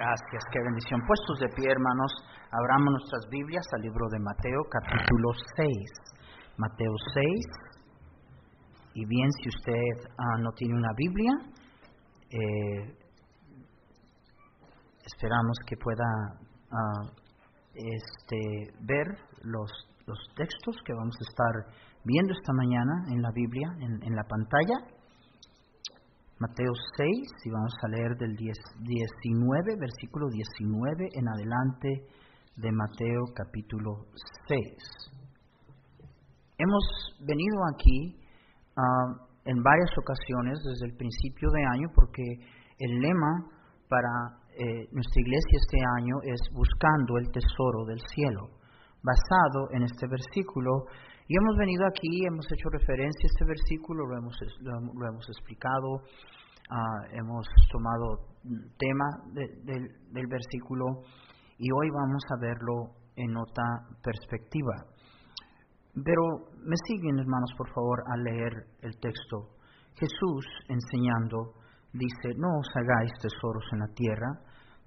Gracias, 0.00 0.42
qué 0.50 0.58
bendición. 0.64 0.98
Puestos 1.06 1.40
de 1.40 1.48
pie, 1.54 1.70
hermanos, 1.70 2.10
abramos 2.50 2.88
nuestras 2.92 3.28
Biblias 3.28 3.66
al 3.76 3.82
libro 3.82 4.08
de 4.08 4.18
Mateo, 4.18 4.64
capítulo 4.70 5.28
6. 5.56 5.68
Mateo 6.56 6.94
6. 7.12 7.26
Y 8.94 9.04
bien, 9.04 9.30
si 9.30 9.48
usted 9.50 10.10
ah, 10.16 10.38
no 10.40 10.52
tiene 10.52 10.72
una 10.72 10.88
Biblia, 10.96 11.32
eh, 12.30 12.96
esperamos 15.04 15.58
que 15.66 15.76
pueda 15.76 16.08
ah, 16.72 17.12
este, 17.74 18.72
ver 18.80 19.04
los, 19.42 19.70
los 20.06 20.18
textos 20.34 20.76
que 20.82 20.94
vamos 20.94 21.14
a 21.20 21.28
estar 21.28 21.76
viendo 22.06 22.32
esta 22.32 22.54
mañana 22.54 23.04
en 23.12 23.20
la 23.20 23.32
Biblia, 23.34 23.68
en 23.78 24.16
la 24.16 24.24
pantalla. 24.24 24.99
Mateo 26.40 26.72
6, 26.96 27.08
y 27.44 27.50
vamos 27.50 27.74
a 27.84 27.88
leer 27.88 28.16
del 28.16 28.34
10, 28.34 28.56
19, 28.80 29.76
versículo 29.78 30.26
19 30.30 31.10
en 31.12 31.28
adelante 31.28 32.08
de 32.56 32.72
Mateo 32.72 33.28
capítulo 33.34 34.06
6. 34.48 34.64
Hemos 36.56 36.84
venido 37.20 37.56
aquí 37.76 38.16
uh, 38.72 39.20
en 39.44 39.62
varias 39.62 39.90
ocasiones 39.98 40.58
desde 40.64 40.86
el 40.86 40.96
principio 40.96 41.50
de 41.50 41.60
año 41.76 41.88
porque 41.94 42.24
el 42.78 43.00
lema 43.00 43.44
para 43.90 44.40
eh, 44.56 44.88
nuestra 44.92 45.20
iglesia 45.20 45.60
este 45.60 45.78
año 46.00 46.14
es 46.24 46.40
buscando 46.54 47.18
el 47.18 47.30
tesoro 47.30 47.84
del 47.84 48.00
cielo, 48.14 48.48
basado 49.02 49.68
en 49.72 49.82
este 49.82 50.06
versículo. 50.08 50.86
Y 51.30 51.36
hemos 51.36 51.56
venido 51.56 51.86
aquí, 51.86 52.26
hemos 52.26 52.44
hecho 52.50 52.68
referencia 52.70 53.22
a 53.22 53.30
este 53.30 53.44
versículo, 53.44 54.04
lo 54.04 54.18
hemos, 54.18 54.34
explicado, 55.28 56.02
uh, 56.02 57.02
hemos 57.12 57.46
tomado 57.70 58.34
tema 58.76 59.06
del 59.30 60.26
versículo 60.26 61.06
y 61.56 61.70
hoy 61.70 61.88
vamos 61.94 62.24
a 62.34 62.40
verlo 62.40 62.98
en 63.14 63.36
otra 63.36 63.62
perspectiva. 64.02 64.74
Pero 66.02 66.50
me 66.66 66.74
siguen, 66.88 67.20
hermanos, 67.20 67.54
por 67.56 67.70
favor, 67.74 68.02
a 68.10 68.16
leer 68.16 68.52
el 68.82 68.98
texto. 68.98 69.54
Jesús 69.94 70.44
enseñando 70.66 71.54
dice, 71.92 72.34
no 72.38 72.58
os 72.58 72.66
hagáis 72.74 73.12
tesoros 73.22 73.70
en 73.70 73.78
la 73.78 73.94
tierra, 73.94 74.30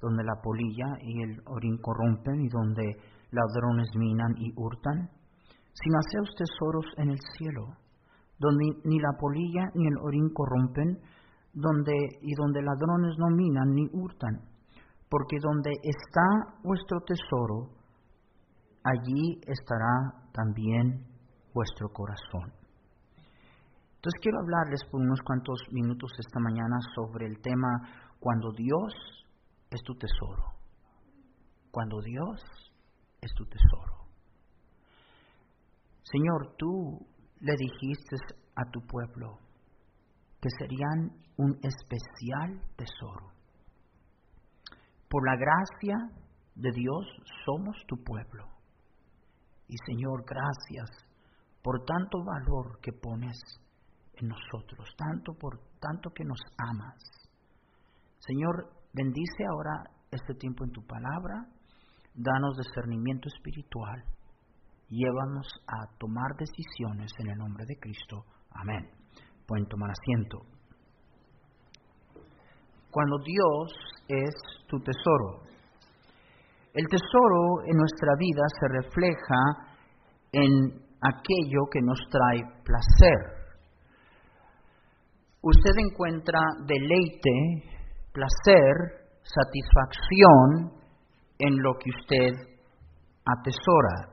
donde 0.02 0.26
la 0.26 0.36
polilla 0.44 0.92
y 1.04 1.24
el 1.24 1.40
orín 1.46 1.78
corrompen 1.78 2.42
y 2.42 2.50
donde 2.50 2.98
ladrones 3.32 3.88
minan 3.96 4.36
y 4.36 4.52
hurtan, 4.58 5.23
sino 5.74 5.98
haceos 6.00 6.30
tesoros 6.38 6.86
en 6.98 7.10
el 7.10 7.20
cielo, 7.38 7.78
donde 8.40 8.66
ni 8.84 9.00
la 9.00 9.14
polilla 9.20 9.70
ni 9.74 9.88
el 9.88 9.98
orín 9.98 10.30
corrompen, 10.34 11.00
donde 11.54 11.94
y 12.22 12.34
donde 12.36 12.62
ladrones 12.62 13.16
no 13.18 13.30
minan 13.30 13.70
ni 13.74 13.88
hurtan, 13.92 14.42
porque 15.10 15.38
donde 15.42 15.72
está 15.84 16.58
vuestro 16.64 17.00
tesoro, 17.02 17.70
allí 18.84 19.40
estará 19.46 20.30
también 20.34 21.06
vuestro 21.54 21.90
corazón. 21.90 22.54
Entonces 23.96 24.20
quiero 24.22 24.40
hablarles 24.40 24.84
por 24.92 25.00
unos 25.00 25.22
cuantos 25.22 25.62
minutos 25.72 26.12
esta 26.20 26.40
mañana 26.40 26.78
sobre 26.94 27.26
el 27.26 27.42
tema 27.42 27.70
cuando 28.20 28.52
Dios 28.52 28.94
es 29.72 29.82
tu 29.84 29.96
tesoro. 29.96 30.44
Cuando 31.72 32.02
Dios 32.02 32.42
es 33.22 33.34
tu 33.34 33.46
tesoro. 33.46 34.03
Señor, 36.04 36.56
tú 36.58 37.06
le 37.40 37.54
dijiste 37.58 38.16
a 38.56 38.70
tu 38.72 38.82
pueblo 38.88 39.40
que 40.42 40.50
serían 40.60 41.12
un 41.38 41.58
especial 41.64 42.62
tesoro. 42.76 43.32
Por 45.10 45.26
la 45.26 45.36
gracia 45.38 45.96
de 46.56 46.72
Dios 46.72 47.06
somos 47.46 47.76
tu 47.88 48.04
pueblo. 48.04 48.46
Y 49.68 49.76
Señor, 49.86 50.26
gracias 50.26 50.90
por 51.64 51.86
tanto 51.86 52.24
valor 52.24 52.80
que 52.82 52.92
pones 52.92 53.38
en 54.16 54.28
nosotros, 54.28 54.94
tanto 54.98 55.34
por 55.34 55.60
tanto 55.80 56.12
que 56.14 56.26
nos 56.26 56.40
amas. 56.58 57.00
Señor, 58.20 58.70
bendice 58.94 59.46
ahora 59.50 59.90
este 60.12 60.36
tiempo 60.36 60.64
en 60.66 60.72
tu 60.72 60.86
palabra, 60.86 61.48
danos 62.14 62.58
discernimiento 62.58 63.30
espiritual, 63.30 64.04
llévanos 64.90 65.48
a 65.68 65.88
tomar 65.98 66.36
decisiones 66.38 67.12
en 67.20 67.32
el 67.32 67.38
nombre 67.38 67.66
de 67.68 67.78
Cristo. 67.80 68.26
Amén. 68.52 68.90
Pueden 69.48 69.66
tomar 69.68 69.92
asiento. 69.92 70.40
Cuando 72.92 73.18
Dios 73.26 73.74
es 74.08 74.36
tu 74.68 74.80
tesoro. 74.80 75.42
El 76.74 76.88
tesoro 76.88 77.64
en 77.66 77.78
nuestra 77.78 78.14
vida 78.18 78.42
se 78.60 78.68
refleja 78.68 79.74
en 80.32 80.84
aquello 81.02 81.66
que 81.72 81.82
nos 81.82 82.00
trae 82.10 82.42
placer. 82.64 83.44
Usted 85.42 85.72
encuentra 85.78 86.40
deleite, 86.66 87.74
placer, 88.14 89.04
satisfacción 89.24 90.82
en 91.40 91.62
lo 91.62 91.74
que 91.74 91.90
usted 91.90 92.54
atesora. 93.26 94.13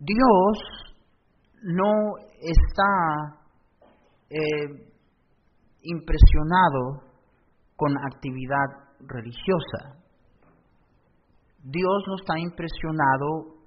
Dios 0.00 0.58
no 1.62 2.16
está 2.40 3.38
eh, 4.30 4.90
impresionado 5.82 7.04
con 7.76 7.92
actividad 7.98 8.96
religiosa. 9.00 10.00
Dios 11.62 12.02
no 12.06 12.14
está 12.16 12.38
impresionado 12.38 13.60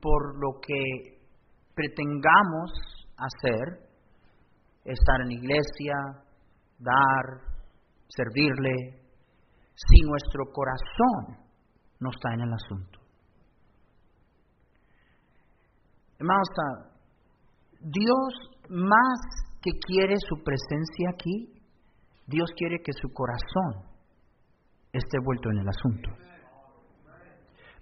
por 0.00 0.38
lo 0.40 0.60
que 0.60 1.18
pretengamos 1.74 2.70
hacer, 3.16 3.90
estar 4.84 5.22
en 5.22 5.32
iglesia, 5.32 5.94
dar, 6.78 7.40
servirle, 8.08 9.02
si 9.74 10.02
nuestro 10.02 10.44
corazón 10.52 11.44
no 11.98 12.10
está 12.10 12.34
en 12.34 12.40
el 12.42 12.52
asunto. 12.52 13.01
Hermanos, 16.22 16.48
Dios 17.80 18.30
más 18.68 19.18
que 19.60 19.72
quiere 19.72 20.14
su 20.18 20.36
presencia 20.44 21.10
aquí, 21.12 21.52
Dios 22.28 22.48
quiere 22.56 22.78
que 22.80 22.92
su 22.92 23.08
corazón 23.12 23.90
esté 24.92 25.18
vuelto 25.24 25.50
en 25.50 25.58
el 25.58 25.68
asunto. 25.68 26.10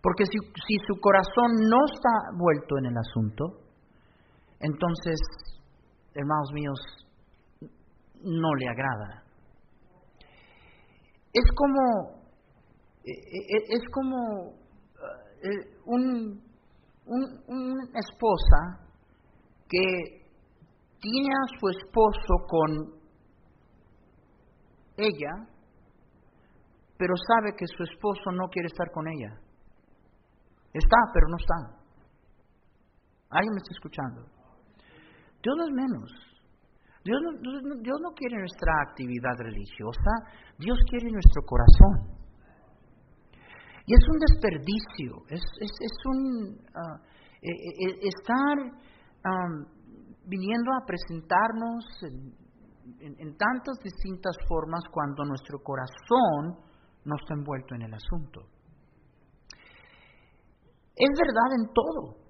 Porque 0.01 0.25
si, 0.25 0.39
si 0.67 0.75
su 0.87 0.99
corazón 1.01 1.69
no 1.69 1.85
está 1.85 2.39
vuelto 2.39 2.79
en 2.79 2.87
el 2.87 2.97
asunto, 2.97 3.45
entonces, 4.61 5.21
hermanos 6.15 6.51
míos, 6.55 6.81
no 8.23 8.55
le 8.55 8.69
agrada. 8.71 9.23
Es 11.31 11.45
como, 11.55 12.23
e, 13.05 13.13
e, 13.13 13.57
e, 13.59 13.65
es 13.69 13.83
como 13.93 14.55
eh, 15.43 15.77
un, 15.85 16.50
un, 17.11 17.23
una 17.47 17.85
esposa 17.99 18.87
que 19.69 20.21
tiene 21.01 21.29
a 21.29 21.59
su 21.59 21.69
esposo 21.69 22.35
con 22.49 23.01
ella, 24.97 25.33
pero 26.97 27.15
sabe 27.17 27.57
que 27.57 27.67
su 27.67 27.83
esposo 27.83 28.31
no 28.33 28.49
quiere 28.49 28.69
estar 28.69 28.91
con 28.93 29.09
ella. 29.09 29.41
Está, 30.73 30.99
pero 31.13 31.27
no 31.29 31.37
está. 31.37 31.81
¿Alguien 33.31 33.55
me 33.55 33.59
está 33.59 33.73
escuchando? 33.73 34.21
Dios 35.43 35.57
no 35.57 35.65
es 35.65 35.73
menos. 35.73 36.31
Dios 37.03 37.19
no, 37.23 37.33
Dios 37.81 37.99
no 38.03 38.11
quiere 38.13 38.37
nuestra 38.37 38.73
actividad 38.87 39.35
religiosa, 39.39 40.11
Dios 40.59 40.79
quiere 40.91 41.11
nuestro 41.11 41.43
corazón. 41.47 42.21
Y 43.91 43.93
es 43.93 44.09
un 44.09 44.19
desperdicio, 44.21 45.27
es, 45.31 45.43
es, 45.59 45.71
es 45.81 45.93
un 46.07 46.55
uh, 46.63 47.01
estar 47.43 48.57
viniendo 50.27 50.71
a 50.73 50.87
presentarnos 50.87 51.85
en, 53.01 53.37
tantas 53.37 53.83
distintas 53.83 54.37
formas 54.47 54.85
cuando 54.93 55.25
nuestro 55.25 55.59
corazón 55.59 56.63
no 57.05 57.17
está 57.17 57.35
envuelto 57.35 57.75
en 57.75 57.83
el 57.83 57.93
asunto. 57.93 58.43
Es 60.95 61.11
verdad 61.11 61.51
en 61.59 61.75
todo. 61.75 62.30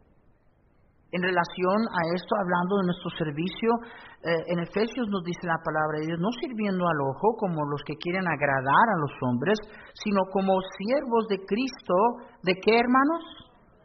En 1.12 1.22
relación 1.22 1.80
a 1.90 2.00
esto, 2.14 2.36
hablando 2.38 2.78
de 2.78 2.86
nuestro 2.86 3.10
servicio, 3.18 3.70
eh, 4.22 4.54
en 4.54 4.60
Efesios 4.60 5.08
nos 5.08 5.24
dice 5.24 5.42
la 5.42 5.58
palabra 5.64 5.98
de 5.98 6.06
Dios, 6.06 6.20
no 6.20 6.30
sirviendo 6.38 6.86
al 6.86 7.00
ojo 7.02 7.34
como 7.36 7.66
los 7.66 7.82
que 7.82 7.96
quieren 7.96 8.28
agradar 8.28 8.86
a 8.94 9.00
los 9.00 9.12
hombres, 9.26 9.58
sino 9.94 10.22
como 10.30 10.54
siervos 10.78 11.26
de 11.28 11.38
Cristo. 11.44 11.96
¿De 12.42 12.54
qué 12.62 12.78
hermanos? 12.78 13.24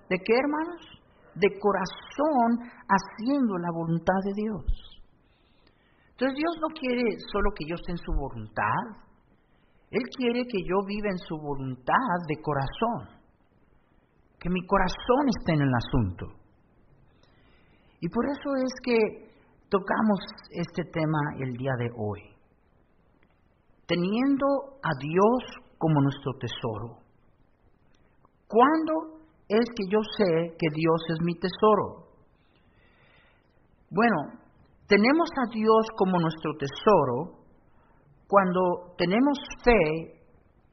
¿De 0.10 0.18
qué 0.20 0.34
hermanos? 0.38 0.96
de 1.36 1.60
corazón 1.60 2.72
haciendo 2.88 3.58
la 3.58 3.72
voluntad 3.72 4.20
de 4.24 4.34
Dios. 4.34 4.64
Entonces 6.12 6.38
Dios 6.38 6.56
no 6.62 6.68
quiere 6.80 7.04
solo 7.32 7.52
que 7.56 7.66
yo 7.68 7.76
esté 7.76 7.92
en 7.92 7.98
su 7.98 8.12
voluntad. 8.14 9.04
Él 9.92 10.04
quiere 10.16 10.44
que 10.48 10.64
yo 10.64 10.84
viva 10.88 11.10
en 11.12 11.18
su 11.20 11.38
voluntad 11.38 12.16
de 12.28 12.42
corazón, 12.42 13.20
que 14.40 14.50
mi 14.50 14.66
corazón 14.66 15.28
esté 15.38 15.54
en 15.54 15.62
el 15.62 15.74
asunto. 15.76 16.45
Y 18.06 18.10
por 18.10 18.24
eso 18.26 18.50
es 18.64 18.74
que 18.84 18.98
tocamos 19.68 20.20
este 20.52 20.84
tema 20.94 21.18
el 21.40 21.54
día 21.54 21.72
de 21.80 21.90
hoy. 21.98 22.22
Teniendo 23.88 24.46
a 24.84 24.92
Dios 25.00 25.66
como 25.80 26.02
nuestro 26.02 26.34
tesoro. 26.38 27.02
¿Cuándo 28.48 29.26
es 29.50 29.66
que 29.76 29.86
yo 29.90 29.98
sé 30.18 30.56
que 30.60 30.68
Dios 30.72 31.02
es 31.10 31.18
mi 31.24 31.34
tesoro? 31.34 32.14
Bueno, 33.90 34.38
tenemos 34.86 35.30
a 35.44 35.50
Dios 35.52 35.88
como 35.98 36.20
nuestro 36.20 36.52
tesoro 36.60 37.44
cuando 38.28 38.94
tenemos 39.00 39.40
fe 39.64 40.22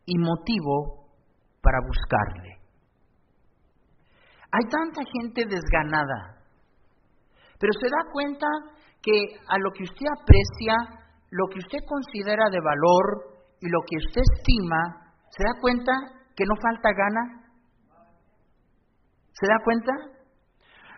y 0.04 0.18
motivo 0.18 1.06
para 1.62 1.78
buscarle. 1.80 2.58
Hay 4.50 4.68
tanta 4.68 5.00
gente 5.10 5.46
desganada, 5.46 6.41
pero 7.62 7.78
se 7.78 7.86
da 7.86 8.10
cuenta 8.10 8.46
que 9.00 9.38
a 9.46 9.56
lo 9.56 9.70
que 9.70 9.84
usted 9.84 10.06
aprecia, 10.18 10.74
lo 11.30 11.46
que 11.46 11.60
usted 11.60 11.78
considera 11.86 12.50
de 12.50 12.58
valor 12.58 13.38
y 13.60 13.70
lo 13.70 13.78
que 13.86 14.02
usted 14.02 14.20
estima, 14.34 15.14
¿se 15.30 15.44
da 15.44 15.60
cuenta 15.60 15.92
que 16.34 16.42
no 16.42 16.56
falta 16.60 16.90
gana? 16.90 17.22
¿Se 19.30 19.46
da 19.46 19.62
cuenta? 19.62 19.92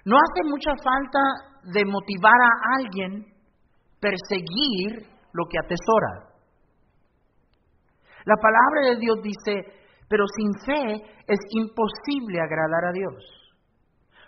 No 0.07 0.17
hace 0.17 0.49
mucha 0.49 0.73
falta 0.83 1.21
de 1.65 1.85
motivar 1.85 2.33
a 2.33 2.77
alguien 2.81 3.27
perseguir 4.01 5.05
lo 5.35 5.45
que 5.45 5.59
atesora. 5.59 6.33
La 8.25 8.37
palabra 8.37 8.89
de 8.89 9.01
Dios 9.01 9.19
dice, 9.23 9.69
pero 10.09 10.25
sin 10.35 10.51
fe 10.65 10.95
es 11.29 11.41
imposible 11.61 12.41
agradar 12.41 12.87
a 12.89 12.93
Dios. 12.93 13.44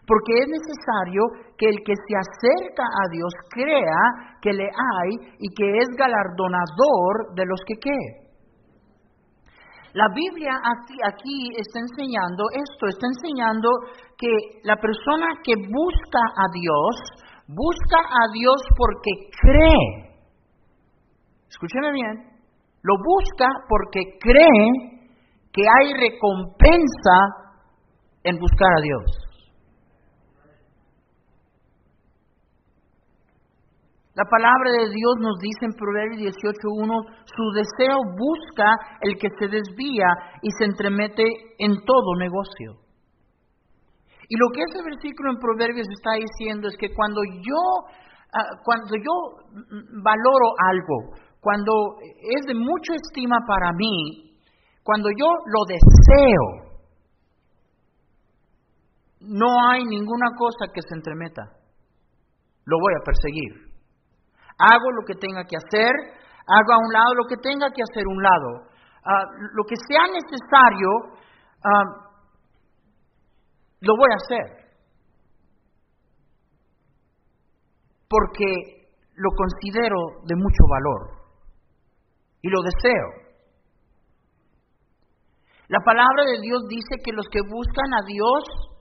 Porque 0.07 0.33
es 0.39 0.47
necesario 0.49 1.23
que 1.59 1.67
el 1.67 1.79
que 1.85 1.95
se 1.95 2.15
acerca 2.15 2.85
a 2.85 3.11
Dios 3.11 3.33
crea 3.51 4.39
que 4.41 4.53
le 4.53 4.65
hay 4.65 5.11
y 5.41 5.49
que 5.53 5.79
es 5.79 5.89
galardonador 5.99 7.35
de 7.35 7.45
los 7.45 7.61
que 7.67 7.75
qué. 7.75 8.27
La 9.95 10.09
Biblia 10.15 10.53
aquí, 10.63 11.49
está 11.57 11.81
enseñando 11.81 12.45
esto, 12.53 12.87
está 12.87 13.07
enseñando 13.07 13.69
que 14.19 14.61
la 14.63 14.77
persona 14.77 15.27
que 15.43 15.55
busca 15.57 16.21
a 16.37 16.47
Dios, 16.53 16.97
busca 17.49 17.99
a 17.99 18.33
Dios 18.33 18.61
porque 18.77 19.11
cree. 19.41 20.21
Escúcheme 21.49 21.93
bien, 21.93 22.37
lo 22.83 22.95
busca 23.03 23.47
porque 23.69 24.19
cree 24.21 25.01
que 25.51 25.63
hay 25.63 25.95
recompensa 25.95 27.17
en 28.23 28.39
buscar 28.39 28.69
a 28.77 28.83
Dios. 28.83 29.26
La 34.17 34.25
palabra 34.25 34.73
de 34.73 34.89
Dios 34.89 35.15
nos 35.21 35.37
dice 35.45 35.67
en 35.69 35.77
Proverbios 35.77 36.33
18.1, 36.41 36.89
su 37.29 37.45
deseo 37.53 38.01
busca 38.17 38.97
el 39.03 39.19
que 39.21 39.29
se 39.29 39.47
desvía 39.47 40.09
y 40.41 40.49
se 40.57 40.65
entremete 40.65 41.23
en 41.59 41.85
todo 41.85 42.17
negocio. 42.17 42.81
Y 44.27 44.37
lo 44.41 44.49
que 44.55 44.63
ese 44.73 44.83
versículo 44.83 45.33
en 45.33 45.37
Proverbios 45.37 45.87
está 45.93 46.17
diciendo 46.17 46.67
es 46.69 46.79
que 46.79 46.95
cuando 46.97 47.21
yo, 47.45 47.61
ah, 48.33 48.57
cuando 48.65 48.97
yo 48.97 49.13
valoro 50.01 50.49
algo, 50.65 51.13
cuando 51.39 52.01
es 52.01 52.47
de 52.47 52.55
mucha 52.55 52.95
estima 52.97 53.37
para 53.47 53.71
mí, 53.77 54.33
cuando 54.83 55.11
yo 55.11 55.29
lo 55.29 55.61
deseo, 55.69 56.47
no 59.21 59.47
hay 59.69 59.85
ninguna 59.85 60.31
cosa 60.39 60.73
que 60.73 60.81
se 60.81 60.95
entremeta. 60.95 61.43
Lo 62.65 62.79
voy 62.81 62.95
a 62.99 63.05
perseguir. 63.05 63.66
Hago 64.59 64.91
lo 64.93 65.05
que 65.07 65.15
tenga 65.15 65.45
que 65.45 65.57
hacer, 65.57 65.93
hago 66.47 66.73
a 66.73 66.79
un 66.79 66.93
lado 66.93 67.15
lo 67.15 67.27
que 67.29 67.37
tenga 67.37 67.69
que 67.71 67.83
hacer 67.83 68.07
un 68.07 68.23
lado. 68.23 68.69
Ah, 69.05 69.25
lo 69.53 69.65
que 69.65 69.77
sea 69.89 70.03
necesario, 70.09 70.89
ah, 71.63 72.07
lo 73.81 73.93
voy 73.97 74.09
a 74.11 74.17
hacer. 74.17 74.67
Porque 78.09 78.47
lo 79.15 79.31
considero 79.37 79.97
de 80.25 80.37
mucho 80.37 80.65
valor 80.71 81.17
y 82.43 82.49
lo 82.49 82.63
deseo. 82.63 83.27
La 85.69 85.81
palabra 85.85 86.25
de 86.25 86.41
Dios 86.41 86.63
dice 86.69 87.03
que 87.05 87.13
los 87.13 87.27
que 87.29 87.41
buscan 87.43 87.93
a 87.95 88.05
Dios 88.07 88.76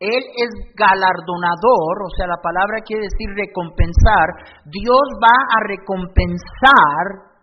él 0.00 0.22
es 0.36 0.50
galardonador, 0.78 1.94
o 2.06 2.10
sea, 2.16 2.28
la 2.28 2.38
palabra 2.40 2.86
quiere 2.86 3.02
decir 3.02 3.34
recompensar. 3.34 4.62
Dios 4.70 5.06
va 5.18 5.34
a 5.34 5.58
recompensar 5.66 7.34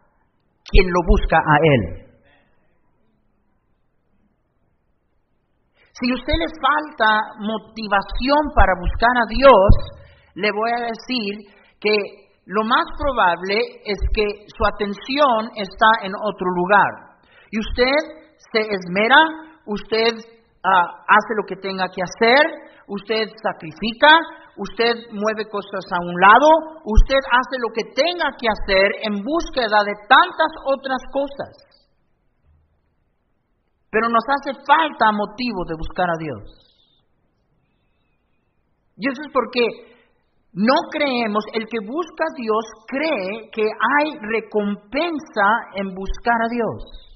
quien 0.63 0.87
lo 0.87 1.01
busca 1.05 1.35
a 1.35 1.55
Él. 1.59 2.05
Si 5.99 6.11
a 6.11 6.15
usted 6.15 6.33
le 6.39 6.47
falta 6.59 7.35
motivación 7.39 8.55
para 8.55 8.71
buscar 8.79 9.15
a 9.19 9.27
Dios, 9.27 9.71
le 10.35 10.51
voy 10.51 10.71
a 10.71 10.91
decir 10.91 11.51
que 11.79 11.95
lo 12.45 12.63
más 12.63 12.85
probable 12.97 13.59
es 13.83 13.99
que 14.13 14.47
su 14.47 14.65
atención 14.65 15.51
está 15.55 15.87
en 16.03 16.13
otro 16.15 16.47
lugar. 16.55 17.19
Y 17.51 17.59
usted 17.59 17.95
se 18.51 18.59
esmera, 18.59 19.19
usted 19.65 20.34
Ah, 20.65 21.05
hace 21.05 21.37
lo 21.37 21.45
que 21.45 21.61
tenga 21.61 21.85
que 21.93 22.01
hacer, 22.01 22.41
usted 22.87 23.29
sacrifica, 23.37 24.17
usted 24.57 25.13
mueve 25.13 25.45
cosas 25.45 25.85
a 25.93 26.01
un 26.01 26.17
lado, 26.17 26.81
usted 26.85 27.21
hace 27.21 27.61
lo 27.61 27.69
que 27.69 27.85
tenga 27.93 28.33
que 28.33 28.49
hacer 28.49 28.89
en 29.05 29.21
búsqueda 29.21 29.85
de 29.85 29.93
tantas 30.09 30.51
otras 30.65 31.01
cosas. 31.13 31.53
Pero 33.91 34.09
nos 34.09 34.25
hace 34.25 34.57
falta 34.65 35.11
motivo 35.11 35.65
de 35.69 35.77
buscar 35.77 36.09
a 36.09 36.17
Dios. 36.17 36.65
Y 38.97 39.07
eso 39.07 39.21
es 39.21 39.31
porque 39.31 39.61
no 40.53 40.73
creemos, 40.89 41.43
el 41.53 41.67
que 41.67 41.77
busca 41.85 42.23
a 42.25 42.35
Dios 42.41 42.65
cree 42.87 43.51
que 43.51 43.61
hay 43.69 44.17
recompensa 44.17 45.47
en 45.75 45.93
buscar 45.93 46.41
a 46.41 46.49
Dios. 46.49 47.14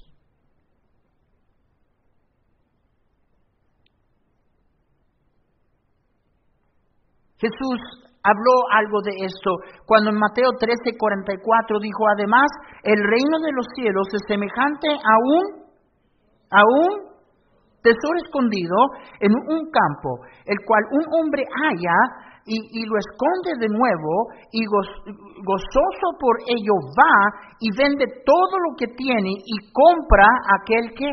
Jesús 7.40 7.80
habló 8.22 8.52
algo 8.76 9.00
de 9.00 9.24
esto 9.24 9.50
cuando 9.86 10.10
en 10.10 10.18
Mateo 10.18 10.52
13:44 10.60 11.80
dijo, 11.80 12.04
además, 12.14 12.48
el 12.84 13.00
reino 13.00 13.40
de 13.40 13.52
los 13.52 13.66
cielos 13.74 14.06
es 14.12 14.20
semejante 14.28 14.88
a 14.88 15.14
un, 15.24 15.44
a 16.52 16.62
un 16.62 17.10
tesoro 17.82 18.18
escondido 18.22 18.76
en 19.20 19.32
un 19.32 19.70
campo, 19.72 20.20
el 20.44 20.56
cual 20.66 20.84
un 20.92 21.04
hombre 21.16 21.44
halla 21.48 22.28
y, 22.46 22.84
lo 22.86 22.96
esconde 22.98 23.60
de 23.60 23.68
nuevo 23.68 24.26
y 24.50 24.64
gozoso 24.66 26.06
por 26.18 26.36
ello 26.48 26.72
va 26.98 27.54
y 27.60 27.68
vende 27.76 28.06
todo 28.24 28.58
lo 28.58 28.76
que 28.76 28.86
tiene 28.88 29.30
y 29.44 29.72
compra 29.72 30.26
aquel 30.60 30.92
que. 30.94 31.10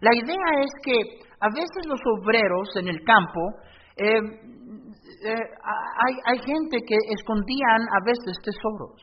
La 0.00 0.14
idea 0.14 0.62
es 0.62 0.70
que 0.84 1.26
a 1.40 1.48
veces 1.48 1.86
los 1.86 2.00
obreros 2.18 2.68
en 2.76 2.88
el 2.88 3.02
campo 3.04 3.40
eh, 3.96 4.20
eh, 5.22 5.34
hay, 6.24 6.38
gente 6.38 6.78
que 6.86 6.96
escondían 7.12 7.82
a 7.92 8.00
veces 8.04 8.36
tesoros. 8.42 9.00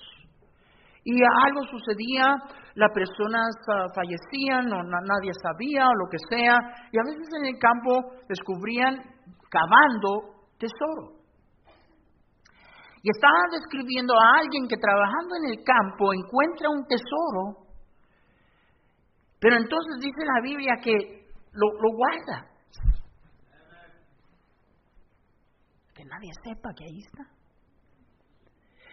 Y 1.03 1.13
algo 1.23 1.61
sucedía, 1.69 2.35
las 2.75 2.91
personas 2.91 3.47
uh, 3.67 3.87
fallecían, 3.95 4.65
o 4.73 4.83
nadie 4.83 5.31
sabía, 5.41 5.87
o 5.87 5.93
lo 5.93 6.09
que 6.09 6.17
sea, 6.29 6.57
y 6.91 6.97
a 6.97 7.05
veces 7.05 7.27
en 7.39 7.45
el 7.45 7.59
campo 7.59 8.17
descubrían 8.27 8.95
cavando 9.49 10.41
tesoro. 10.57 11.21
Y 13.03 13.09
estaban 13.09 13.49
describiendo 13.51 14.13
a 14.13 14.39
alguien 14.39 14.67
que 14.67 14.75
trabajando 14.75 15.35
en 15.43 15.51
el 15.51 15.63
campo 15.63 16.13
encuentra 16.13 16.69
un 16.69 16.83
tesoro, 16.87 17.67
pero 19.39 19.55
entonces 19.55 20.01
dice 20.01 20.25
la 20.25 20.41
Biblia 20.41 20.73
que 20.83 21.27
lo 21.53 21.89
guarda. 21.95 22.56
Que 25.97 26.05
nadie 26.05 26.29
sepa 26.45 26.69
que 26.77 26.85
ahí 26.85 26.99
está. 27.01 27.25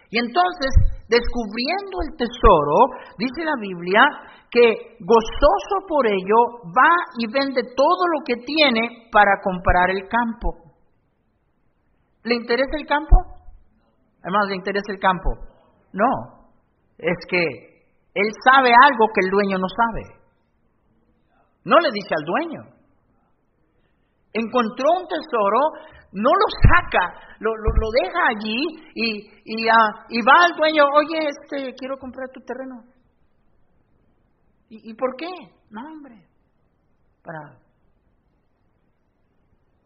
Y 0.09 0.17
entonces, 0.17 0.71
descubriendo 1.07 2.01
el 2.01 2.17
tesoro, 2.17 2.77
dice 3.17 3.45
la 3.45 3.57
Biblia 3.59 4.01
que 4.49 4.97
gozoso 4.99 5.85
por 5.87 6.07
ello 6.07 6.65
va 6.65 6.93
y 7.19 7.31
vende 7.31 7.61
todo 7.75 8.03
lo 8.13 8.23
que 8.25 8.35
tiene 8.37 9.09
para 9.11 9.41
comprar 9.43 9.89
el 9.91 10.07
campo. 10.07 10.73
¿Le 12.23 12.35
interesa 12.35 12.77
el 12.77 12.87
campo? 12.87 13.15
Además, 14.21 14.47
¿le 14.49 14.55
interesa 14.55 14.91
el 14.91 14.99
campo? 14.99 15.29
No. 15.93 16.49
Es 16.97 17.17
que 17.29 17.41
Él 18.13 18.29
sabe 18.43 18.69
algo 18.69 19.05
que 19.13 19.25
el 19.25 19.29
dueño 19.29 19.57
no 19.57 19.67
sabe. 19.69 20.25
No 21.65 21.77
le 21.79 21.89
dice 21.91 22.13
al 22.17 22.25
dueño. 22.25 22.61
Encontró 24.33 24.85
un 24.99 25.07
tesoro, 25.07 25.59
no 26.15 26.29
lo 26.29 26.47
saca, 26.63 27.13
lo, 27.39 27.51
lo, 27.55 27.91
deja 27.91 28.19
allí 28.29 28.55
y, 28.95 29.27
y, 29.43 29.67
ah, 29.67 30.05
y, 30.07 30.21
va 30.21 30.45
al 30.45 30.55
dueño, 30.55 30.83
oye, 30.95 31.27
este, 31.27 31.73
quiero 31.75 31.97
comprar 31.97 32.29
tu 32.33 32.39
terreno. 32.39 32.83
¿Y, 34.69 34.91
¿Y, 34.91 34.93
por 34.93 35.15
qué? 35.17 35.27
No, 35.69 35.81
hombre, 35.81 36.25
para, 37.21 37.59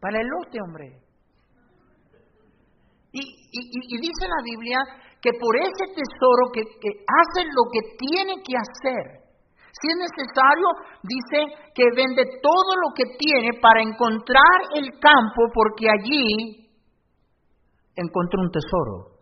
para 0.00 0.20
el 0.20 0.28
lote, 0.28 0.58
hombre. 0.62 1.02
Y, 3.12 3.20
y, 3.20 3.98
dice 3.98 4.28
la 4.28 4.42
Biblia 4.44 4.78
que 5.20 5.32
por 5.32 5.56
ese 5.56 5.94
tesoro 5.94 6.52
que, 6.54 6.62
que 6.62 6.90
hace 7.08 7.44
lo 7.44 7.64
que 7.72 7.96
tiene 7.98 8.34
que 8.46 8.54
hacer, 8.56 9.19
si 9.72 9.86
es 9.88 9.96
necesario, 9.96 10.66
dice 11.02 11.70
que 11.74 11.84
vende 11.94 12.24
todo 12.42 12.74
lo 12.74 12.94
que 12.94 13.04
tiene 13.18 13.58
para 13.60 13.80
encontrar 13.80 14.74
el 14.74 14.90
campo 14.98 15.46
porque 15.54 15.86
allí 15.88 16.70
encontró 17.94 18.40
un 18.42 18.50
tesoro. 18.50 19.20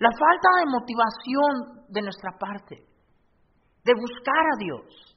La 0.00 0.10
falta 0.10 0.48
de 0.58 0.66
motivación 0.66 1.86
de 1.88 2.02
nuestra 2.02 2.32
parte, 2.38 2.76
de 3.84 3.92
buscar 3.94 4.44
a 4.54 4.56
Dios. 4.58 5.16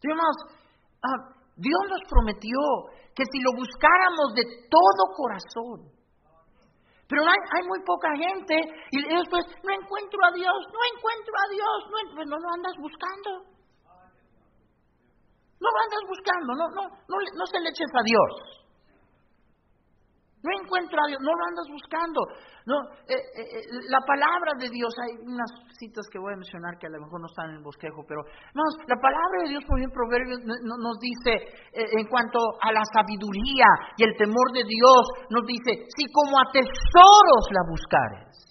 Dios, 0.00 0.18
ah, 1.02 1.34
Dios 1.56 1.82
nos 1.90 2.00
prometió 2.08 2.58
que 3.14 3.24
si 3.30 3.40
lo 3.42 3.50
buscáramos 3.52 4.34
de 4.34 4.44
todo 4.70 5.14
corazón, 5.14 5.97
pero 7.08 7.22
hay, 7.22 7.40
hay, 7.56 7.66
muy 7.66 7.80
poca 7.84 8.08
gente 8.16 8.54
y 8.90 9.02
después 9.02 9.44
no 9.64 9.72
encuentro 9.72 10.20
a 10.24 10.32
Dios, 10.32 10.60
no 10.68 10.80
encuentro 10.92 11.34
a 11.34 11.48
Dios, 11.48 11.78
no, 11.88 12.14
pues 12.14 12.26
no 12.28 12.36
lo 12.38 12.48
andas 12.52 12.76
buscando. 12.78 13.30
No 15.60 15.68
lo 15.72 15.78
andas 15.82 16.04
buscando, 16.06 16.54
no, 16.54 16.68
no, 16.68 16.82
no, 17.08 17.16
no 17.34 17.46
se 17.46 17.60
le 17.60 17.70
eches 17.70 17.90
a 17.96 18.02
Dios. 18.04 18.67
No 20.38 20.50
encuentro 20.54 20.94
a 21.02 21.08
Dios, 21.08 21.18
no 21.18 21.34
lo 21.34 21.44
andas 21.50 21.66
buscando. 21.66 22.20
No, 22.62 22.78
eh, 23.10 23.18
eh, 23.18 23.42
eh, 23.42 23.62
la 23.90 23.98
palabra 24.06 24.54
de 24.54 24.70
Dios, 24.70 24.94
hay 25.02 25.18
unas 25.26 25.50
citas 25.78 26.06
que 26.12 26.18
voy 26.18 26.32
a 26.32 26.36
mencionar 26.36 26.78
que 26.78 26.86
a 26.86 26.90
lo 26.90 27.02
mejor 27.02 27.20
no 27.20 27.26
están 27.26 27.50
en 27.50 27.56
el 27.58 27.62
bosquejo, 27.62 28.06
pero 28.06 28.22
no, 28.54 28.62
la 28.86 28.98
palabra 29.02 29.42
de 29.42 29.48
Dios, 29.50 29.64
por 29.66 29.78
ejemplo, 29.78 29.98
Proverbios 29.98 30.38
nos 30.62 30.98
dice 31.00 31.32
en 31.74 32.06
cuanto 32.06 32.38
a 32.62 32.70
la 32.70 32.84
sabiduría 32.94 33.66
y 33.96 34.04
el 34.04 34.14
temor 34.16 34.52
de 34.54 34.62
Dios, 34.62 35.02
nos 35.30 35.42
dice, 35.42 35.90
si 35.90 36.06
como 36.12 36.38
a 36.38 36.46
tesoros 36.52 37.44
la 37.50 37.62
buscares. 37.66 38.48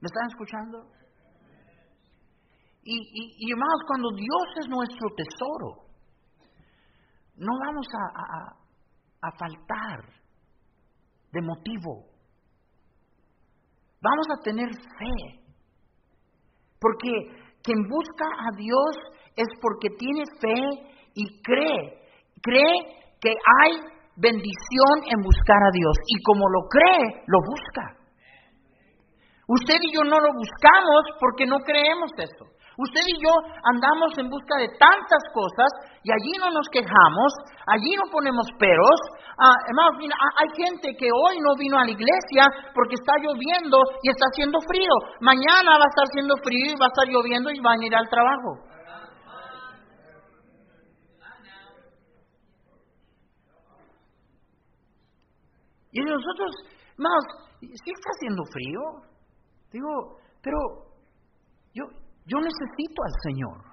¿Me 0.00 0.06
están 0.06 0.26
escuchando? 0.26 0.82
Y, 2.82 2.96
y, 2.96 3.22
y 3.38 3.52
hermanos, 3.52 3.80
cuando 3.86 4.10
Dios 4.16 4.46
es 4.58 4.68
nuestro 4.68 5.06
tesoro, 5.14 5.89
no 7.40 7.52
vamos 7.58 7.86
a, 9.22 9.30
faltar 9.38 10.04
de 11.32 11.40
motivo. 11.40 12.04
Vamos 14.02 14.26
a 14.30 14.42
tener 14.42 14.68
fe. 14.68 15.40
Porque 16.78 17.10
quien 17.62 17.88
busca 17.88 18.26
a 18.26 18.56
Dios 18.56 18.96
es 19.36 19.48
porque 19.60 19.88
tiene 19.98 20.24
fe 20.40 20.92
y 21.14 21.42
cree. 21.42 22.00
Cree 22.42 23.16
que 23.20 23.30
hay 23.62 23.72
bendición 24.16 24.94
en 25.06 25.22
buscar 25.22 25.62
a 25.62 25.72
Dios. 25.72 25.96
Y 26.08 26.22
como 26.22 26.46
lo 26.48 26.68
cree, 26.68 27.24
lo 27.26 27.38
busca. 27.46 28.00
Usted 29.48 29.78
y 29.80 29.94
yo 29.94 30.04
no 30.04 30.20
lo 30.20 30.32
buscamos 30.34 31.02
porque 31.18 31.46
no 31.46 31.58
creemos 31.60 32.10
eso. 32.18 32.59
Usted 32.80 33.04
y 33.12 33.20
yo 33.20 33.28
andamos 33.68 34.16
en 34.16 34.30
busca 34.30 34.56
de 34.56 34.68
tantas 34.80 35.20
cosas 35.34 35.68
y 36.02 36.08
allí 36.08 36.32
no 36.40 36.48
nos 36.48 36.64
quejamos, 36.72 37.28
allí 37.66 37.92
no 37.92 38.08
ponemos 38.10 38.48
peros. 38.58 38.98
Ah, 39.36 39.52
ah, 39.52 40.32
hay 40.40 40.48
gente 40.56 40.96
que 40.96 41.12
hoy 41.12 41.36
no 41.44 41.56
vino 41.58 41.76
a 41.76 41.84
la 41.84 41.90
iglesia 41.90 42.48
porque 42.74 42.94
está 42.94 43.12
lloviendo 43.20 43.76
y 44.02 44.08
está 44.08 44.24
haciendo 44.32 44.58
frío. 44.64 44.94
Mañana 45.20 45.76
va 45.76 45.84
a 45.84 45.92
estar 45.92 46.08
haciendo 46.08 46.34
frío 46.42 46.72
y 46.72 46.80
va 46.80 46.86
a 46.86 46.92
estar 46.94 47.06
lloviendo 47.12 47.50
y 47.50 47.60
van 47.60 47.80
a 47.80 47.86
ir 47.86 47.94
al 47.94 48.08
trabajo. 48.08 48.70
Y 55.92 56.00
nosotros, 56.00 56.50
más, 56.96 57.20
si 57.60 57.90
está 57.92 58.08
haciendo 58.16 58.42
frío, 58.50 58.80
digo, 59.70 60.16
pero 60.40 60.56
yo, 61.74 61.84
yo 62.26 62.38
necesito 62.38 63.02
al 63.04 63.14
Señor. 63.22 63.70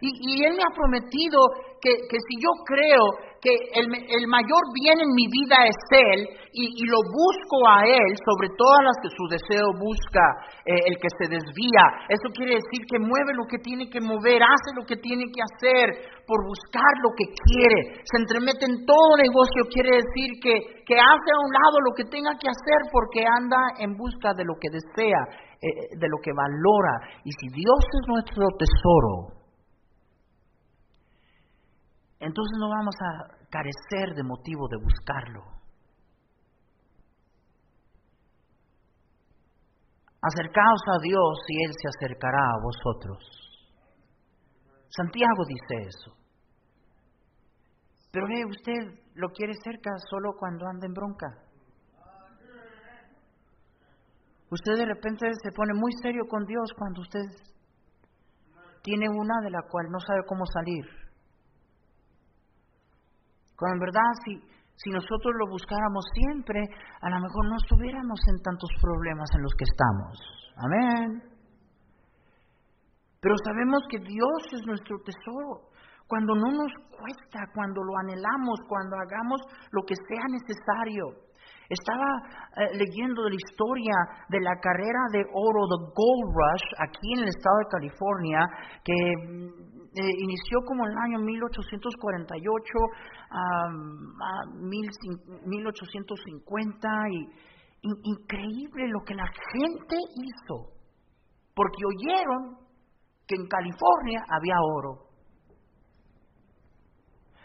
Y, 0.00 0.44
Él 0.44 0.52
me 0.56 0.62
ha 0.62 0.74
prometido 0.76 1.40
que, 1.80 2.18
si 2.20 2.34
yo 2.42 2.52
creo 2.68 3.04
que 3.40 3.52
el, 3.78 4.26
mayor 4.28 4.64
bien 4.74 5.00
en 5.00 5.08
mi 5.14 5.24
vida 5.30 5.56
es 5.64 5.78
Él 5.88 6.20
y, 6.52 6.84
lo 6.84 7.00
busco 7.08 7.56
a 7.64 7.80
Él 7.86 8.10
sobre 8.28 8.52
todas 8.58 8.82
las 8.84 8.96
que 9.00 9.08
su 9.08 9.24
deseo 9.30 9.72
busca, 9.80 10.24
eh, 10.66 10.92
el 10.92 10.96
que 11.00 11.08
se 11.16 11.32
desvía, 11.32 11.84
eso 12.12 12.28
quiere 12.36 12.60
decir 12.60 12.84
que 12.84 13.00
mueve 13.00 13.32
lo 13.32 13.48
que 13.48 13.56
tiene 13.56 13.88
que 13.88 14.00
mover, 14.00 14.42
hace 14.42 14.76
lo 14.76 14.84
que 14.84 14.96
tiene 15.00 15.24
que 15.32 15.40
hacer 15.40 16.12
por 16.26 16.44
buscar 16.44 16.92
lo 17.00 17.16
que 17.16 17.32
quiere, 17.32 18.02
se 18.04 18.20
entremete 18.20 18.66
en 18.68 18.84
todo 18.84 19.16
negocio, 19.16 19.64
quiere 19.72 19.96
decir 19.96 20.36
que, 20.42 20.84
que 20.84 20.96
hace 21.00 21.28
a 21.32 21.40
un 21.40 21.52
lado 21.56 21.76
lo 21.88 21.96
que 21.96 22.04
tenga 22.04 22.36
que 22.36 22.52
hacer 22.52 22.80
porque 22.92 23.24
anda 23.24 23.80
en 23.80 23.96
busca 23.96 24.34
de 24.36 24.44
lo 24.44 24.60
que 24.60 24.68
desea 24.68 25.45
eh, 25.60 25.96
de 25.96 26.08
lo 26.08 26.18
que 26.22 26.32
valora. 26.32 27.20
Y 27.24 27.30
si 27.32 27.48
Dios 27.48 27.80
es 27.80 28.08
nuestro 28.08 28.46
tesoro, 28.58 29.36
entonces 32.20 32.56
no 32.58 32.68
vamos 32.68 32.94
a 33.00 33.48
carecer 33.50 34.14
de 34.14 34.22
motivo 34.22 34.68
de 34.68 34.76
buscarlo. 34.76 35.42
Acercaos 40.22 40.82
a 40.88 40.98
Dios 41.02 41.38
y 41.48 41.64
Él 41.64 41.72
se 41.72 41.88
acercará 41.88 42.38
a 42.38 42.62
vosotros. 42.62 43.46
Santiago 44.88 45.44
dice 45.46 45.88
eso. 45.88 46.16
Pero 48.10 48.26
ve, 48.28 48.44
usted 48.46 49.04
lo 49.14 49.28
quiere 49.28 49.52
cerca 49.62 49.90
solo 50.10 50.32
cuando 50.38 50.66
anda 50.66 50.86
en 50.86 50.94
bronca. 50.94 51.45
Usted 54.50 54.72
de 54.78 54.86
repente 54.86 55.26
se 55.42 55.52
pone 55.52 55.74
muy 55.74 55.90
serio 56.02 56.22
con 56.28 56.44
Dios 56.46 56.70
cuando 56.78 57.02
usted 57.02 57.26
tiene 58.82 59.08
una 59.08 59.40
de 59.42 59.50
la 59.50 59.62
cual 59.68 59.86
no 59.90 59.98
sabe 59.98 60.22
cómo 60.26 60.46
salir. 60.46 60.86
Cuando 63.56 63.74
en 63.74 63.80
verdad 63.80 64.10
si, 64.24 64.38
si 64.76 64.90
nosotros 64.90 65.34
lo 65.38 65.50
buscáramos 65.50 66.04
siempre, 66.14 66.62
a 67.00 67.10
lo 67.10 67.18
mejor 67.20 67.48
no 67.48 67.56
estuviéramos 67.56 68.20
en 68.28 68.42
tantos 68.42 68.70
problemas 68.80 69.28
en 69.34 69.42
los 69.42 69.54
que 69.58 69.64
estamos. 69.64 70.14
Amén. 70.56 71.36
Pero 73.20 73.34
sabemos 73.42 73.82
que 73.90 73.98
Dios 73.98 74.40
es 74.52 74.66
nuestro 74.66 74.96
tesoro. 75.02 75.74
Cuando 76.06 76.36
no 76.36 76.52
nos 76.52 76.72
cuesta, 76.86 77.50
cuando 77.52 77.82
lo 77.82 77.98
anhelamos, 77.98 78.60
cuando 78.68 78.94
hagamos 78.94 79.40
lo 79.72 79.82
que 79.82 79.96
sea 79.96 80.24
necesario. 80.30 81.25
Estaba 81.68 82.22
eh, 82.56 82.70
leyendo 82.78 83.24
de 83.24 83.30
la 83.30 83.36
historia 83.36 83.94
de 84.28 84.40
la 84.40 84.54
carrera 84.60 85.08
de 85.12 85.26
oro, 85.34 85.66
the 85.66 85.78
Gold 85.94 86.30
Rush, 86.30 86.62
aquí 86.78 87.12
en 87.14 87.22
el 87.22 87.28
estado 87.28 87.58
de 87.58 87.66
California, 87.70 88.48
que 88.84 88.94
mm, 88.94 89.48
eh, 89.98 90.12
inició 90.18 90.62
como 90.64 90.86
en 90.86 90.92
el 90.92 90.98
año 90.98 91.18
1848 91.24 92.78
a 93.30 93.68
1850 94.62 96.88
y, 97.10 97.28
increíble 97.82 98.88
lo 98.88 99.00
que 99.04 99.14
la 99.14 99.26
gente 99.26 99.96
hizo, 100.14 100.72
porque 101.54 101.84
oyeron 101.86 102.56
que 103.26 103.34
en 103.36 103.46
California 103.48 104.24
había 104.28 104.60
oro. 104.76 105.06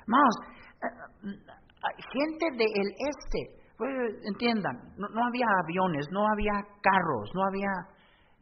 Más, 0.07 0.35
eh, 0.81 0.89
gente 2.13 2.45
del 2.57 2.95
este 2.97 3.60
pues, 3.81 4.13
entiendan, 4.29 4.77
no, 4.93 5.25
había 5.25 5.49
aviones, 5.65 6.05
no 6.11 6.21
había 6.29 6.53
carros, 6.85 7.33
no 7.33 7.41
había. 7.49 7.73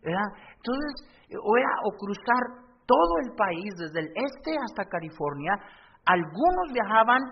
Entonces, 0.04 0.92
o 1.32 1.56
era 1.56 1.72
cruzar 1.96 2.44
todo 2.84 3.14
el 3.24 3.32
país, 3.40 3.72
desde 3.80 4.04
el 4.04 4.12
este 4.20 4.52
hasta 4.60 4.84
California, 4.92 5.56
algunos 6.04 6.76
viajaban, 6.76 7.24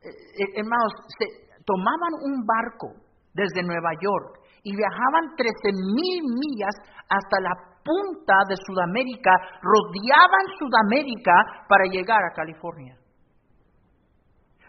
eh, 0.00 0.08
eh, 0.08 0.56
hermanos, 0.56 0.88
se, 1.20 1.28
tomaban 1.68 2.32
un 2.32 2.46
barco 2.48 2.96
desde 3.34 3.60
Nueva 3.60 3.92
York 4.00 4.40
y 4.64 4.74
viajaban 4.74 5.36
13 5.36 5.52
mil 6.00 6.24
millas 6.32 6.76
hasta 7.12 7.44
la 7.44 7.52
punta 7.84 8.40
de 8.48 8.56
Sudamérica, 8.56 9.36
rodeaban 9.60 10.46
Sudamérica 10.56 11.68
para 11.68 11.84
llegar 11.92 12.24
a 12.24 12.32
California. 12.32 12.96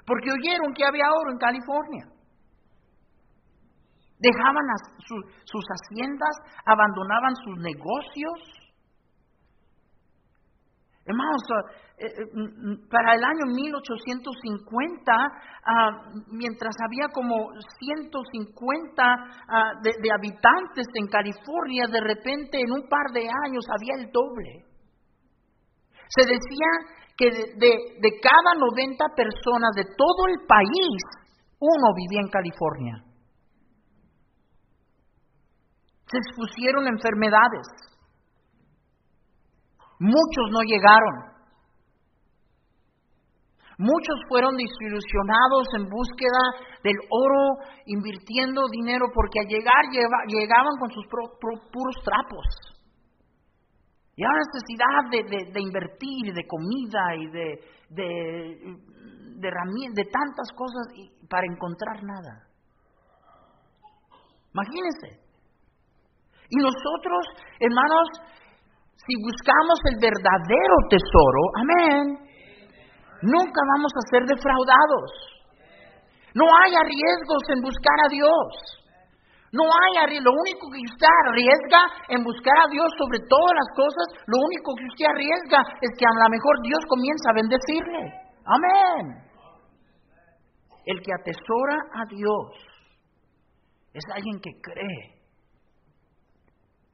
Porque 0.05 0.27
oyeron 0.27 0.73
que 0.75 0.83
había 0.83 1.07
oro 1.07 1.31
en 1.31 1.37
California. 1.37 2.10
Dejaban 4.21 4.65
sus 5.45 5.65
haciendas, 5.65 6.35
abandonaban 6.65 7.35
sus 7.43 7.57
negocios. 7.57 8.61
Hermanos, 11.03 11.41
eh, 11.97 12.05
eh, 12.05 12.25
mm, 12.33 12.89
para 12.89 13.15
el 13.15 13.23
año 13.23 13.45
1850, 13.45 15.11
ah, 15.11 15.89
mientras 16.29 16.75
había 16.85 17.09
como 17.11 17.49
150 17.79 19.03
ah, 19.03 19.71
de, 19.81 20.11
habitantes 20.13 20.85
en 20.93 21.07
California, 21.07 21.87
de 21.91 22.01
repente 22.01 22.61
en 22.61 22.71
un 22.71 22.87
par 22.87 23.11
de 23.13 23.27
años 23.45 23.65
había 23.69 23.95
el 23.95 24.11
doble. 24.11 24.65
Se 26.09 26.21
decía 26.21 26.69
que 27.17 27.29
de, 27.29 28.09
cada 28.21 28.55
90 28.57 29.05
personas 29.15 29.71
de 29.75 29.85
todo 29.97 30.27
el 30.27 30.45
país, 30.47 31.01
uno 31.59 31.93
vivía 31.95 32.21
en 32.21 32.29
California. 32.29 33.10
Se 36.11 36.17
expusieron 36.17 36.87
enfermedades. 36.87 37.67
Muchos 39.99 40.51
no 40.51 40.61
llegaron. 40.61 41.31
Muchos 43.77 44.15
fueron 44.27 44.57
desilusionados 44.57 45.67
en 45.75 45.89
búsqueda 45.89 46.43
del 46.83 46.97
oro, 47.09 47.63
invirtiendo 47.85 48.67
dinero, 48.69 49.05
porque 49.13 49.39
al 49.39 49.47
llegar 49.47 49.85
llegaban 50.27 50.75
con 50.79 50.91
sus 50.91 51.05
puros 51.07 51.95
trapos. 52.03 52.45
Y 54.15 54.23
había 54.23 54.41
necesidad 54.51 55.09
de, 55.09 55.51
de, 55.51 55.61
invertir, 55.61 56.33
de 56.33 56.45
comida 56.45 57.15
y 57.15 57.27
de, 57.31 57.59
de, 57.89 58.77
de 59.39 60.05
tantas 60.11 60.51
cosas 60.55 60.87
para 61.29 61.47
encontrar 61.47 62.03
nada. 62.03 62.47
Imagínense. 64.53 65.30
Y 66.51 66.57
nosotros, 66.59 67.23
hermanos, 67.63 68.05
si 69.07 69.15
buscamos 69.23 69.79
el 69.87 69.97
verdadero 70.03 70.75
tesoro, 70.91 71.41
amén, 71.63 72.05
nunca 73.23 73.61
vamos 73.73 73.91
a 73.95 74.07
ser 74.11 74.23
defraudados. 74.27 75.09
No 76.35 76.43
haya 76.43 76.83
riesgos 76.83 77.43
en 77.55 77.61
buscar 77.63 77.97
a 78.05 78.09
Dios. 78.11 78.81
No 79.51 79.63
hay 79.63 80.19
lo 80.19 80.31
único 80.31 80.71
que 80.71 80.79
usted 80.79 81.11
arriesga 81.27 81.81
en 82.07 82.23
buscar 82.23 82.55
a 82.55 82.71
Dios 82.71 82.87
sobre 82.97 83.19
todas 83.27 83.51
las 83.51 83.69
cosas, 83.75 84.07
lo 84.27 84.37
único 84.47 84.75
que 84.75 84.87
usted 84.87 85.05
arriesga 85.11 85.59
es 85.81 85.91
que 85.99 86.05
a 86.07 86.15
lo 86.23 86.29
mejor 86.31 86.55
Dios 86.63 86.79
comienza 86.87 87.31
a 87.31 87.39
bendecirle. 87.39 88.03
Amén. 88.47 89.31
El 90.85 91.01
que 91.01 91.11
atesora 91.13 91.77
a 91.95 92.05
Dios 92.07 92.47
es 93.93 94.03
alguien 94.15 94.39
que 94.39 94.51
cree, 94.61 95.20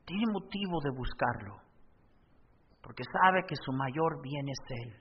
tiene 0.07 0.23
motivo 0.31 0.79
de 0.81 0.89
buscarlo, 0.95 1.57
porque 2.81 3.03
sabe 3.03 3.43
que 3.45 3.55
su 3.57 3.73
mayor 3.73 4.21
bien 4.23 4.47
es 4.47 4.59
Él 4.69 4.93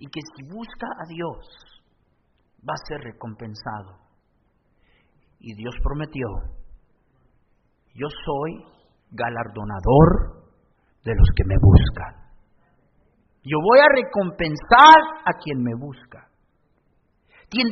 y 0.00 0.06
que 0.06 0.20
si 0.34 0.42
busca 0.52 0.86
a 0.98 1.06
Dios 1.08 1.84
va 2.68 2.74
a 2.74 2.86
ser 2.88 3.00
recompensado. 3.02 4.02
Y 5.38 5.54
Dios 5.54 5.74
prometió, 5.82 6.26
yo 7.94 8.08
soy 8.08 8.64
galardonador 9.12 10.42
de 11.04 11.14
los 11.14 11.28
que 11.36 11.44
me 11.46 11.56
buscan. 11.60 12.24
Yo 13.44 13.58
voy 13.62 13.78
a 13.78 13.94
recompensar 13.94 15.22
a 15.24 15.38
quien 15.38 15.62
me 15.62 15.74
busca. 15.78 16.34
Quien, 17.50 17.68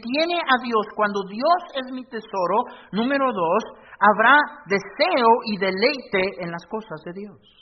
tiene 0.00 0.40
a 0.40 0.56
Dios, 0.64 0.86
cuando 0.96 1.20
Dios 1.28 1.60
es 1.74 1.92
mi 1.92 2.04
tesoro, 2.04 2.64
número 2.92 3.26
dos, 3.34 3.64
habrá 4.00 4.36
deseo 4.66 5.28
y 5.46 5.58
deleite 5.58 6.42
en 6.42 6.50
las 6.50 6.64
cosas 6.66 7.00
de 7.04 7.12
Dios. 7.12 7.60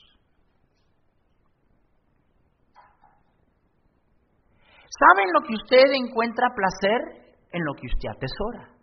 ¿Saben 4.88 5.28
lo 5.32 5.40
que 5.46 5.54
usted 5.54 5.92
encuentra 5.94 6.48
placer? 6.54 7.36
En 7.50 7.64
lo 7.64 7.74
que 7.74 7.86
usted 7.86 8.08
atesora. 8.10 8.74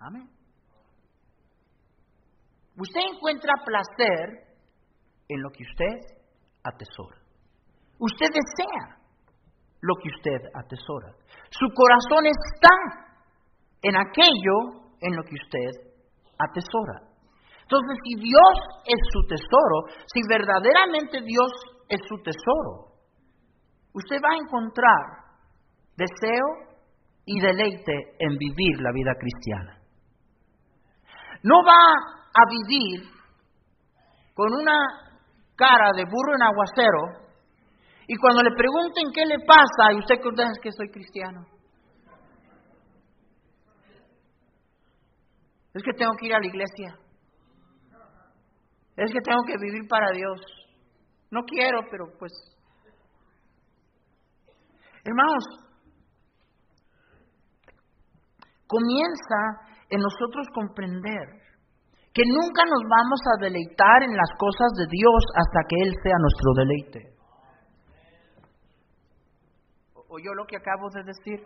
Amén. 0.00 0.28
Usted 2.76 3.00
encuentra 3.12 3.52
placer 3.64 4.48
en 5.28 5.42
lo 5.42 5.50
que 5.50 5.64
usted 5.64 6.16
atesora. 6.62 7.18
Usted 7.98 8.26
desea 8.26 8.97
lo 9.80 9.94
que 10.02 10.08
usted 10.08 10.50
atesora. 10.54 11.14
Su 11.50 11.66
corazón 11.74 12.26
está 12.26 13.08
en 13.82 13.96
aquello 13.96 14.88
en 15.00 15.16
lo 15.16 15.22
que 15.22 15.34
usted 15.34 15.88
atesora. 16.38 17.08
Entonces, 17.62 17.98
si 18.02 18.14
Dios 18.20 18.54
es 18.86 19.00
su 19.12 19.20
tesoro, 19.28 19.92
si 20.06 20.20
verdaderamente 20.28 21.20
Dios 21.20 21.52
es 21.88 22.00
su 22.08 22.16
tesoro, 22.22 22.96
usted 23.92 24.16
va 24.24 24.34
a 24.34 24.42
encontrar 24.42 25.28
deseo 25.96 26.68
y 27.26 27.40
deleite 27.40 27.92
en 28.18 28.38
vivir 28.38 28.80
la 28.80 28.90
vida 28.92 29.12
cristiana. 29.18 29.78
No 31.42 31.56
va 31.64 31.82
a 32.32 32.42
vivir 32.48 33.04
con 34.34 34.46
una 34.54 34.78
cara 35.56 35.90
de 35.94 36.04
burro 36.04 36.34
en 36.36 36.42
aguacero 36.42 37.27
y 38.10 38.16
cuando 38.16 38.42
le 38.42 38.56
pregunten 38.56 39.12
qué 39.12 39.26
le 39.26 39.38
pasa 39.44 39.92
y 39.92 39.98
usted 39.98 40.16
contesta 40.22 40.62
que 40.62 40.72
soy 40.72 40.88
cristiano. 40.88 41.44
Es 45.74 45.82
que 45.82 45.92
tengo 45.92 46.12
que 46.18 46.26
ir 46.26 46.34
a 46.34 46.40
la 46.40 46.46
iglesia. 46.46 46.98
Es 48.96 49.12
que 49.12 49.20
tengo 49.20 49.42
que 49.46 49.58
vivir 49.60 49.86
para 49.88 50.10
Dios. 50.12 50.40
No 51.30 51.42
quiero, 51.42 51.82
pero 51.90 52.06
pues... 52.18 52.32
Hermanos, 55.04 55.44
comienza 58.66 59.68
en 59.90 60.00
nosotros 60.00 60.46
comprender 60.54 61.28
que 62.14 62.22
nunca 62.24 62.64
nos 62.64 62.82
vamos 62.88 63.20
a 63.36 63.44
deleitar 63.44 64.02
en 64.02 64.16
las 64.16 64.30
cosas 64.38 64.72
de 64.78 64.86
Dios 64.90 65.24
hasta 65.36 65.60
que 65.68 65.76
Él 65.82 65.94
sea 66.02 66.16
nuestro 66.18 66.52
deleite. 66.56 67.17
¿Oyó 70.08 70.32
lo 70.34 70.44
que 70.46 70.56
acabo 70.56 70.88
de 70.90 71.04
decir? 71.04 71.40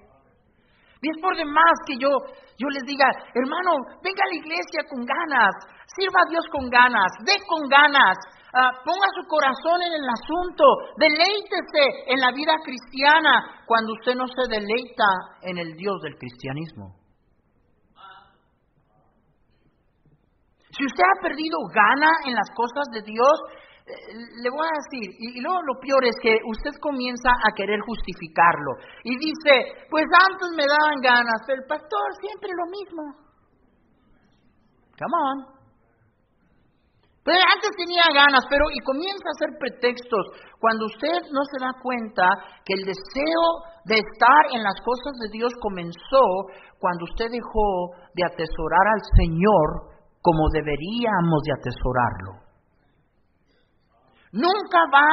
Y 1.03 1.11
es 1.11 1.19
por 1.21 1.37
demás 1.37 1.75
que 1.85 1.99
yo, 1.99 2.09
yo 2.57 2.69
les 2.71 2.85
diga, 2.87 3.07
hermano, 3.35 3.75
venga 4.07 4.23
a 4.23 4.31
la 4.31 4.39
iglesia 4.39 4.87
con 4.89 5.05
ganas, 5.05 5.51
sirva 5.99 6.23
a 6.23 6.31
Dios 6.31 6.47
con 6.47 6.71
ganas, 6.71 7.11
dé 7.27 7.35
con 7.43 7.69
ganas, 7.69 8.15
ah, 8.55 8.71
ponga 8.85 9.09
su 9.19 9.27
corazón 9.27 9.83
en 9.83 9.99
el 9.99 10.07
asunto, 10.07 10.63
deleítese 10.97 12.07
en 12.07 12.21
la 12.21 12.31
vida 12.31 12.55
cristiana 12.63 13.67
cuando 13.67 13.95
usted 13.99 14.15
no 14.15 14.29
se 14.29 14.47
deleita 14.47 15.11
en 15.43 15.59
el 15.59 15.75
Dios 15.75 16.01
del 16.03 16.17
cristianismo. 16.17 17.03
Si 20.71 20.87
usted 20.87 21.03
ha 21.03 21.21
perdido 21.21 21.59
gana 21.75 22.11
en 22.25 22.35
las 22.35 22.49
cosas 22.55 22.87
de 22.93 23.03
Dios, 23.03 23.37
le 23.87 24.49
voy 24.51 24.63
a 24.63 24.79
decir, 24.79 25.11
y, 25.19 25.41
luego 25.41 25.59
lo 25.63 25.81
peor 25.81 26.05
es 26.05 26.15
que 26.23 26.39
usted 26.47 26.79
comienza 26.81 27.31
a 27.31 27.51
querer 27.55 27.81
justificarlo. 27.81 28.79
Y 29.05 29.17
dice, 29.19 29.87
pues 29.91 30.07
antes 30.07 30.49
me 30.55 30.67
daban 30.67 31.01
ganas, 31.03 31.43
pero 31.47 31.63
el 31.63 31.67
pastor 31.67 32.07
siempre 32.21 32.51
lo 32.55 32.67
mismo. 32.71 33.03
Come 34.99 35.19
on. 35.19 35.39
Pero 37.25 37.39
antes 37.39 37.71
tenía 37.79 38.03
ganas, 38.15 38.43
pero 38.51 38.67
y 38.71 38.79
comienza 38.83 39.23
a 39.31 39.35
hacer 39.39 39.51
pretextos 39.59 40.27
cuando 40.59 40.87
usted 40.87 41.31
no 41.31 41.43
se 41.47 41.59
da 41.63 41.71
cuenta 41.81 42.27
que 42.67 42.75
el 42.75 42.83
deseo 42.83 43.47
de 43.87 44.03
estar 44.03 44.43
en 44.51 44.63
las 44.63 44.75
cosas 44.83 45.15
de 45.23 45.31
Dios 45.31 45.53
comenzó 45.63 46.51
cuando 46.79 47.05
usted 47.07 47.31
dejó 47.31 47.95
de 48.15 48.27
atesorar 48.27 48.87
al 48.91 49.03
Señor 49.23 49.95
como 50.21 50.51
deberíamos 50.51 51.43
de 51.47 51.53
atesorarlo 51.63 52.42
nunca 54.33 54.81
va 54.93 55.09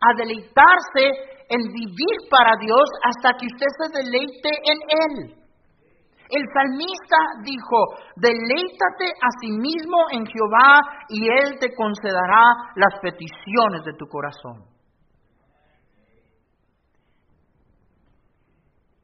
a 0.00 0.14
deleitarse 0.16 1.04
en 1.48 1.60
vivir 1.72 2.16
para 2.30 2.56
Dios 2.60 2.88
hasta 3.04 3.36
que 3.38 3.46
usted 3.46 3.66
se 3.78 4.02
deleite 4.02 4.50
en 4.64 4.78
Él. 4.88 5.44
El 6.30 6.42
salmista 6.52 7.16
dijo, 7.44 7.78
deleítate 8.16 9.06
a 9.20 9.28
sí 9.40 9.52
mismo 9.52 9.98
en 10.10 10.26
Jehová 10.26 10.80
y 11.08 11.28
Él 11.28 11.58
te 11.60 11.74
concederá 11.74 12.72
las 12.76 12.98
peticiones 13.00 13.84
de 13.84 13.92
tu 13.92 14.06
corazón. 14.06 14.64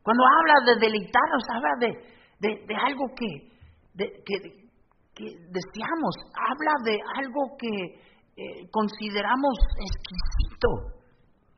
Cuando 0.02 0.24
habla 0.24 0.54
de 0.72 0.80
deleitarnos, 0.80 1.42
habla 1.52 1.70
de, 1.78 2.66
de, 2.66 2.74
algo 2.74 3.04
que, 3.14 3.50
que, 3.96 4.50
que 5.14 5.24
deseamos, 5.52 6.14
habla 6.34 6.72
de 6.84 6.98
algo 7.16 7.54
que, 7.58 8.09
eh, 8.40 8.68
consideramos 8.70 9.58
exquisito, 9.76 10.68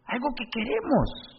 algo 0.06 0.28
que 0.34 0.44
queremos. 0.50 1.32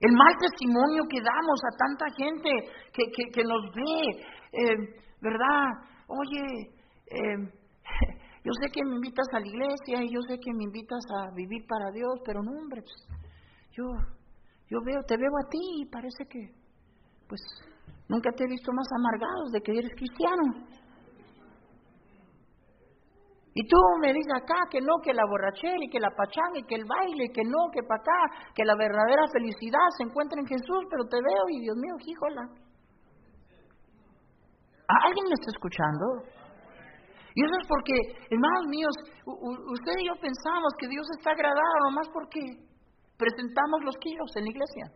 el 0.00 0.12
mal 0.12 0.34
testimonio 0.38 1.04
que 1.08 1.20
damos 1.20 1.60
a 1.64 1.76
tanta 1.76 2.06
gente 2.16 2.50
que, 2.92 3.04
que, 3.32 3.44
nos 3.44 3.62
ve, 3.74 4.10
eh, 4.52 4.76
¿verdad? 5.20 5.72
Oye, 6.06 6.70
eh, 7.06 7.38
yo 8.44 8.52
sé 8.60 8.70
que 8.70 8.84
me 8.84 8.96
invitas 8.96 9.26
a 9.32 9.40
la 9.40 9.46
iglesia 9.46 10.04
y 10.04 10.12
yo 10.12 10.20
sé 10.28 10.38
que 10.38 10.52
me 10.52 10.64
invitas 10.64 11.02
a 11.10 11.34
vivir 11.34 11.66
para 11.66 11.90
Dios, 11.92 12.20
pero 12.24 12.42
no, 12.42 12.52
hombre, 12.52 12.82
pues, 12.82 13.20
yo, 13.72 13.84
yo 14.68 14.78
veo, 14.84 15.02
te 15.06 15.16
veo 15.16 15.32
a 15.32 15.48
ti 15.48 15.60
y 15.80 15.86
parece 15.86 16.24
que, 16.28 16.52
pues, 17.26 17.40
nunca 18.08 18.30
te 18.32 18.44
he 18.44 18.48
visto 18.48 18.72
más 18.72 18.86
amargado 18.98 19.50
de 19.52 19.60
que 19.60 19.72
eres 19.72 19.92
cristiano. 19.96 20.66
Y 23.56 23.66
tú 23.66 23.76
me 24.02 24.12
dices 24.12 24.36
acá 24.36 24.68
que 24.70 24.82
no, 24.82 25.00
que 25.02 25.14
la 25.14 25.24
borrachera 25.24 25.80
y 25.80 25.88
que 25.88 25.98
la 25.98 26.12
pachanga 26.12 26.60
y 26.60 26.66
que 26.68 26.74
el 26.74 26.84
baile, 26.84 27.32
que 27.32 27.40
no, 27.40 27.72
que 27.72 27.80
para 27.88 28.04
acá, 28.04 28.52
que 28.54 28.66
la 28.68 28.76
verdadera 28.76 29.24
felicidad 29.32 29.88
se 29.96 30.04
encuentra 30.04 30.38
en 30.38 30.46
Jesús, 30.46 30.84
pero 30.90 31.08
te 31.08 31.16
veo 31.16 31.44
y 31.48 31.64
Dios 31.64 31.76
mío, 31.80 31.96
híjola. 32.04 32.42
¿Alguien 35.08 35.24
me 35.24 35.36
está 35.40 35.48
escuchando? 35.56 36.04
Y 37.32 37.44
eso 37.48 37.54
es 37.56 37.66
porque, 37.66 37.96
hermanos 38.28 38.66
míos, 38.68 38.92
usted 39.24 40.04
y 40.04 40.06
yo 40.06 40.20
pensamos 40.20 40.70
que 40.76 40.88
Dios 40.88 41.06
está 41.16 41.30
agradado 41.32 41.76
nomás 41.88 42.08
porque 42.12 42.40
presentamos 43.16 43.80
los 43.88 43.96
kilos 43.96 44.36
en 44.36 44.44
la 44.44 44.50
iglesia. 44.52 44.86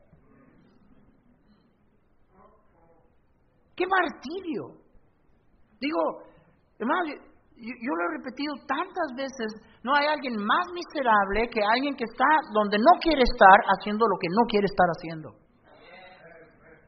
¡Qué 3.75 3.87
martirio! 3.89 4.85
Digo, 5.81 6.01
hermanos, 6.79 7.30
yo, 7.61 7.93
lo 7.93 8.03
he 8.05 8.17
repetido 8.17 8.55
tantas 8.67 9.13
veces, 9.15 9.53
no 9.85 9.95
hay 9.95 10.07
alguien 10.09 10.37
más 10.37 10.67
miserable 10.73 11.49
que 11.53 11.61
alguien 11.61 11.95
que 11.95 12.05
está 12.05 12.25
donde 12.53 12.79
no 12.79 12.99
quiere 13.01 13.23
estar 13.23 13.59
haciendo 13.77 14.09
lo 14.09 14.17
que 14.17 14.29
no 14.33 14.49
quiere 14.49 14.65
estar 14.65 14.89
haciendo. 14.89 15.37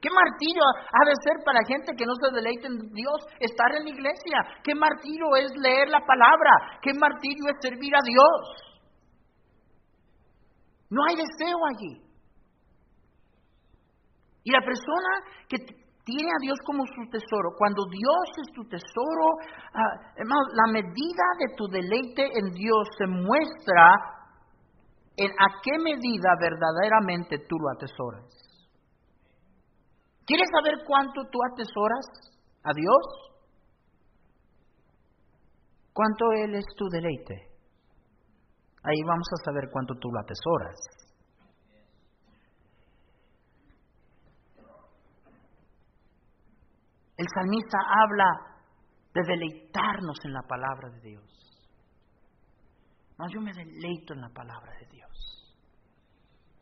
Qué 0.00 0.10
martirio 0.10 0.62
ha 0.66 1.02
de 1.06 1.14
ser 1.22 1.44
para 1.44 1.60
gente 1.68 1.94
que 1.94 2.04
no 2.04 2.14
se 2.18 2.34
deleite 2.34 2.66
en 2.66 2.90
Dios 2.90 3.22
estar 3.38 3.70
en 3.76 3.84
la 3.84 3.90
iglesia. 3.90 4.38
Qué 4.64 4.74
martirio 4.74 5.36
es 5.36 5.52
leer 5.56 5.88
la 5.88 6.00
palabra. 6.04 6.80
Qué 6.82 6.90
martirio 6.92 7.44
es 7.46 7.56
servir 7.62 7.94
a 7.94 8.02
Dios. 8.02 8.72
No 10.90 11.02
hay 11.06 11.14
deseo 11.14 11.58
allí. 11.70 12.02
Y 14.42 14.50
la 14.50 14.60
persona 14.60 15.10
que 15.48 15.81
tiene 16.12 16.28
a 16.28 16.40
Dios 16.40 16.58
como 16.66 16.84
su 16.84 17.08
tesoro. 17.10 17.56
Cuando 17.56 17.84
Dios 17.88 18.26
es 18.44 18.52
tu 18.52 18.64
tesoro, 18.68 19.26
ah, 19.72 20.12
la 20.16 20.72
medida 20.72 21.26
de 21.40 21.56
tu 21.56 21.66
deleite 21.68 22.22
en 22.38 22.52
Dios 22.52 22.88
se 22.98 23.06
muestra 23.06 23.96
en 25.16 25.30
a 25.30 25.46
qué 25.62 25.78
medida 25.78 26.36
verdaderamente 26.40 27.46
tú 27.48 27.56
lo 27.56 27.70
atesoras. 27.70 28.28
¿Quieres 30.26 30.48
saber 30.52 30.84
cuánto 30.86 31.22
tú 31.30 31.38
atesoras 31.52 32.06
a 32.62 32.70
Dios? 32.74 33.32
¿Cuánto 35.92 36.32
Él 36.32 36.54
es 36.54 36.64
tu 36.76 36.88
deleite? 36.88 37.34
Ahí 38.84 39.02
vamos 39.06 39.28
a 39.32 39.44
saber 39.44 39.68
cuánto 39.70 39.94
tú 39.94 40.08
lo 40.10 40.20
atesoras. 40.20 41.01
El 47.22 47.28
salmista 47.32 47.78
habla 48.02 48.26
de 49.14 49.22
deleitarnos 49.22 50.16
en 50.24 50.32
la 50.32 50.42
palabra 50.42 50.90
de 50.90 51.00
Dios. 51.02 51.24
No, 53.16 53.28
yo 53.28 53.40
me 53.40 53.52
deleito 53.52 54.14
en 54.14 54.22
la 54.22 54.30
palabra 54.30 54.72
de 54.80 54.86
Dios. 54.86 55.54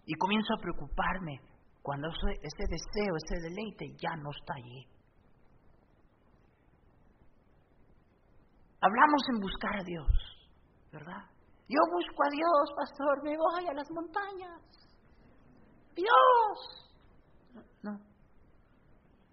Y 0.05 0.13
comienzo 0.17 0.53
a 0.53 0.61
preocuparme 0.61 1.41
cuando 1.81 2.09
ese, 2.11 2.65
deseo, 2.69 3.17
ese 3.17 3.41
deleite 3.41 3.87
ya 4.03 4.15
no 4.17 4.29
está 4.39 4.53
allí. 4.53 4.85
Hablamos 8.83 9.23
en 9.33 9.41
buscar 9.41 9.81
a 9.81 9.85
Dios, 9.85 10.13
¿verdad? 10.93 11.25
Yo 11.69 11.81
busco 11.91 12.23
a 12.23 12.31
Dios, 12.31 12.75
pastor, 12.77 13.25
me 13.25 13.35
voy 13.35 13.67
a 13.67 13.73
las 13.73 13.91
montañas. 13.93 14.61
Dios. 15.95 16.93
No, 17.83 17.99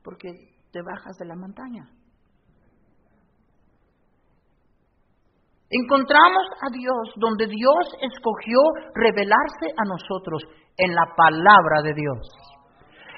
porque 0.02 0.57
bajas 0.82 1.18
de 1.18 1.26
la 1.26 1.36
montaña. 1.36 1.86
Encontramos 5.70 6.48
a 6.64 6.72
Dios 6.72 7.14
donde 7.18 7.46
Dios 7.48 7.84
escogió 8.00 8.60
revelarse 8.96 9.68
a 9.76 9.84
nosotros 9.84 10.42
en 10.78 10.96
la 10.96 11.04
palabra 11.16 11.82
de 11.84 11.94
Dios. 11.94 12.24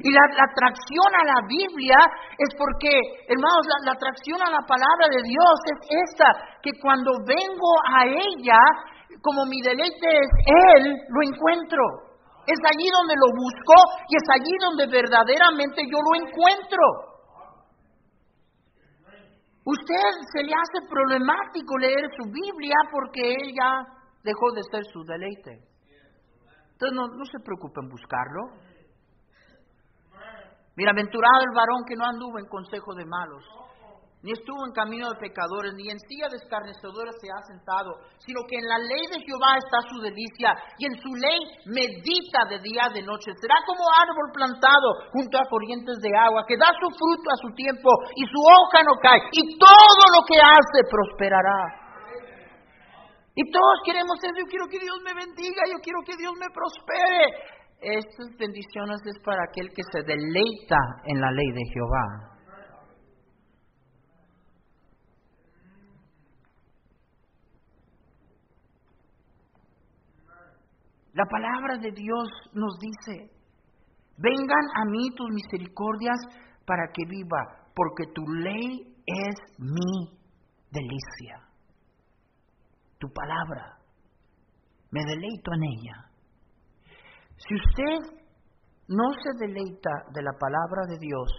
Y 0.01 0.09
la, 0.11 0.23
atracción 0.23 1.11
a 1.13 1.25
la 1.27 1.39
Biblia 1.45 1.99
es 2.39 2.49
porque, 2.57 2.89
hermanos, 3.27 3.67
la, 3.67 3.91
la, 3.91 3.93
atracción 3.93 4.39
a 4.41 4.49
la 4.49 4.63
palabra 4.65 5.11
de 5.11 5.21
Dios 5.27 5.55
es 5.75 5.79
esta, 6.09 6.57
que 6.63 6.71
cuando 6.81 7.11
vengo 7.27 7.71
a 7.85 8.07
ella, 8.07 8.59
como 9.21 9.45
mi 9.45 9.59
deleite 9.61 10.07
es 10.07 10.31
Él, 10.47 10.95
lo 11.09 11.21
encuentro. 11.21 11.83
Es 12.47 12.57
allí 12.65 12.87
donde 12.89 13.13
lo 13.13 13.29
busco 13.35 13.75
y 14.09 14.15
es 14.15 14.27
allí 14.33 14.55
donde 14.57 14.87
verdaderamente 14.87 15.83
yo 15.85 15.99
lo 15.99 16.13
encuentro. 16.17 17.18
Usted 19.69 20.09
se 20.33 20.41
le 20.41 20.53
hace 20.53 20.87
problemático 20.89 21.77
leer 21.77 22.09
su 22.17 22.23
Biblia 22.25 22.75
porque 22.91 23.21
él 23.21 23.53
ya 23.53 23.85
dejó 24.23 24.51
de 24.55 24.63
ser 24.63 24.83
su 24.85 25.03
deleite. 25.03 25.61
Entonces 26.71 26.95
no, 26.95 27.07
no 27.07 27.25
se 27.25 27.39
preocupe 27.43 27.79
en 27.81 27.89
buscarlo. 27.89 28.41
Bienaventurado 30.75 31.41
el 31.41 31.53
varón 31.53 31.83
que 31.85 31.95
no 31.95 32.05
anduvo 32.05 32.39
en 32.39 32.47
consejo 32.47 32.95
de 32.95 33.05
malos, 33.05 33.43
ni 34.21 34.35
estuvo 34.35 34.59
en 34.67 34.73
camino 34.75 35.07
de 35.07 35.19
pecadores, 35.19 35.71
ni 35.79 35.87
en 35.87 35.99
silla 36.03 36.27
de 36.27 36.35
escarnecedores 36.35 37.15
se 37.23 37.31
ha 37.31 37.39
sentado, 37.47 38.03
sino 38.19 38.43
que 38.43 38.59
en 38.59 38.67
la 38.67 38.77
ley 38.77 39.07
de 39.07 39.23
Jehová 39.23 39.55
está 39.55 39.79
su 39.87 39.95
delicia, 40.03 40.51
y 40.75 40.91
en 40.91 40.95
su 40.99 41.07
ley 41.15 41.39
medita 41.71 42.43
de 42.51 42.59
día 42.59 42.91
de 42.91 42.99
noche. 42.99 43.31
Será 43.39 43.55
como 43.63 43.79
árbol 43.95 44.27
plantado 44.35 45.07
junto 45.15 45.39
a 45.39 45.47
corrientes 45.47 46.03
de 46.03 46.11
agua, 46.11 46.43
que 46.43 46.59
da 46.59 46.67
su 46.75 46.87
fruto 46.91 47.27
a 47.31 47.39
su 47.39 47.49
tiempo, 47.55 47.87
y 48.15 48.27
su 48.27 48.39
hoja 48.43 48.83
no 48.83 48.99
cae, 48.99 49.23
y 49.31 49.55
todo 49.55 50.03
lo 50.11 50.21
que 50.27 50.35
hace 50.35 50.83
prosperará. 50.91 51.87
Y 53.39 53.43
todos 53.55 53.79
queremos 53.85 54.19
eso, 54.19 54.35
yo 54.35 54.51
quiero 54.51 54.67
que 54.67 54.83
Dios 54.83 54.99
me 54.99 55.15
bendiga, 55.15 55.63
yo 55.71 55.79
quiero 55.79 56.03
que 56.03 56.19
Dios 56.19 56.33
me 56.35 56.51
prospere. 56.51 57.55
Estas 57.79 58.35
bendiciones 58.35 58.99
es 59.07 59.15
para 59.23 59.47
aquel 59.47 59.71
que 59.71 59.83
se 59.95 60.03
deleita 60.03 60.75
en 61.05 61.21
la 61.21 61.31
ley 61.31 61.47
de 61.55 61.63
Jehová. 61.71 62.38
La 71.13 71.25
palabra 71.25 71.77
de 71.77 71.91
Dios 71.91 72.29
nos 72.53 72.77
dice, 72.79 73.31
vengan 74.17 74.65
a 74.75 74.85
mí 74.91 75.09
tus 75.15 75.29
misericordias 75.31 76.17
para 76.65 76.83
que 76.93 77.03
viva, 77.07 77.71
porque 77.75 78.11
tu 78.13 78.21
ley 78.27 78.95
es 79.05 79.35
mi 79.57 80.19
delicia. 80.71 81.47
Tu 82.99 83.07
palabra, 83.11 83.79
me 84.91 85.01
deleito 85.05 85.51
en 85.53 85.63
ella. 85.63 86.09
Si 87.37 87.55
usted 87.55 88.19
no 88.89 89.05
se 89.23 89.45
deleita 89.45 89.89
de 90.13 90.21
la 90.21 90.31
palabra 90.39 90.85
de 90.89 90.97
Dios 90.99 91.31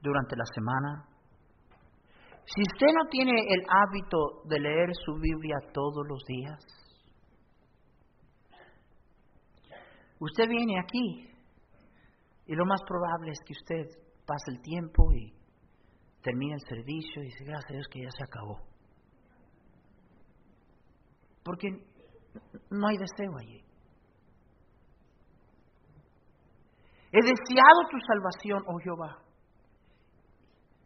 durante 0.00 0.36
la 0.36 0.44
semana, 0.54 1.08
si 2.46 2.62
usted 2.62 2.86
no 2.94 3.08
tiene 3.10 3.32
el 3.32 3.62
hábito 3.68 4.42
de 4.46 4.60
leer 4.60 4.90
su 5.04 5.14
Biblia 5.14 5.56
todos 5.72 6.06
los 6.06 6.22
días, 6.26 6.83
Usted 10.24 10.48
viene 10.48 10.80
aquí 10.80 11.28
y 12.46 12.54
lo 12.54 12.64
más 12.64 12.80
probable 12.88 13.32
es 13.32 13.38
que 13.44 13.52
usted 13.52 13.90
pase 14.24 14.52
el 14.52 14.62
tiempo 14.62 15.12
y 15.12 15.34
termine 16.22 16.54
el 16.54 16.60
servicio 16.60 17.22
y 17.22 17.26
dice, 17.26 17.44
gracias 17.44 17.70
a 17.70 17.74
Dios 17.74 17.86
que 17.90 18.02
ya 18.02 18.10
se 18.10 18.24
acabó. 18.24 18.58
Porque 21.42 21.68
no 22.70 22.86
hay 22.86 22.96
deseo 22.96 23.36
allí. 23.38 23.60
He 27.12 27.20
deseado 27.20 27.80
tu 27.90 27.98
salvación, 28.00 28.64
oh 28.66 28.78
Jehová. 28.78 29.22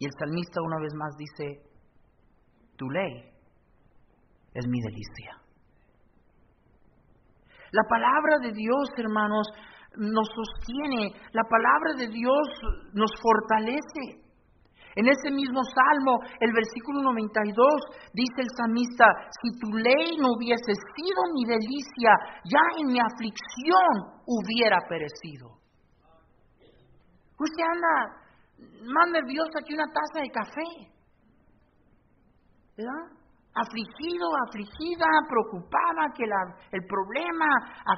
Y 0.00 0.06
el 0.06 0.12
salmista 0.18 0.60
una 0.62 0.80
vez 0.80 0.94
más 0.94 1.16
dice, 1.16 1.62
tu 2.76 2.90
ley 2.90 3.30
es 4.54 4.66
mi 4.66 4.80
delicia. 4.80 5.47
La 7.72 7.82
palabra 7.88 8.38
de 8.40 8.52
Dios, 8.52 8.88
hermanos, 8.96 9.46
nos 9.96 10.28
sostiene, 10.28 11.12
la 11.32 11.42
palabra 11.44 11.94
de 11.98 12.08
Dios 12.08 12.48
nos 12.92 13.10
fortalece. 13.20 14.28
En 14.96 15.06
ese 15.06 15.30
mismo 15.30 15.62
salmo, 15.62 16.18
el 16.40 16.52
versículo 16.52 17.02
92, 17.02 17.54
dice 18.14 18.42
el 18.42 18.50
salmista, 18.56 19.06
si 19.42 19.48
tu 19.60 19.68
ley 19.76 20.16
no 20.18 20.32
hubiese 20.34 20.72
sido 20.74 21.22
mi 21.34 21.44
delicia, 21.44 22.10
ya 22.44 22.60
en 22.78 22.86
mi 22.88 22.98
aflicción 22.98 24.22
hubiera 24.26 24.78
perecido. 24.88 25.58
Usted 27.38 27.62
anda 27.62 28.28
más 28.92 29.08
nerviosa 29.12 29.60
que 29.64 29.74
una 29.74 29.86
taza 29.86 30.20
de 30.20 30.30
café. 30.30 30.90
¿Verdad? 32.76 33.17
Afligido, 33.60 34.26
afligida, 34.46 35.06
preocupada, 35.28 36.12
que 36.16 36.24
el 36.24 36.82
problema, 36.86 37.46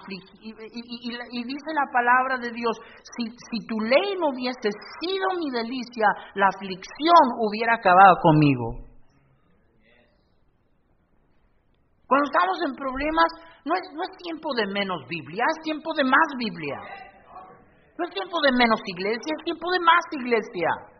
y, 0.09 0.51
y, 0.51 1.45
dice 1.45 1.71
la 1.75 1.87
palabra 1.93 2.39
de 2.39 2.51
Dios, 2.51 2.77
si, 3.17 3.29
si 3.29 3.67
tu 3.67 3.79
ley 3.81 4.17
no 4.19 4.29
hubiese 4.31 4.71
sido 5.01 5.39
mi 5.39 5.51
delicia, 5.51 6.09
la 6.35 6.49
aflicción 6.49 7.23
hubiera 7.39 7.75
acabado 7.75 8.17
conmigo. 8.23 8.91
Cuando 12.07 12.27
estamos 12.27 12.59
en 12.67 12.75
problemas, 12.75 13.31
no 13.65 13.75
es, 13.77 13.83
no 13.95 14.03
es 14.03 14.11
tiempo 14.19 14.53
de 14.55 14.67
menos 14.67 15.07
Biblia, 15.09 15.45
es 15.47 15.63
tiempo 15.63 15.95
de 15.95 16.05
más 16.05 16.29
Biblia. 16.37 16.77
No 17.97 18.05
es 18.05 18.15
tiempo 18.15 18.41
de 18.43 18.51
menos 18.51 18.81
iglesia, 18.85 19.35
es 19.39 19.45
tiempo 19.45 19.71
de 19.71 19.79
más 19.79 20.03
iglesia. 20.19 21.00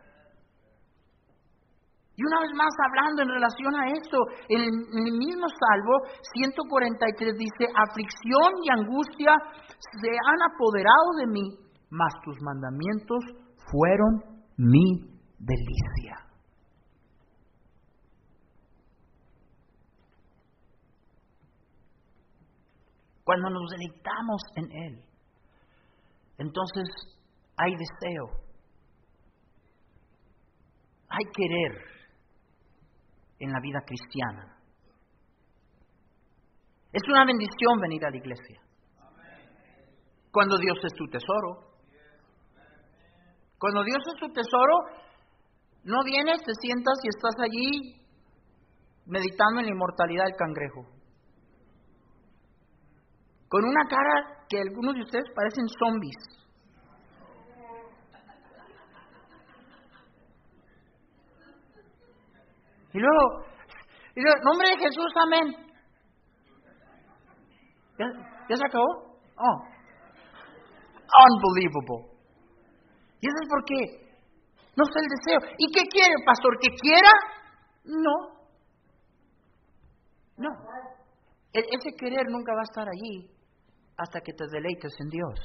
Y 2.21 2.23
una 2.23 2.39
vez 2.41 2.51
más 2.53 2.69
hablando 2.85 3.23
en 3.23 3.29
relación 3.29 3.73
a 3.73 3.87
esto, 3.97 4.17
en 4.47 4.61
el 4.61 5.17
mismo 5.17 5.47
Salvo 5.49 6.05
143 6.33 7.35
dice, 7.35 7.65
aflicción 7.73 8.51
y 8.61 8.69
angustia 8.69 9.33
se 9.99 10.09
han 10.11 10.53
apoderado 10.53 11.17
de 11.17 11.25
mí, 11.25 11.57
mas 11.89 12.13
tus 12.23 12.39
mandamientos 12.41 13.25
fueron 13.71 14.45
mi 14.55 15.17
delicia. 15.39 16.17
Cuando 23.23 23.49
nos 23.49 23.67
deleitamos 23.71 24.41
en 24.57 24.71
Él, 24.71 25.03
entonces 26.37 26.87
hay 27.57 27.71
deseo, 27.71 28.27
hay 31.09 31.25
querer, 31.33 31.91
en 33.41 33.51
la 33.51 33.59
vida 33.59 33.79
cristiana. 33.85 34.57
Es 36.93 37.01
una 37.09 37.25
bendición 37.25 37.79
venir 37.81 38.05
a 38.05 38.11
la 38.11 38.17
iglesia. 38.17 38.61
Cuando 40.31 40.57
Dios 40.57 40.77
es 40.83 40.93
tu 40.93 41.05
tesoro. 41.07 41.71
Cuando 43.57 43.83
Dios 43.83 43.99
es 44.13 44.19
tu 44.19 44.27
tesoro, 44.33 44.75
no 45.83 46.03
vienes, 46.03 46.41
te 46.43 46.53
sientas 46.61 46.93
y 47.03 47.07
estás 47.09 47.35
allí 47.43 48.01
meditando 49.05 49.59
en 49.59 49.65
la 49.65 49.71
inmortalidad 49.71 50.25
del 50.25 50.35
cangrejo. 50.35 50.81
Con 53.47 53.65
una 53.65 53.83
cara 53.89 54.45
que 54.47 54.59
algunos 54.59 54.95
de 54.95 55.01
ustedes 55.01 55.25
parecen 55.35 55.67
zombies. 55.67 56.17
Y 62.93 62.99
luego, 62.99 63.45
y 64.15 64.21
nombre 64.43 64.69
de 64.69 64.77
Jesús, 64.77 65.11
amén. 65.23 65.71
¿Ya, 67.97 68.55
se 68.57 68.65
acabó? 68.65 69.17
Oh. 69.37 69.71
Unbelievable. 71.29 72.11
¿Y 73.21 73.27
eso 73.27 73.37
es 73.41 73.49
por 73.49 73.63
qué? 73.65 74.01
No 74.75 74.85
sé 74.85 74.99
el 74.99 75.09
deseo. 75.09 75.55
¿Y 75.57 75.71
qué 75.71 75.83
quiere, 75.89 76.15
pastor? 76.25 76.57
¿Que 76.59 76.69
quiera? 76.75 77.09
No. 77.85 78.41
No. 80.37 80.49
Ese 81.53 81.95
querer 81.97 82.27
nunca 82.29 82.53
va 82.53 82.61
a 82.61 82.69
estar 82.69 82.87
allí 82.87 83.29
hasta 83.97 84.21
que 84.21 84.33
te 84.33 84.45
deleites 84.51 84.93
en 84.99 85.09
Dios. 85.09 85.39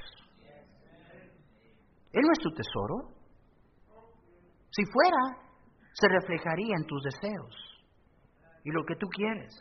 Él 2.13 2.23
no 2.23 2.33
es 2.33 2.39
tu 2.39 2.51
tesoro. 2.51 3.17
Si 4.71 4.83
fuera, 4.87 5.46
se 5.99 6.09
reflejaría 6.09 6.75
en 6.77 6.87
tus 6.87 7.03
deseos 7.03 7.55
y 8.65 8.71
lo 8.71 8.85
que 8.85 8.97
tú 8.97 9.07
quieres. 9.09 9.55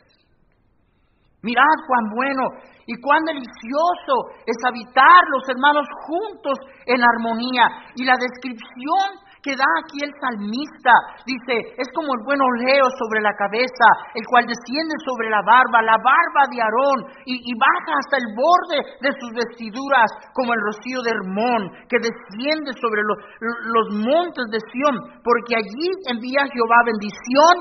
Mirad 1.42 1.78
cuán 1.86 2.10
bueno 2.14 2.42
y 2.86 3.00
cuán 3.00 3.24
delicioso 3.24 4.42
es 4.44 4.56
habitar 4.66 5.22
los 5.30 5.48
hermanos 5.48 5.86
juntos 6.06 6.58
en 6.86 7.00
armonía. 7.02 7.68
Y 7.94 8.04
la 8.04 8.14
descripción 8.18 9.25
que 9.46 9.54
da 9.54 9.70
aquí 9.78 10.02
el 10.02 10.10
salmista. 10.18 10.90
Dice, 11.22 11.78
es 11.78 11.86
como 11.94 12.10
el 12.18 12.26
buen 12.26 12.42
oleo 12.42 12.90
sobre 12.98 13.22
la 13.22 13.30
cabeza, 13.38 13.86
el 14.18 14.26
cual 14.26 14.42
desciende 14.42 14.98
sobre 15.06 15.30
la 15.30 15.38
barba, 15.46 15.86
la 15.86 15.94
barba 16.02 16.42
de 16.50 16.58
Aarón, 16.58 16.98
y, 17.30 17.54
baja 17.54 17.94
hasta 17.94 18.18
el 18.18 18.34
borde 18.34 18.78
de 19.06 19.10
sus 19.14 19.30
vestiduras, 19.30 20.10
como 20.34 20.50
el 20.50 20.58
rocío 20.66 20.98
de 21.06 21.14
Hermón, 21.14 21.62
que 21.86 22.02
desciende 22.02 22.74
sobre 22.74 23.06
los, 23.06 23.86
montes 23.94 24.50
de 24.50 24.58
Sión, 24.74 25.22
porque 25.22 25.54
allí 25.54 25.86
envía 26.10 26.50
Jehová 26.50 26.82
bendición. 26.82 27.54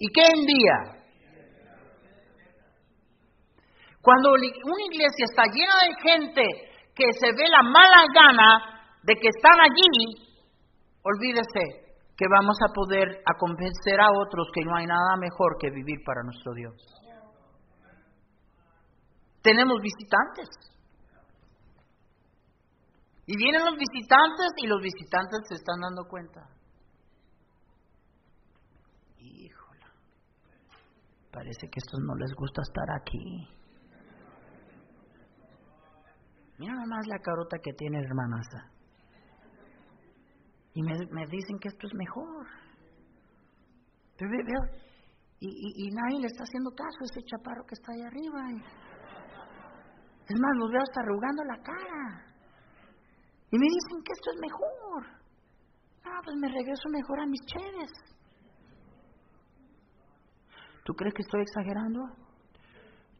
¿Y 0.00 0.08
qué 0.08 0.24
envía? 0.32 1.02
Cuando 4.00 4.32
una 4.32 4.84
iglesia 4.90 5.28
está 5.28 5.44
llena 5.44 5.76
de 5.84 5.92
gente 6.00 6.44
que 6.96 7.06
se 7.20 7.28
ve 7.36 7.44
la 7.48 7.62
mala 7.62 8.02
gana 8.12 8.50
de 9.04 9.14
que 9.14 9.28
están 9.28 9.60
allí, 9.60 10.31
Olvídese 11.02 11.92
que 12.16 12.26
vamos 12.28 12.56
a 12.62 12.72
poder 12.72 13.22
convencer 13.38 14.00
a 14.00 14.06
otros 14.14 14.48
que 14.54 14.64
no 14.64 14.76
hay 14.76 14.86
nada 14.86 15.16
mejor 15.18 15.56
que 15.58 15.70
vivir 15.70 15.98
para 16.04 16.22
nuestro 16.22 16.52
Dios. 16.54 16.76
Tenemos 19.42 19.80
visitantes. 19.82 20.48
Y 23.26 23.36
vienen 23.36 23.64
los 23.64 23.76
visitantes 23.76 24.48
y 24.62 24.66
los 24.66 24.80
visitantes 24.80 25.40
se 25.48 25.54
están 25.54 25.80
dando 25.80 26.04
cuenta. 26.08 26.48
Híjole, 29.18 29.86
parece 31.32 31.68
que 31.68 31.78
a 31.78 31.82
estos 31.84 32.00
no 32.00 32.14
les 32.16 32.32
gusta 32.34 32.62
estar 32.62 32.90
aquí. 33.00 33.48
Mira 36.58 36.74
nomás 36.74 37.06
la 37.08 37.18
carota 37.18 37.58
que 37.62 37.72
tiene 37.72 37.98
hermanaza. 37.98 38.70
Y 40.74 40.82
me, 40.82 41.26
dicen 41.26 41.58
que 41.60 41.68
esto 41.68 41.86
es 41.86 41.94
mejor. 41.94 42.46
Pero 44.16 44.30
veo, 44.30 44.82
y, 45.40 45.90
nadie 45.90 46.20
le 46.20 46.26
está 46.26 46.44
haciendo 46.44 46.70
caso 46.70 46.98
a 47.00 47.04
ese 47.04 47.22
chaparro 47.26 47.64
que 47.66 47.74
está 47.74 47.92
ahí 47.92 48.02
arriba. 48.02 48.40
es 50.28 50.40
más, 50.40 50.56
los 50.56 50.70
veo 50.70 50.80
hasta 50.80 51.00
arrugando 51.00 51.44
la 51.44 51.56
cara. 51.62 52.24
Y 53.50 53.58
me 53.58 53.66
dicen 53.66 54.02
que 54.02 54.12
esto 54.12 54.30
es 54.32 54.40
mejor. 54.40 55.22
Ah, 56.04 56.20
pues 56.24 56.36
me 56.36 56.48
regreso 56.48 56.88
mejor 56.88 57.20
a 57.20 57.26
mis 57.26 57.40
cheves. 57.46 57.90
¿Tú 60.84 60.94
crees 60.94 61.14
que 61.14 61.22
estoy 61.22 61.42
exagerando? 61.42 62.00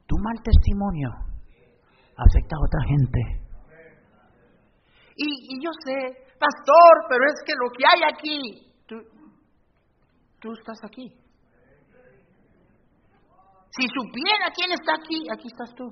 Tu 0.07 0.17
mal 0.19 0.43
testimonio 0.43 1.11
afecta 2.17 2.57
a 2.57 2.65
otra 2.65 2.83
gente. 2.89 3.21
Y, 5.17 5.57
y 5.57 5.63
yo 5.63 5.71
sé, 5.85 6.32
pastor, 6.43 6.93
pero 7.09 7.23
es 7.31 7.39
que 7.47 7.55
lo 7.55 7.71
que 7.71 7.85
hay 7.87 8.01
aquí, 8.13 8.39
tú, 8.87 8.97
tú 10.41 10.53
estás 10.53 10.79
aquí. 10.85 11.07
Si 13.71 13.87
supiera 13.89 14.51
quién 14.55 14.73
está 14.73 14.95
aquí, 14.95 15.27
aquí 15.33 15.47
estás 15.49 15.75
tú. 15.75 15.87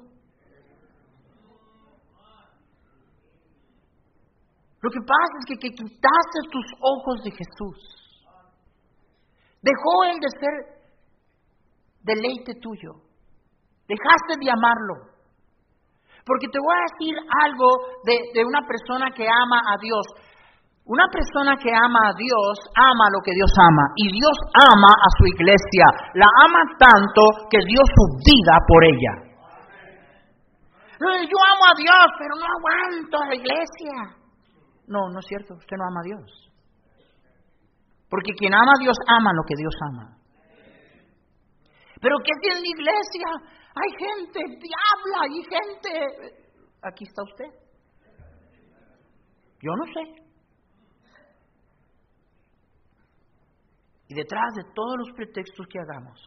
Lo 4.83 4.91
que 4.91 5.01
pasa 5.01 5.35
es 5.41 5.45
que, 5.47 5.57
que 5.57 5.71
quitaste 5.71 6.39
tus 6.51 6.67
ojos 6.81 7.23
de 7.25 7.31
Jesús. 7.31 7.79
Dejó 9.63 10.05
él 10.05 10.19
de 10.21 10.31
ser 10.31 10.81
deleite 12.03 12.55
tuyo. 12.61 12.93
Dejaste 13.87 14.41
de 14.41 14.51
amarlo. 14.51 15.11
Porque 16.25 16.49
te 16.49 16.59
voy 16.59 16.75
a 16.75 16.87
decir 16.89 17.17
algo 17.45 17.67
de, 18.05 18.17
de 18.35 18.45
una 18.45 18.67
persona 18.67 19.11
que 19.11 19.27
ama 19.27 19.61
a 19.69 19.77
Dios. 19.81 20.07
Una 20.85 21.07
persona 21.13 21.57
que 21.57 21.71
ama 21.71 22.01
a 22.11 22.15
Dios 22.17 22.59
ama 22.75 23.07
lo 23.13 23.21
que 23.23 23.33
Dios 23.33 23.53
ama 23.59 23.85
y 23.97 24.11
Dios 24.11 24.37
ama 24.55 24.91
a 24.91 25.09
su 25.19 25.25
iglesia. 25.27 25.87
La 26.15 26.27
ama 26.45 26.63
tanto 26.79 27.23
que 27.49 27.59
dio 27.65 27.81
su 27.85 28.05
vida 28.27 28.55
por 28.67 28.85
ella. 28.85 29.31
Yo 31.01 31.39
amo 31.53 31.65
a 31.65 31.75
Dios, 31.77 32.07
pero 32.19 32.35
no 32.37 32.45
aguanto 32.45 33.23
a 33.23 33.27
la 33.27 33.35
iglesia. 33.35 34.17
No, 34.89 35.09
no 35.09 35.21
es 35.21 35.27
cierto, 35.27 35.55
usted 35.55 35.77
no 35.77 35.87
ama 35.87 36.01
a 36.01 36.09
Dios. 36.09 36.51
Porque 38.11 38.33
quien 38.35 38.53
ama 38.53 38.73
a 38.77 38.81
Dios 38.83 38.97
ama 39.07 39.31
lo 39.33 39.45
que 39.47 39.55
Dios 39.57 39.75
ama. 39.93 40.17
Pero 42.01 42.17
¿qué 42.25 42.33
en 42.49 42.61
la 42.61 42.69
iglesia? 42.69 43.29
Hay 43.77 43.91
gente 43.97 44.41
diabla, 44.59 45.19
hay 45.23 45.43
gente... 45.45 46.41
Aquí 46.83 47.05
está 47.05 47.23
usted. 47.23 47.45
Yo 49.61 49.71
no 49.77 49.85
sé. 49.85 50.20
Y 54.11 54.15
detrás 54.15 54.53
de 54.57 54.65
todos 54.75 54.99
los 54.99 55.13
pretextos 55.13 55.69
que 55.69 55.79
hagamos, 55.79 56.19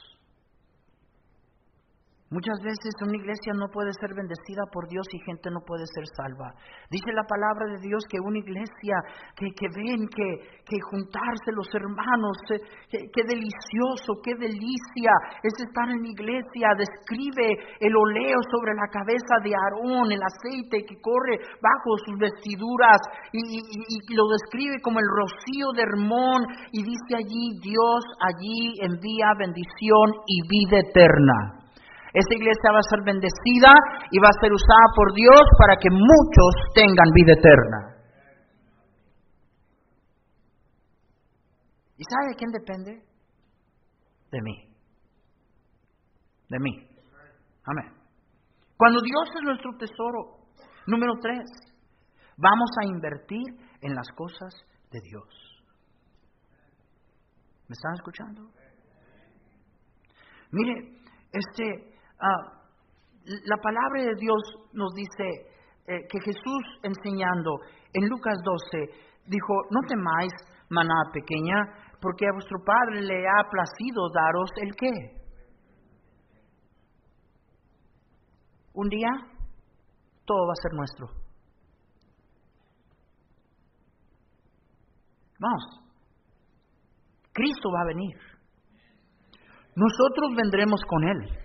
Muchas 2.34 2.58
veces 2.66 2.98
una 3.06 3.14
iglesia 3.14 3.54
no 3.54 3.70
puede 3.70 3.94
ser 3.94 4.10
bendecida 4.18 4.66
por 4.74 4.90
Dios 4.90 5.06
y 5.14 5.22
gente 5.22 5.54
no 5.54 5.62
puede 5.62 5.86
ser 5.86 6.02
salva. 6.18 6.50
Dice 6.90 7.14
la 7.14 7.30
palabra 7.30 7.78
de 7.78 7.78
Dios 7.86 8.02
que 8.10 8.18
una 8.18 8.42
iglesia 8.42 8.98
que, 9.38 9.54
que 9.54 9.70
ven 9.70 10.10
que, 10.10 10.42
que, 10.66 10.82
juntarse 10.90 11.54
los 11.54 11.70
hermanos, 11.78 12.34
eh, 12.50 13.06
que, 13.06 13.22
delicioso, 13.30 14.18
qué 14.26 14.34
delicia 14.34 15.14
es 15.46 15.54
estar 15.62 15.94
en 15.94 16.02
iglesia. 16.02 16.74
Describe 16.74 17.54
el 17.78 17.94
oleo 17.94 18.42
sobre 18.50 18.74
la 18.82 18.90
cabeza 18.90 19.38
de 19.46 19.54
Aarón, 19.54 20.10
el 20.10 20.26
aceite 20.26 20.90
que 20.90 20.98
corre 21.06 21.38
bajo 21.62 22.02
sus 22.02 22.18
vestiduras 22.18 22.98
y, 23.30 23.62
y 23.62 24.16
lo 24.18 24.26
describe 24.34 24.82
como 24.82 24.98
el 24.98 25.06
rocío 25.06 25.70
de 25.78 25.86
Hermón 25.86 26.50
y 26.74 26.82
dice 26.82 27.14
allí 27.14 27.62
Dios 27.62 28.02
allí 28.18 28.82
envía 28.82 29.38
bendición 29.38 30.18
y 30.26 30.42
vida 30.50 30.82
eterna. 30.82 31.63
Esta 32.14 32.36
iglesia 32.36 32.70
va 32.72 32.78
a 32.78 32.92
ser 32.94 33.02
bendecida 33.04 33.74
y 34.12 34.20
va 34.20 34.30
a 34.30 34.40
ser 34.40 34.54
usada 34.54 34.88
por 34.96 35.14
Dios 35.14 35.42
para 35.58 35.76
que 35.78 35.90
muchos 35.90 36.52
tengan 36.76 37.10
vida 37.14 37.34
eterna. 37.34 37.94
¿Y 41.98 42.04
sabe 42.04 42.30
de 42.30 42.36
quién 42.36 42.52
depende? 42.52 42.92
De 44.32 44.42
mí. 44.42 44.56
De 46.50 46.60
mí. 46.60 46.88
Amén. 47.66 48.04
Cuando 48.78 49.02
Dios 49.02 49.30
es 49.36 49.44
nuestro 49.44 49.72
tesoro, 49.78 50.46
número 50.86 51.14
tres, 51.20 51.50
vamos 52.38 52.70
a 52.82 52.86
invertir 52.86 53.44
en 53.82 53.96
las 53.96 54.08
cosas 54.16 54.54
de 54.92 55.00
Dios. 55.02 55.64
¿Me 57.68 57.74
están 57.74 57.94
escuchando? 57.96 58.50
Mire, 60.52 61.00
este, 61.32 61.93
Ah, 62.24 62.64
la 63.26 63.58
palabra 63.58 64.02
de 64.02 64.16
Dios 64.16 64.42
nos 64.72 64.94
dice 64.94 65.26
eh, 65.88 66.08
que 66.10 66.20
Jesús 66.22 66.64
enseñando 66.82 67.60
en 67.92 68.08
Lucas 68.08 68.38
12 68.46 68.94
dijo, 69.26 69.54
no 69.70 69.82
temáis, 69.90 70.32
maná 70.70 71.12
pequeña, 71.12 71.56
porque 72.00 72.26
a 72.26 72.34
vuestro 72.34 72.60
Padre 72.64 73.02
le 73.02 73.28
ha 73.28 73.44
placido 73.52 74.10
daros 74.14 74.50
el 74.62 74.76
qué. 74.76 74.92
Un 78.74 78.88
día 78.88 79.10
todo 80.26 80.48
va 80.48 80.54
a 80.54 80.62
ser 80.62 80.74
nuestro. 80.74 81.08
Vamos, 85.40 85.64
Cristo 87.34 87.70
va 87.70 87.82
a 87.82 87.88
venir. 87.88 88.18
Nosotros 89.76 90.36
vendremos 90.38 90.80
con 90.88 91.04
Él 91.04 91.43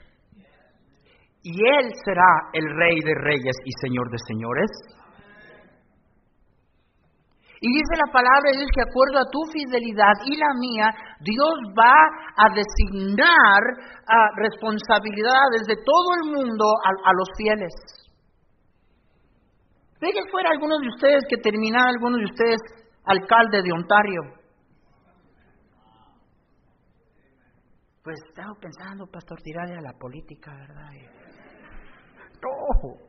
y 1.49 1.57
Él 1.65 1.93
será 2.05 2.53
el 2.53 2.67
Rey 2.77 3.01
de 3.01 3.15
Reyes 3.25 3.57
y 3.65 3.73
Señor 3.81 4.11
de 4.11 4.19
Señores. 4.29 4.69
Y 7.61 7.69
dice 7.73 7.95
la 7.97 8.13
palabra 8.13 8.53
de 8.53 8.59
Dios 8.59 8.71
que 8.71 8.85
acuerdo 8.85 9.19
a 9.19 9.31
tu 9.33 9.41
fidelidad 9.51 10.13
y 10.27 10.37
la 10.37 10.53
mía, 10.61 10.93
Dios 11.21 11.57
va 11.73 11.97
a 12.37 12.53
designar 12.53 13.63
a 14.07 14.19
responsabilidades 14.37 15.67
de 15.67 15.77
todo 15.77 16.09
el 16.21 16.37
mundo 16.37 16.65
a, 16.85 17.13
los 17.17 17.29
fieles. 17.35 17.73
Ve 20.03 20.13
que 20.13 20.31
fuera 20.31 20.51
algunos 20.51 20.81
de 20.83 20.89
ustedes 20.89 21.25
que 21.31 21.39
terminara 21.39 21.89
algunos 21.89 22.21
de 22.21 22.27
ustedes 22.27 22.61
alcalde 23.07 23.63
de 23.63 23.73
Ontario. 23.73 24.21
Pues 28.05 28.17
estaba 28.29 28.53
pensando, 28.61 29.07
pastor, 29.07 29.41
tirarle 29.43 29.79
a 29.79 29.83
la 29.83 29.99
política, 29.99 30.55
¿verdad? 30.55 30.93
No. 32.43 33.09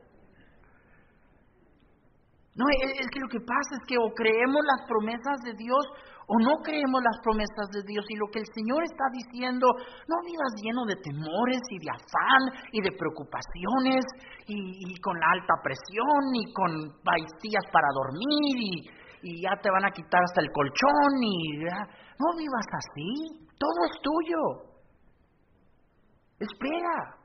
No, 2.60 2.66
es 2.68 3.06
que 3.08 3.20
lo 3.20 3.28
que 3.28 3.40
pasa 3.40 3.72
es 3.78 3.86
que 3.86 3.96
o 3.96 4.12
creemos 4.12 4.60
las 4.66 4.84
promesas 4.86 5.38
de 5.44 5.54
Dios 5.54 5.80
o 6.26 6.34
no 6.38 6.62
creemos 6.62 7.00
las 7.02 7.18
promesas 7.22 7.66
de 7.72 7.82
Dios. 7.86 8.04
Y 8.10 8.16
lo 8.16 8.26
que 8.30 8.38
el 8.38 8.48
Señor 8.54 8.82
está 8.84 9.06
diciendo, 9.10 9.66
no 10.06 10.16
vivas 10.26 10.52
lleno 10.62 10.84
de 10.84 10.96
temores 11.00 11.62
y 11.70 11.78
de 11.78 11.90
afán 11.90 12.42
y 12.70 12.82
de 12.82 12.92
preocupaciones 12.92 14.04
y, 14.46 14.94
con 15.00 15.18
la 15.18 15.26
alta 15.40 15.54
presión 15.62 16.22
y 16.34 16.52
con 16.52 16.70
pastillas 17.02 17.66
para 17.72 17.88
dormir 17.94 18.54
y, 18.58 18.74
y, 19.22 19.42
ya 19.42 19.54
te 19.62 19.70
van 19.70 19.86
a 19.86 19.90
quitar 19.90 20.22
hasta 20.22 20.40
el 20.40 20.50
colchón 20.52 21.22
y 21.22 21.64
no 21.64 22.28
vivas 22.36 22.68
así. 22.76 23.46
Todo 23.58 23.78
es 23.88 23.96
tuyo. 24.02 24.42
Espera. 26.38 27.19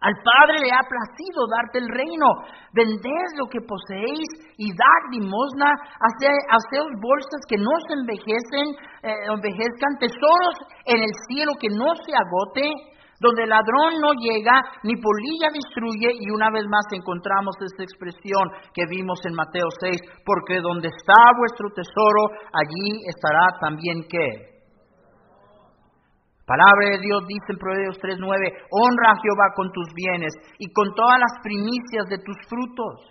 Al 0.00 0.12
Padre 0.12 0.60
le 0.60 0.68
ha 0.68 0.84
placido 0.84 1.48
darte 1.48 1.78
el 1.80 1.88
reino. 1.88 2.28
Vended 2.74 3.28
lo 3.40 3.48
que 3.48 3.64
poseéis 3.64 4.28
y 4.58 4.68
dad 4.76 5.02
limosna. 5.10 5.72
Haceos 5.72 6.92
bolsas 7.00 7.40
que 7.48 7.56
no 7.56 7.72
se 7.88 7.94
envejecen, 7.96 8.76
eh, 9.02 9.24
envejezcan. 9.32 9.96
Tesoros 9.98 10.56
en 10.84 11.00
el 11.00 11.12
cielo 11.28 11.52
que 11.58 11.70
no 11.72 11.96
se 12.04 12.12
agote. 12.12 12.92
Donde 13.18 13.44
el 13.44 13.48
ladrón 13.48 13.96
no 13.98 14.12
llega, 14.12 14.60
ni 14.84 14.92
polilla 15.00 15.48
destruye. 15.48 16.12
Y 16.20 16.28
una 16.28 16.50
vez 16.50 16.68
más 16.68 16.84
encontramos 16.92 17.56
esta 17.64 17.82
expresión 17.82 18.52
que 18.74 18.84
vimos 18.90 19.18
en 19.24 19.32
Mateo 19.32 19.72
6. 19.80 19.96
Porque 20.26 20.60
donde 20.60 20.88
está 20.88 21.16
vuestro 21.40 21.72
tesoro, 21.72 22.36
allí 22.52 23.00
estará 23.08 23.56
también 23.58 24.04
qué? 24.10 24.55
Palabra 26.46 26.94
de 26.94 27.02
Dios 27.02 27.26
dice 27.26 27.50
en 27.50 27.58
Proverbios 27.58 27.98
3:9, 27.98 28.54
honra 28.70 29.10
a 29.10 29.20
Jehová 29.20 29.50
con 29.56 29.72
tus 29.72 29.92
bienes 29.92 30.32
y 30.58 30.72
con 30.72 30.94
todas 30.94 31.18
las 31.18 31.42
primicias 31.42 32.06
de 32.08 32.18
tus 32.18 32.36
frutos. 32.48 33.10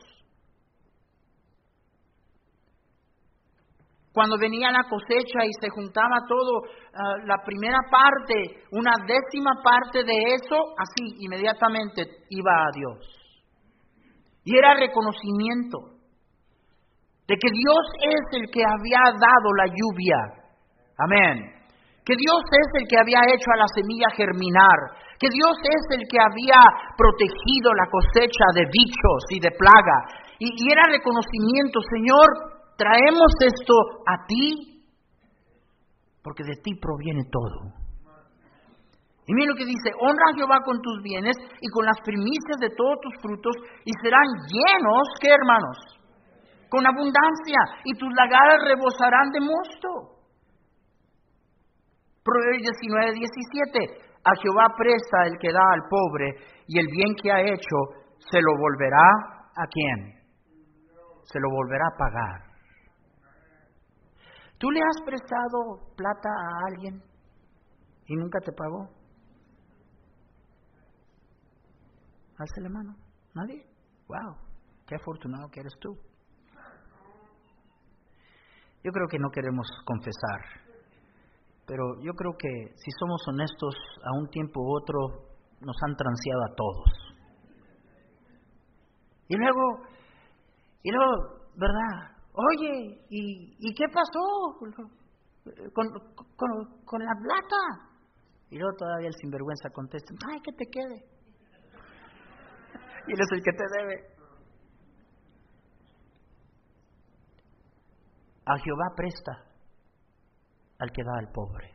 Cuando 4.13 4.38
venía 4.39 4.71
la 4.71 4.88
cosecha 4.88 5.43
y 5.43 5.52
se 5.60 5.69
juntaba 5.69 6.24
todo, 6.26 6.62
ah, 6.93 7.17
la 7.26 7.43
primera 7.43 7.80
parte, 7.91 8.63
una 8.71 8.93
décima 9.06 9.52
parte 9.62 10.06
de 10.06 10.36
eso, 10.36 10.56
así 10.80 11.19
inmediatamente 11.19 12.08
iba 12.30 12.52
a 12.56 12.71
Dios. 12.74 13.04
Y 14.45 14.58
era 14.58 14.76
reconocimiento 14.76 16.00
de 17.28 17.36
que 17.36 17.52
Dios 17.52 17.86
es 18.00 18.39
el 18.39 18.50
que 18.50 18.63
había 18.63 19.12
dado 19.12 19.54
la 19.58 19.65
lluvia. 19.65 20.15
Amén 20.98 21.55
que 22.06 22.13
Dios 22.13 22.41
es 22.54 22.70
el 22.78 22.86
que 22.86 23.02
había 23.02 23.18
hecho 23.34 23.50
a 23.50 23.65
la 23.65 23.70
semilla 23.74 24.06
germinar, 24.13 24.80
que 25.18 25.26
Dios 25.34 25.58
es 25.58 25.84
el 25.98 26.06
que 26.06 26.22
había 26.22 26.62
protegido 26.94 27.74
la 27.74 27.89
cosecha 27.89 28.46
de 28.54 28.70
bichos 28.70 29.22
y 29.34 29.41
de 29.41 29.50
plaga. 29.50 29.98
Y, 30.38 30.54
era 30.70 30.86
reconocimiento, 30.94 31.82
Señor, 31.82 32.62
traemos 32.78 33.32
esto 33.41 33.74
a 34.06 34.22
ti, 34.30 34.86
porque 36.22 36.46
de 36.46 36.62
ti 36.62 36.78
proviene 36.78 37.26
todo. 37.26 37.74
Y 39.26 39.34
mira 39.34 39.50
lo 39.50 39.58
que 39.58 39.65
dice, 39.65 39.89
honra 39.98 40.30
a 40.30 40.38
Jehová 40.38 40.62
con 40.62 40.78
tus 40.86 41.02
bienes 41.02 41.34
y 41.58 41.68
con 41.74 41.86
las 41.86 41.98
primicias 42.06 42.62
de 42.62 42.70
todos 42.78 43.02
tus 43.02 43.15
frutos 43.18 43.56
y 43.84 43.91
serán 44.04 44.30
llenos, 44.46 45.10
¿qué 45.20 45.34
hermanos? 45.34 45.78
Con 46.70 46.86
abundancia 46.86 47.82
y 47.86 47.98
tus 47.98 48.13
lagadas 48.13 48.62
rebosarán 48.62 49.32
de 49.34 49.41
mosto. 49.41 50.14
Proverbios 52.25 52.73
19, 52.81 53.13
17. 53.13 54.01
A 54.25 54.31
Jehová 54.41 54.73
presta 54.75 55.27
el 55.27 55.38
que 55.38 55.53
da 55.53 55.61
al 55.61 55.88
pobre 55.88 56.33
y 56.65 56.79
el 56.79 56.88
bien 56.88 57.13
que 57.21 57.31
ha 57.31 57.39
hecho 57.39 57.77
se 58.17 58.41
lo 58.41 58.57
volverá 58.57 59.05
a 59.55 59.67
quién? 59.69 60.25
Se 61.25 61.39
lo 61.39 61.51
volverá 61.51 61.85
a 61.85 61.97
pagar. 61.97 62.41
¿Tú 64.57 64.71
le 64.71 64.79
has 64.79 65.05
prestado 65.05 65.93
plata 65.95 66.29
a 66.29 66.65
alguien 66.71 67.03
y 68.07 68.15
nunca 68.15 68.39
te 68.39 68.51
pagó? 68.53 68.89
la 72.57 72.69
mano. 72.69 72.95
¿Nadie? 73.36 73.67
¡Wow! 74.07 74.36
¡Qué 74.88 74.95
afortunado 74.95 75.47
que 75.51 75.59
eres 75.59 75.73
tú! 75.80 75.95
Yo 78.84 78.91
creo 78.91 79.07
que 79.07 79.19
no 79.19 79.30
queremos 79.30 79.67
confesar 79.86 80.64
pero 81.66 81.99
yo 82.01 82.13
creo 82.13 82.34
que 82.38 82.76
si 82.76 82.91
somos 82.99 83.28
honestos, 83.28 83.74
a 84.03 84.11
un 84.20 84.30
tiempo 84.30 84.61
u 84.61 84.78
otro 84.78 85.32
nos 85.61 85.76
han 85.88 85.95
transeado 85.95 86.43
a 86.43 86.53
todos. 86.55 86.86
Y 89.28 89.36
luego, 89.36 89.82
y 90.84 90.91
luego, 90.91 91.16
¿verdad? 91.55 92.11
Oye, 92.34 93.01
¿y, 93.09 93.55
¿y 93.57 93.74
qué 93.74 93.88
pasó 93.88 94.59
con, 94.59 94.72
con, 96.86 97.03
la 97.03 97.16
plata? 97.22 97.57
Y 98.51 98.59
luego 98.59 98.78
todavía 98.78 99.07
el 99.07 99.16
sinvergüenza 99.16 99.72
contesta, 99.72 100.13
ay, 100.32 100.39
que 100.41 100.51
te 100.51 100.68
quede. 100.70 100.95
y 103.07 103.13
él 103.13 103.20
es 103.20 103.32
el 103.32 103.41
que 103.41 103.51
te 103.51 103.63
debe. 103.80 104.13
A 108.45 108.59
Jehová 108.59 108.93
presta 108.95 109.55
al 110.86 110.91
que 110.91 111.03
da 111.03 111.17
al 111.17 111.31
pobre. 111.31 111.73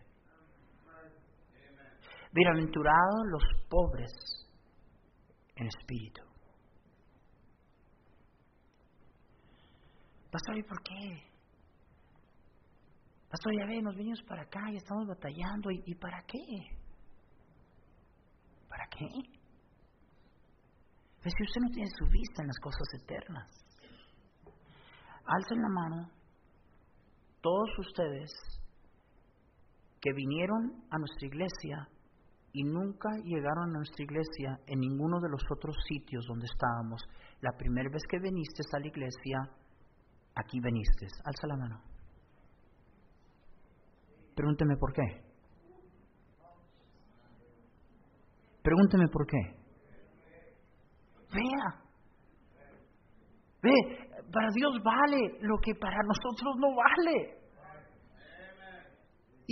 Bienaventurados 2.33 3.27
los 3.27 3.43
pobres 3.69 4.13
en 5.57 5.67
espíritu. 5.67 6.23
Pastor, 10.31 10.59
¿y 10.59 10.63
por 10.63 10.81
qué? 10.83 11.27
Pastor, 13.29 13.53
ya 13.59 13.67
ve, 13.67 13.83
nos 13.83 13.97
venimos 13.97 14.23
para 14.29 14.43
acá 14.43 14.71
y 14.71 14.77
estamos 14.77 15.09
batallando. 15.09 15.71
¿Y, 15.73 15.95
para 15.97 16.23
qué? 16.23 16.39
¿Para 18.69 18.87
qué? 18.87 19.09
Pues 21.21 21.35
si 21.37 21.43
usted 21.43 21.61
no 21.63 21.69
tiene 21.71 21.91
su 21.99 22.07
vista 22.07 22.43
en 22.43 22.47
las 22.47 22.59
cosas 22.61 22.89
eternas, 23.03 23.51
alcen 25.27 25.63
la 25.63 25.69
mano 25.69 26.11
todos 27.41 27.71
ustedes 27.79 28.31
que 30.01 30.13
vinieron 30.13 30.85
a 30.91 30.99
nuestra 30.99 31.27
iglesia 31.27 31.89
y 32.53 32.65
nunca 32.65 33.11
llegaron 33.23 33.71
a 33.71 33.79
nuestra 33.79 34.03
iglesia 34.03 34.59
en 34.67 34.81
ninguno 34.81 35.21
de 35.21 35.29
los 35.29 35.43
otros 35.51 35.77
sitios 35.87 36.25
donde 36.27 36.47
estábamos. 36.47 37.03
La 37.41 37.53
primera 37.57 37.89
vez 37.91 38.03
que 38.09 38.19
viniste 38.19 38.63
a 38.73 38.81
la 38.81 38.87
iglesia, 38.87 39.39
aquí 40.35 40.59
viniste. 40.61 41.07
Alza 41.25 41.47
la 41.47 41.57
mano. 41.57 41.81
Pregúnteme 44.35 44.77
por 44.77 44.93
qué. 44.93 45.31
Pregúnteme 48.63 49.09
por 49.09 49.27
qué. 49.27 49.61
Vea. 51.33 51.91
Ve, 53.63 53.71
para 54.33 54.49
Dios 54.55 54.73
vale 54.83 55.39
lo 55.41 55.59
que 55.59 55.75
para 55.75 55.99
nosotros 56.03 56.57
no 56.59 56.69
vale. 56.75 57.40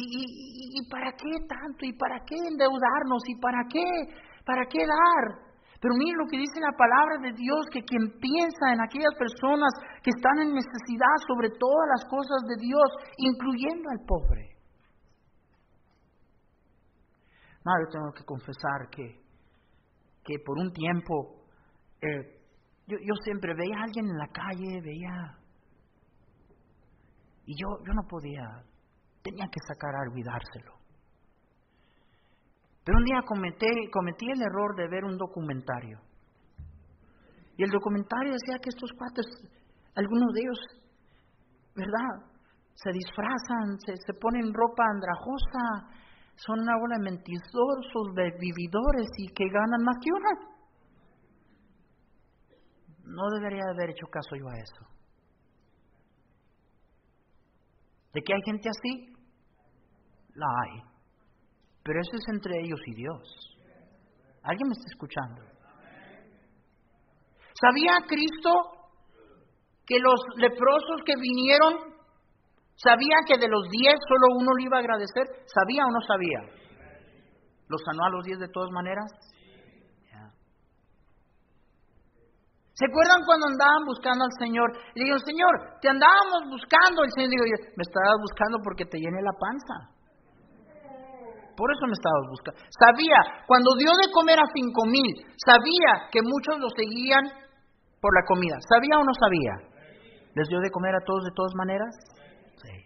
¿Y, 0.01 0.89
para 0.89 1.11
qué 1.13 1.31
tanto? 1.49 1.85
¿Y 1.85 1.93
para 1.93 2.21
qué 2.25 2.37
endeudarnos? 2.37 3.23
¿Y 3.27 3.41
para 3.41 3.65
qué? 3.69 3.85
¿Para 4.45 4.65
qué 4.67 4.87
dar? 4.87 5.49
Pero 5.81 5.95
miren 5.95 6.19
lo 6.19 6.27
que 6.27 6.39
dice 6.39 6.61
la 6.61 6.77
palabra 6.77 7.19
de 7.23 7.33
Dios, 7.33 7.67
que 7.73 7.83
quien 7.83 8.19
piensa 8.21 8.73
en 8.73 8.81
aquellas 8.81 9.15
personas 9.19 9.71
que 10.03 10.11
están 10.11 10.39
en 10.39 10.55
necesidad 10.55 11.17
sobre 11.27 11.51
todas 11.51 11.89
las 11.91 12.05
cosas 12.11 12.43
de 12.47 12.57
Dios, 12.63 12.89
incluyendo 13.19 13.91
al 13.91 14.01
pobre. 14.07 14.57
No, 17.65 17.73
tengo 17.91 18.13
que 18.13 18.25
confesar 18.25 18.89
que, 18.91 19.21
que 20.25 20.39
por 20.45 20.59
un 20.59 20.73
tiempo 20.73 21.43
eh, 22.01 22.39
yo, 22.87 22.97
yo 23.03 23.15
siempre 23.23 23.55
veía 23.55 23.77
a 23.77 23.85
alguien 23.85 24.07
en 24.07 24.17
la 24.17 24.29
calle, 24.29 24.81
veía... 24.81 25.39
Y 27.47 27.55
yo, 27.55 27.69
yo 27.87 27.93
no 27.95 28.03
podía 28.09 28.63
tenía 29.23 29.47
que 29.51 29.61
sacar 29.67 29.95
a 29.95 30.11
olvidárselo. 30.11 30.75
Pero 32.85 32.99
un 32.99 33.05
día 33.05 33.21
cometí, 33.27 33.91
cometí 33.93 34.31
el 34.31 34.41
error 34.41 34.75
de 34.77 34.89
ver 34.89 35.05
un 35.05 35.19
documentario. 35.19 36.01
Y 37.57 37.65
el 37.65 37.71
documentario 37.71 38.33
decía 38.33 38.59
que 38.63 38.71
estos 38.71 38.91
cuates, 38.97 39.27
algunos 39.95 40.33
de 40.33 40.41
ellos, 40.41 40.59
¿verdad? 41.75 42.33
Se 42.75 42.91
disfrazan, 42.93 43.79
se, 43.85 43.97
se 43.97 44.15
ponen 44.15 44.55
ropa 44.55 44.85
andrajosa, 44.89 45.99
son 46.37 46.61
una 46.61 46.79
bola 46.79 46.97
de 46.99 47.11
mentirosos, 47.11 48.15
de 48.15 48.31
vividores 48.39 49.09
y 49.19 49.27
que 49.35 49.45
ganan 49.51 49.83
más 49.85 49.97
que 50.01 50.11
uno. 50.11 50.31
No 53.05 53.29
debería 53.37 53.65
haber 53.75 53.91
hecho 53.91 54.07
caso 54.07 54.37
yo 54.37 54.49
a 54.49 54.57
eso. 54.57 54.98
¿De 58.13 58.21
que 58.23 58.35
hay 58.35 58.41
gente 58.45 58.69
así? 58.69 59.07
La 60.35 60.47
hay. 60.47 60.83
Pero 61.83 62.01
eso 62.01 62.17
es 62.17 62.35
entre 62.35 62.61
ellos 62.61 62.81
y 62.87 62.95
Dios. 62.95 63.59
¿Alguien 64.43 64.69
me 64.69 64.73
está 64.73 64.87
escuchando? 64.87 65.43
¿Sabía 67.61 68.07
Cristo 68.07 68.51
que 69.85 69.99
los 69.99 70.21
leprosos 70.37 71.03
que 71.05 71.15
vinieron, 71.19 71.75
sabía 72.77 73.17
que 73.27 73.39
de 73.39 73.49
los 73.49 73.69
diez 73.71 73.97
solo 74.07 74.37
uno 74.39 74.53
le 74.55 74.65
iba 74.65 74.77
a 74.77 74.81
agradecer? 74.81 75.27
¿Sabía 75.47 75.85
o 75.85 75.91
no 75.91 76.01
sabía? 76.07 76.41
¿Los 77.69 77.83
sanó 77.85 78.05
a 78.05 78.11
los 78.11 78.25
diez 78.25 78.39
de 78.39 78.49
todas 78.49 78.71
maneras? 78.71 79.11
¿Se 82.79 82.87
acuerdan 82.87 83.27
cuando 83.27 83.51
andaban 83.51 83.83
buscando 83.91 84.23
al 84.23 84.31
Señor? 84.39 84.71
Le 84.95 85.03
digo, 85.03 85.19
Señor, 85.19 85.83
te 85.83 85.91
andábamos 85.91 86.47
buscando. 86.47 87.03
El 87.03 87.11
Señor 87.11 87.31
dijo, 87.35 87.75
me 87.75 87.83
estabas 87.83 88.23
buscando 88.23 88.63
porque 88.63 88.87
te 88.87 89.03
llene 89.03 89.19
la 89.19 89.35
panza. 89.35 89.99
Por 91.59 91.67
eso 91.75 91.91
me 91.91 91.99
estabas 91.99 92.23
buscando. 92.31 92.55
Sabía, 92.71 93.19
cuando 93.51 93.75
dio 93.75 93.91
de 93.91 94.07
comer 94.15 94.39
a 94.39 94.47
cinco 94.55 94.87
mil, 94.87 95.11
sabía 95.43 96.07
que 96.15 96.23
muchos 96.23 96.63
lo 96.63 96.71
seguían 96.71 97.27
por 97.99 98.15
la 98.15 98.23
comida. 98.31 98.55
¿Sabía 98.63 98.95
o 98.95 99.03
no 99.03 99.11
sabía? 99.11 99.59
¿Les 100.39 100.47
dio 100.47 100.61
de 100.61 100.71
comer 100.71 100.95
a 100.95 101.03
todos 101.03 101.25
de 101.27 101.35
todas 101.35 101.51
maneras? 101.59 101.91
Sí. 102.63 102.79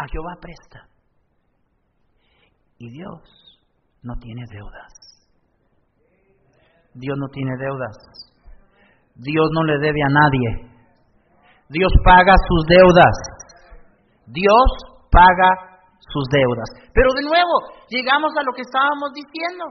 A 0.00 0.08
Jehová 0.08 0.40
presta. 0.40 0.88
Y 2.78 2.88
Dios 2.88 3.41
no 4.02 4.14
tiene 4.20 4.42
deudas. 4.50 4.92
Dios 6.94 7.16
no 7.18 7.28
tiene 7.28 7.52
deudas. 7.58 7.96
Dios 9.14 9.48
no 9.52 9.64
le 9.64 9.78
debe 9.78 10.02
a 10.02 10.12
nadie. 10.12 10.72
Dios 11.68 11.92
paga 12.04 12.34
sus 12.48 12.66
deudas. 12.66 13.16
Dios 14.26 14.68
paga 15.10 15.72
sus 16.12 16.28
deudas. 16.28 16.68
Pero 16.92 17.08
de 17.16 17.22
nuevo, 17.22 17.54
llegamos 17.88 18.32
a 18.36 18.42
lo 18.42 18.52
que 18.52 18.62
estábamos 18.62 19.12
diciendo. 19.14 19.64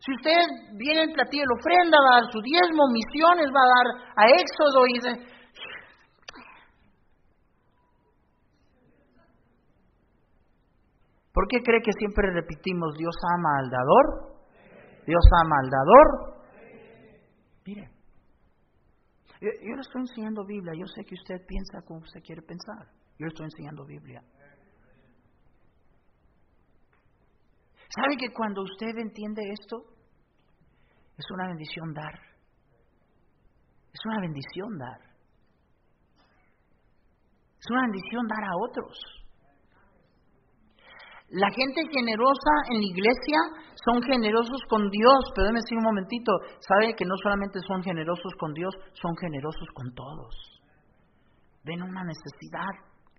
Si 0.00 0.12
usted 0.14 0.76
viene 0.76 1.04
en 1.04 1.12
platillo 1.12 1.44
la 1.44 1.58
ofrenda, 1.58 1.98
va 1.98 2.16
a 2.16 2.20
dar 2.22 2.32
su 2.32 2.40
diezmo, 2.40 2.88
misiones, 2.92 3.50
va 3.50 3.62
a 3.62 3.72
dar 3.74 3.86
a 4.16 4.24
Éxodo 4.30 4.86
y 4.86 4.98
de... 5.00 5.37
¿Por 11.38 11.46
qué 11.46 11.62
cree 11.62 11.80
que 11.80 11.92
siempre 11.92 12.32
repetimos 12.32 12.96
Dios 12.98 13.14
ama 13.38 13.60
al 13.60 13.70
dador? 13.70 14.42
Dios 15.06 15.22
ama 15.40 15.56
al 15.62 15.70
dador. 15.70 16.42
Mire, 17.64 17.90
yo, 19.40 19.76
le 19.76 19.80
estoy 19.80 20.00
enseñando 20.00 20.44
Biblia, 20.44 20.72
yo 20.76 20.84
sé 20.88 21.04
que 21.04 21.14
usted 21.14 21.46
piensa 21.46 21.80
como 21.86 22.00
usted 22.00 22.22
quiere 22.24 22.42
pensar. 22.42 22.88
Yo 23.20 23.26
le 23.26 23.28
estoy 23.28 23.44
enseñando 23.44 23.84
Biblia. 23.86 24.20
¿Sabe 27.94 28.16
que 28.18 28.32
cuando 28.34 28.62
usted 28.62 28.98
entiende 28.98 29.42
esto, 29.52 29.84
es 31.16 31.30
una 31.34 31.46
bendición 31.46 31.94
dar? 31.94 32.18
Es 33.92 34.00
una 34.06 34.20
bendición 34.22 34.76
dar. 34.76 35.00
Es 37.60 37.70
una 37.70 37.82
bendición 37.82 38.26
dar 38.26 38.42
a 38.42 38.56
otros. 38.56 39.27
La 41.30 41.50
gente 41.50 41.82
generosa 41.92 42.52
en 42.70 42.80
la 42.80 42.88
iglesia 42.88 43.38
son 43.84 44.02
generosos 44.02 44.62
con 44.68 44.88
Dios, 44.88 45.20
pero 45.34 45.44
déjeme 45.44 45.60
decir 45.60 45.76
un 45.76 45.84
momentito, 45.84 46.32
sabe 46.60 46.94
que 46.96 47.04
no 47.04 47.14
solamente 47.22 47.60
son 47.60 47.82
generosos 47.82 48.32
con 48.40 48.54
Dios, 48.54 48.74
son 48.94 49.14
generosos 49.16 49.68
con 49.74 49.94
todos. 49.94 50.34
Ven 51.64 51.82
una 51.82 52.02
necesidad 52.04 52.72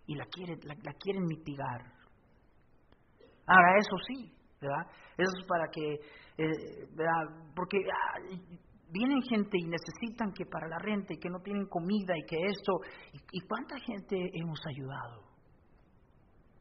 y 0.07 0.15
la 0.15 0.25
quieren, 0.25 0.57
la, 0.63 0.93
quieren 0.99 1.23
mitigar. 1.27 1.81
Ahora, 3.45 3.77
eso 3.77 3.95
sí, 4.07 4.33
¿verdad? 4.59 4.89
Eso 5.15 5.31
es 5.37 5.45
para 5.45 5.67
que, 5.71 5.93
eh, 6.37 6.87
¿verdad? 6.95 7.53
Porque 7.55 7.77
vienen 8.91 9.21
gente 9.21 9.55
y 9.59 9.65
necesitan 9.65 10.33
que 10.33 10.47
para 10.47 10.67
la 10.67 10.79
renta 10.79 11.13
y 11.13 11.19
que 11.19 11.29
no 11.29 11.39
tienen 11.41 11.67
comida 11.67 12.17
y 12.17 12.25
que 12.25 12.37
esto, 12.43 12.73
y 13.31 13.39
cuánta 13.41 13.77
gente 13.77 14.17
hemos 14.33 14.59
ayudado? 14.65 15.28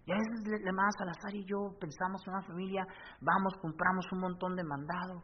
Y 0.09 0.11
a 0.11 0.17
veces 0.17 0.63
le 0.65 0.73
más 0.73 0.95
Salazar 0.97 1.35
y 1.35 1.45
yo 1.45 1.69
pensamos 1.79 2.27
en 2.27 2.33
una 2.33 2.43
familia, 2.43 2.87
vamos, 3.21 3.53
compramos 3.61 4.07
un 4.11 4.21
montón 4.21 4.57
de 4.57 4.65
mandado. 4.65 5.23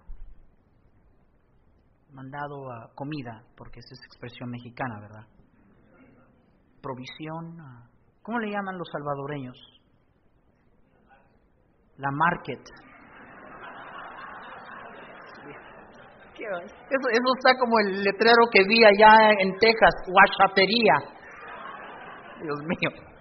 Mandado 2.12 2.70
a 2.70 2.92
comida, 2.94 3.42
porque 3.56 3.80
esa 3.80 3.94
es 3.94 4.04
expresión 4.04 4.50
mexicana, 4.50 5.00
¿verdad? 5.00 5.26
Provisión. 6.82 7.56
¿Cómo 8.20 8.38
le 8.40 8.50
llaman 8.50 8.76
los 8.76 8.86
salvadoreños? 8.92 9.56
La 11.96 12.10
market. 12.10 12.60
Eso, 16.36 17.08
eso 17.08 17.34
está 17.38 17.58
como 17.58 17.80
el 17.80 18.02
letrero 18.02 18.44
que 18.52 18.64
vi 18.68 18.84
allá 18.84 19.30
en 19.38 19.56
Texas, 19.56 19.94
guachatería. 20.06 20.94
Dios 22.42 22.60
mío. 22.66 23.13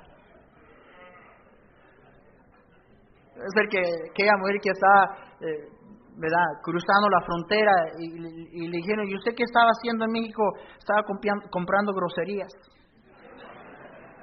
Es 3.46 3.62
el 3.62 3.70
que 3.70 3.80
aquella 3.80 4.38
mujer 4.40 4.56
que 4.62 4.72
estaba 4.72 5.02
eh, 5.42 5.74
¿verdad? 6.18 6.62
cruzando 6.64 7.10
la 7.10 7.22
frontera 7.26 7.74
y, 8.00 8.68
le 8.68 8.78
dijeron, 8.78 9.08
¿y 9.08 9.16
usted 9.16 9.34
qué 9.36 9.44
estaba 9.44 9.70
haciendo 9.72 10.06
en 10.06 10.12
México? 10.12 10.44
Estaba 10.78 11.04
comprando 11.50 11.94
groserías. 11.94 12.54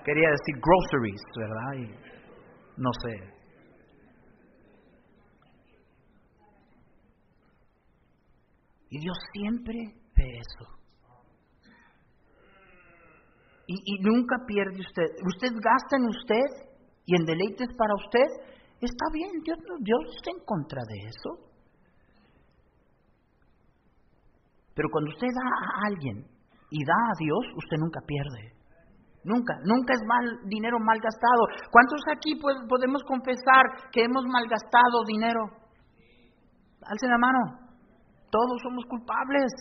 Quería 0.05 0.31
decir 0.31 0.55
groceries, 0.61 1.23
¿verdad? 1.37 1.73
Y 1.77 2.81
no 2.81 2.91
sé. 3.03 3.41
Y 8.91 8.99
Dios 8.99 9.17
siempre 9.33 9.77
ve 10.17 10.39
eso. 10.39 10.81
Y, 13.67 14.01
nunca 14.03 14.37
pierde 14.49 14.81
usted. 14.81 15.07
Usted 15.25 15.53
gasta 15.63 15.97
en 15.97 16.07
usted 16.07 16.71
y 17.07 17.15
en 17.15 17.25
deleites 17.25 17.69
para 17.79 17.95
usted. 17.95 18.27
Está 18.81 19.05
bien, 19.13 19.31
Dios, 19.45 19.59
Dios 19.81 20.01
está 20.17 20.31
en 20.31 20.45
contra 20.45 20.83
de 20.89 21.09
eso. 21.09 21.51
Pero 24.75 24.89
cuando 24.91 25.11
usted 25.11 25.29
da 25.29 25.45
a 25.45 25.87
alguien 25.89 26.25
y 26.71 26.85
da 26.85 26.95
a 26.95 27.19
Dios, 27.19 27.45
usted 27.57 27.77
nunca 27.77 28.01
pierde. 28.07 28.57
Nunca, 29.23 29.53
nunca 29.65 29.93
es 29.93 30.01
mal 30.07 30.25
dinero 30.49 30.79
mal 30.81 30.99
gastado. 30.99 31.69
¿Cuántos 31.71 32.01
aquí 32.17 32.41
podemos 32.41 33.03
confesar 33.05 33.93
que 33.93 34.05
hemos 34.05 34.25
malgastado 34.25 35.05
dinero? 35.07 35.45
Alcen 36.81 37.11
la 37.11 37.19
mano. 37.19 37.39
Todos 38.31 38.63
somos 38.63 38.85
culpables. 38.87 39.53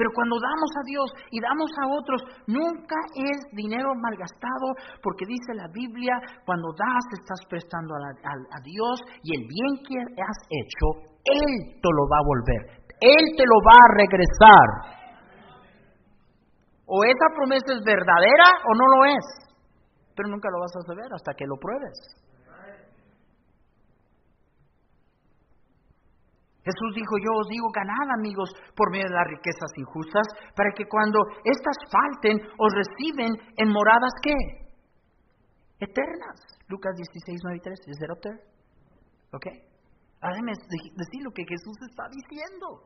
Pero 0.00 0.16
cuando 0.16 0.40
damos 0.40 0.72
a 0.80 0.82
Dios 0.88 1.08
y 1.28 1.36
damos 1.44 1.68
a 1.76 1.84
otros, 1.92 2.24
nunca 2.48 2.96
es 3.12 3.36
dinero 3.52 3.92
malgastado, 4.00 4.72
porque 5.04 5.28
dice 5.28 5.52
la 5.52 5.68
Biblia, 5.68 6.16
cuando 6.48 6.72
das 6.72 7.04
estás 7.20 7.44
prestando 7.52 7.92
a, 7.92 8.32
a, 8.32 8.58
Dios 8.64 8.96
y 9.20 9.36
el 9.36 9.44
bien 9.44 9.72
que 9.84 10.00
has 10.00 10.40
hecho, 10.48 11.04
Él 11.20 11.76
te 11.84 11.90
lo 11.92 12.08
va 12.08 12.16
a 12.16 12.24
volver, 12.32 12.80
Él 12.96 13.24
te 13.36 13.44
lo 13.44 13.60
va 13.60 13.76
a 13.76 13.92
regresar. 14.00 14.68
O 16.88 17.04
esa 17.04 17.28
promesa 17.36 17.76
es 17.76 17.84
verdadera 17.84 18.48
o 18.56 18.72
no 18.72 18.86
lo 18.96 19.04
es, 19.04 19.26
pero 20.16 20.30
nunca 20.30 20.48
lo 20.48 20.64
vas 20.64 20.72
a 20.80 20.86
saber 20.88 21.12
hasta 21.12 21.34
que 21.36 21.44
lo 21.44 21.60
pruebes. 21.60 22.29
Jesús 26.70 26.94
dijo, 26.94 27.18
yo 27.18 27.32
os 27.34 27.48
digo, 27.50 27.66
ganad 27.74 28.14
amigos 28.14 28.54
por 28.78 28.90
medio 28.90 29.10
de 29.10 29.18
las 29.18 29.26
riquezas 29.26 29.70
injustas, 29.76 30.26
para 30.54 30.70
que 30.70 30.86
cuando 30.86 31.18
éstas 31.42 31.78
falten, 31.90 32.38
os 32.58 32.70
reciben 32.70 33.34
en 33.58 33.68
moradas 33.68 34.14
¿qué? 34.22 34.34
Eternas. 35.80 36.38
Lucas 36.68 36.94
16, 36.94 37.40
9 37.42 37.56
y 37.56 37.60
3. 37.60 37.80
¿Es 37.88 37.98
that 37.98 38.10
up 38.14 38.20
there? 38.22 38.38
¿Ok? 39.32 39.46
decir 40.20 41.22
lo 41.24 41.30
que 41.32 41.44
Jesús 41.48 41.76
está 41.88 42.04
diciendo. 42.12 42.84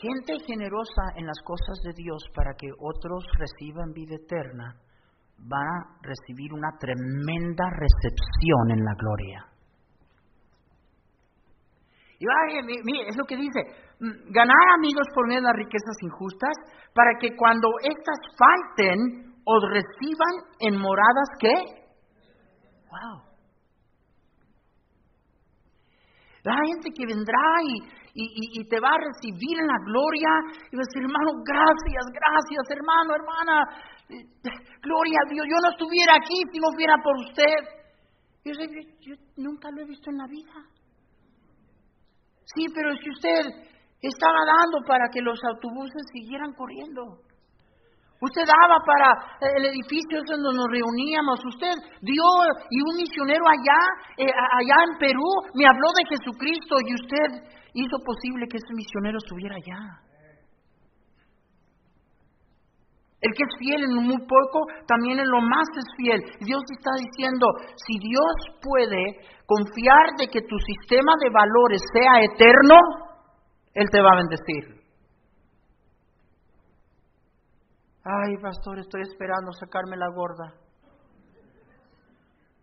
Gente 0.00 0.40
generosa 0.46 1.02
en 1.16 1.26
las 1.26 1.38
cosas 1.44 1.78
de 1.84 1.92
Dios 1.94 2.24
para 2.34 2.54
que 2.54 2.68
otros 2.72 3.24
reciban 3.38 3.92
vida 3.92 4.16
eterna, 4.16 4.80
va 5.40 5.60
a 5.60 5.98
recibir 6.02 6.52
una 6.52 6.70
tremenda 6.78 7.70
recepción 7.70 8.70
en 8.70 8.84
la 8.84 8.94
gloria. 8.94 9.53
Mire, 12.84 13.08
es 13.08 13.16
lo 13.16 13.24
que 13.24 13.36
dice, 13.36 13.60
mm, 14.00 14.32
ganar 14.32 14.64
amigos 14.76 15.06
por 15.14 15.26
medio 15.26 15.40
de 15.40 15.48
las 15.48 15.56
riquezas 15.56 15.96
injustas, 16.02 16.56
para 16.94 17.18
que 17.20 17.36
cuando 17.36 17.68
éstas 17.82 18.18
falten, 18.38 19.34
os 19.44 19.62
reciban 19.70 20.34
en 20.60 20.80
moradas 20.80 21.28
que... 21.38 21.52
Wow. 22.90 23.34
La 26.44 26.56
gente 26.66 26.90
que 26.94 27.06
vendrá 27.06 27.62
y, 27.62 28.60
y, 28.60 28.68
te 28.68 28.78
va 28.78 28.90
a 28.94 28.98
recibir 28.98 29.58
en 29.58 29.66
la 29.66 29.78
gloria 29.84 30.30
y 30.70 30.76
va 30.76 30.82
a 30.82 30.86
decir, 30.86 31.02
hermano, 31.02 31.40
gracias, 31.42 32.04
gracias, 32.12 32.64
hermano, 32.70 33.14
hermana, 33.16 33.56
gloria 34.82 35.18
a 35.24 35.28
Dios, 35.32 35.46
yo 35.48 35.56
no 35.56 35.70
estuviera 35.70 36.14
aquí 36.14 36.36
si 36.52 36.58
no 36.60 36.68
fuera 36.76 36.96
por 37.02 37.16
usted. 37.16 37.58
Yo, 38.44 38.52
yo 39.00 39.14
nunca 39.36 39.70
lo 39.70 39.82
he 39.82 39.86
visto 39.86 40.10
en 40.10 40.18
la 40.18 40.26
vida. 40.26 40.52
Sí, 42.52 42.66
pero 42.74 42.92
si 42.96 43.10
usted 43.10 43.64
estaba 44.08 44.40
dando 44.44 44.84
para 44.86 45.08
que 45.12 45.20
los 45.20 45.38
autobuses 45.44 46.02
siguieran 46.12 46.52
corriendo. 46.52 47.24
Usted 48.20 48.42
daba 48.46 48.78
para 48.84 49.08
el 49.56 49.64
edificio 49.66 50.20
donde 50.24 50.56
nos 50.56 50.68
reuníamos. 50.70 51.40
Usted 51.44 51.74
dio 52.00 52.24
y 52.70 52.80
un 52.80 52.96
misionero 52.96 53.44
allá, 53.48 53.80
eh, 54.16 54.32
allá 54.32 54.76
en 54.88 54.98
Perú, 54.98 55.28
me 55.54 55.66
habló 55.66 55.88
de 55.96 56.16
Jesucristo 56.16 56.76
y 56.86 56.94
usted 56.94 57.28
hizo 57.74 57.96
posible 58.04 58.46
que 58.48 58.56
ese 58.56 58.72
misionero 58.72 59.18
estuviera 59.18 59.56
allá. 59.56 60.03
El 63.24 63.32
que 63.32 63.44
es 63.48 63.56
fiel 63.58 63.80
en 63.84 63.94
muy 64.04 64.20
poco, 64.28 64.66
también 64.86 65.18
en 65.18 65.26
lo 65.26 65.40
más 65.40 65.64
es 65.78 65.88
fiel. 65.96 66.20
Dios 66.44 66.60
está 66.76 66.90
diciendo, 67.00 67.46
si 67.74 67.96
Dios 67.98 68.34
puede 68.60 69.16
confiar 69.46 70.12
de 70.18 70.28
que 70.28 70.42
tu 70.42 70.58
sistema 70.58 71.14
de 71.24 71.30
valores 71.32 71.80
sea 71.90 72.20
eterno, 72.20 72.76
Él 73.72 73.88
te 73.90 74.02
va 74.02 74.10
a 74.12 74.20
bendecir. 74.20 74.76
Ay, 78.04 78.36
pastor, 78.42 78.78
estoy 78.80 79.00
esperando 79.00 79.52
sacarme 79.52 79.96
la 79.96 80.10
gorda. 80.14 80.60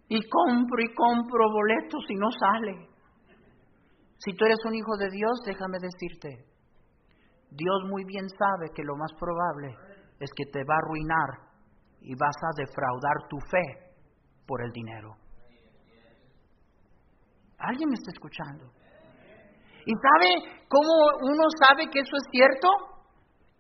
Y 0.09 0.21
compro 0.29 0.83
y 0.83 0.93
compro 0.93 1.49
boletos 1.49 2.05
y 2.07 2.15
no 2.17 2.29
sale. 2.29 2.87
Si 4.19 4.31
tú 4.33 4.45
eres 4.45 4.59
un 4.67 4.75
hijo 4.75 4.95
de 4.97 5.09
Dios, 5.09 5.41
déjame 5.43 5.79
decirte, 5.81 6.45
Dios 7.49 7.89
muy 7.89 8.03
bien 8.05 8.29
sabe 8.29 8.69
que 8.75 8.83
lo 8.83 8.95
más 8.95 9.11
probable 9.19 9.90
es 10.21 10.29
que 10.35 10.45
te 10.45 10.63
va 10.63 10.75
a 10.75 10.81
arruinar 10.85 11.29
y 12.01 12.13
vas 12.15 12.35
a 12.41 12.53
defraudar 12.55 13.27
tu 13.27 13.37
fe 13.49 13.91
por 14.45 14.63
el 14.63 14.71
dinero. 14.71 15.15
¿Alguien 17.57 17.89
me 17.89 17.95
está 17.95 18.11
escuchando? 18.11 18.71
¿Y 19.85 19.93
sabe 19.93 20.63
cómo 20.69 20.93
uno 21.21 21.43
sabe 21.67 21.89
que 21.89 21.99
eso 21.99 22.15
es 22.15 22.23
cierto? 22.31 22.67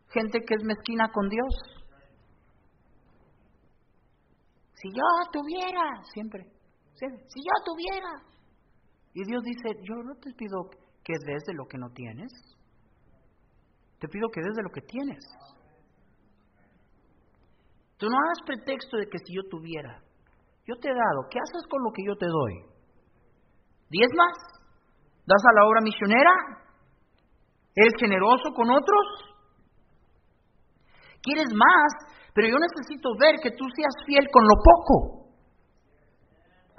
Gente 0.09 0.39
que 0.45 0.53
es 0.53 0.63
mezquina 0.63 1.09
con 1.11 1.29
Dios. 1.29 1.81
Si 4.75 4.89
yo 4.89 5.31
tuviera, 5.31 6.03
siempre, 6.13 6.43
si 6.93 7.39
yo 7.41 7.53
tuviera. 7.65 8.11
Y 9.13 9.25
Dios 9.25 9.43
dice, 9.43 9.79
yo 9.83 9.95
no 9.95 10.13
te 10.15 10.31
pido 10.33 10.69
que 11.03 11.13
des 11.25 11.43
de 11.45 11.53
lo 11.53 11.65
que 11.65 11.77
no 11.77 11.89
tienes, 11.89 12.31
te 13.99 14.07
pido 14.07 14.29
que 14.29 14.41
des 14.41 14.55
de 14.55 14.63
lo 14.63 14.69
que 14.69 14.81
tienes. 14.81 15.23
Tú 18.01 18.09
no 18.09 18.17
hagas 18.17 18.41
pretexto 18.49 18.97
de 18.97 19.05
que 19.05 19.21
si 19.21 19.37
yo 19.37 19.45
tuviera, 19.45 20.01
yo 20.65 20.73
te 20.81 20.89
he 20.89 20.91
dado, 20.91 21.29
¿qué 21.29 21.37
haces 21.37 21.61
con 21.69 21.85
lo 21.85 21.93
que 21.93 22.01
yo 22.01 22.17
te 22.17 22.25
doy? 22.25 22.65
¿Diez 23.93 24.09
más? 24.17 24.33
¿Das 25.29 25.43
a 25.45 25.53
la 25.53 25.69
obra 25.69 25.85
misionera? 25.85 26.33
¿Eres 27.77 27.93
generoso 28.01 28.49
con 28.57 28.73
otros? 28.73 29.05
¿Quieres 31.21 31.53
más? 31.53 32.17
Pero 32.33 32.49
yo 32.49 32.57
necesito 32.57 33.13
ver 33.21 33.37
que 33.37 33.53
tú 33.53 33.69
seas 33.69 33.93
fiel 34.09 34.25
con 34.33 34.49
lo 34.49 34.57
poco. 34.65 35.37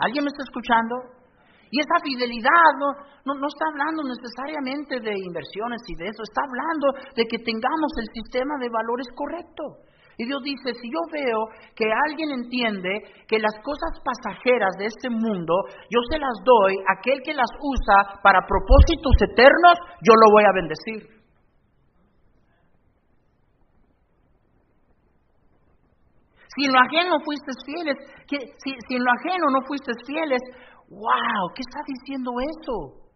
¿Alguien 0.02 0.24
me 0.26 0.34
está 0.34 0.42
escuchando? 0.42 1.22
Y 1.70 1.78
esa 1.78 2.02
fidelidad 2.02 2.66
no, 2.82 2.98
no, 3.30 3.38
no, 3.38 3.46
está 3.46 3.70
hablando 3.70 4.02
necesariamente 4.10 4.98
de 4.98 5.14
inversiones 5.22 5.86
y 5.86 5.94
de 5.94 6.10
eso, 6.10 6.26
está 6.26 6.42
hablando 6.42 7.14
de 7.14 7.22
que 7.30 7.38
tengamos 7.46 7.94
el 8.02 8.10
sistema 8.10 8.58
de 8.58 8.74
valores 8.74 9.06
correcto. 9.14 9.86
Y 10.18 10.26
Dios 10.26 10.42
dice, 10.42 10.74
si 10.80 10.88
yo 10.90 11.00
veo 11.10 11.40
que 11.74 11.84
alguien 12.08 12.30
entiende 12.30 13.00
que 13.26 13.38
las 13.38 13.54
cosas 13.64 13.98
pasajeras 14.04 14.76
de 14.78 14.86
este 14.86 15.08
mundo, 15.08 15.54
yo 15.88 16.00
se 16.10 16.18
las 16.18 16.36
doy, 16.44 16.76
aquel 16.98 17.22
que 17.24 17.32
las 17.32 17.50
usa 17.60 18.20
para 18.22 18.46
propósitos 18.46 19.16
eternos, 19.30 19.76
yo 20.04 20.12
lo 20.12 20.32
voy 20.32 20.44
a 20.44 20.52
bendecir. 20.54 21.22
Si 26.54 26.66
en 26.66 26.72
lo 26.72 26.80
ajeno 26.80 27.16
fuiste 27.24 27.52
fieles, 27.64 27.96
que, 28.28 28.36
si, 28.62 28.94
en 28.94 29.02
lo 29.02 29.10
ajeno 29.10 29.48
no 29.50 29.62
fuiste 29.66 29.92
fieles, 30.06 30.40
wow, 30.90 31.48
¿qué 31.54 31.62
está 31.62 31.80
diciendo 31.86 32.30
eso? 32.40 33.08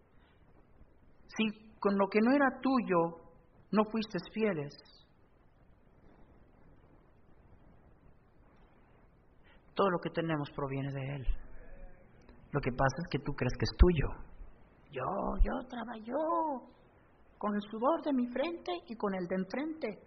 Si 1.36 1.44
con 1.78 1.99
lo 1.99 2.09
que 2.09 2.20
no 2.22 2.32
era 2.32 2.47
tuyo 2.62 3.20
no 3.72 3.84
fuiste 3.90 4.18
fieles, 4.32 4.72
Todo 9.77 9.91
lo 9.91 9.99
que 9.99 10.11
tenemos 10.11 10.51
proviene 10.51 10.91
de 10.91 11.16
Él. 11.16 11.27
Lo 12.51 12.61
que 12.61 12.72
pasa 12.72 12.97
es 13.05 13.09
que 13.11 13.18
tú 13.18 13.33
crees 13.35 13.53
que 13.59 13.64
es 13.64 13.77
tuyo. 13.77 14.09
Yo, 14.91 15.05
yo 15.43 15.68
trabajo 15.68 16.70
con 17.37 17.55
el 17.55 17.61
sudor 17.61 18.03
de 18.03 18.14
mi 18.14 18.27
frente 18.29 18.72
y 18.89 18.97
con 18.97 19.14
el 19.14 19.27
de 19.27 19.35
enfrente. 19.35 19.99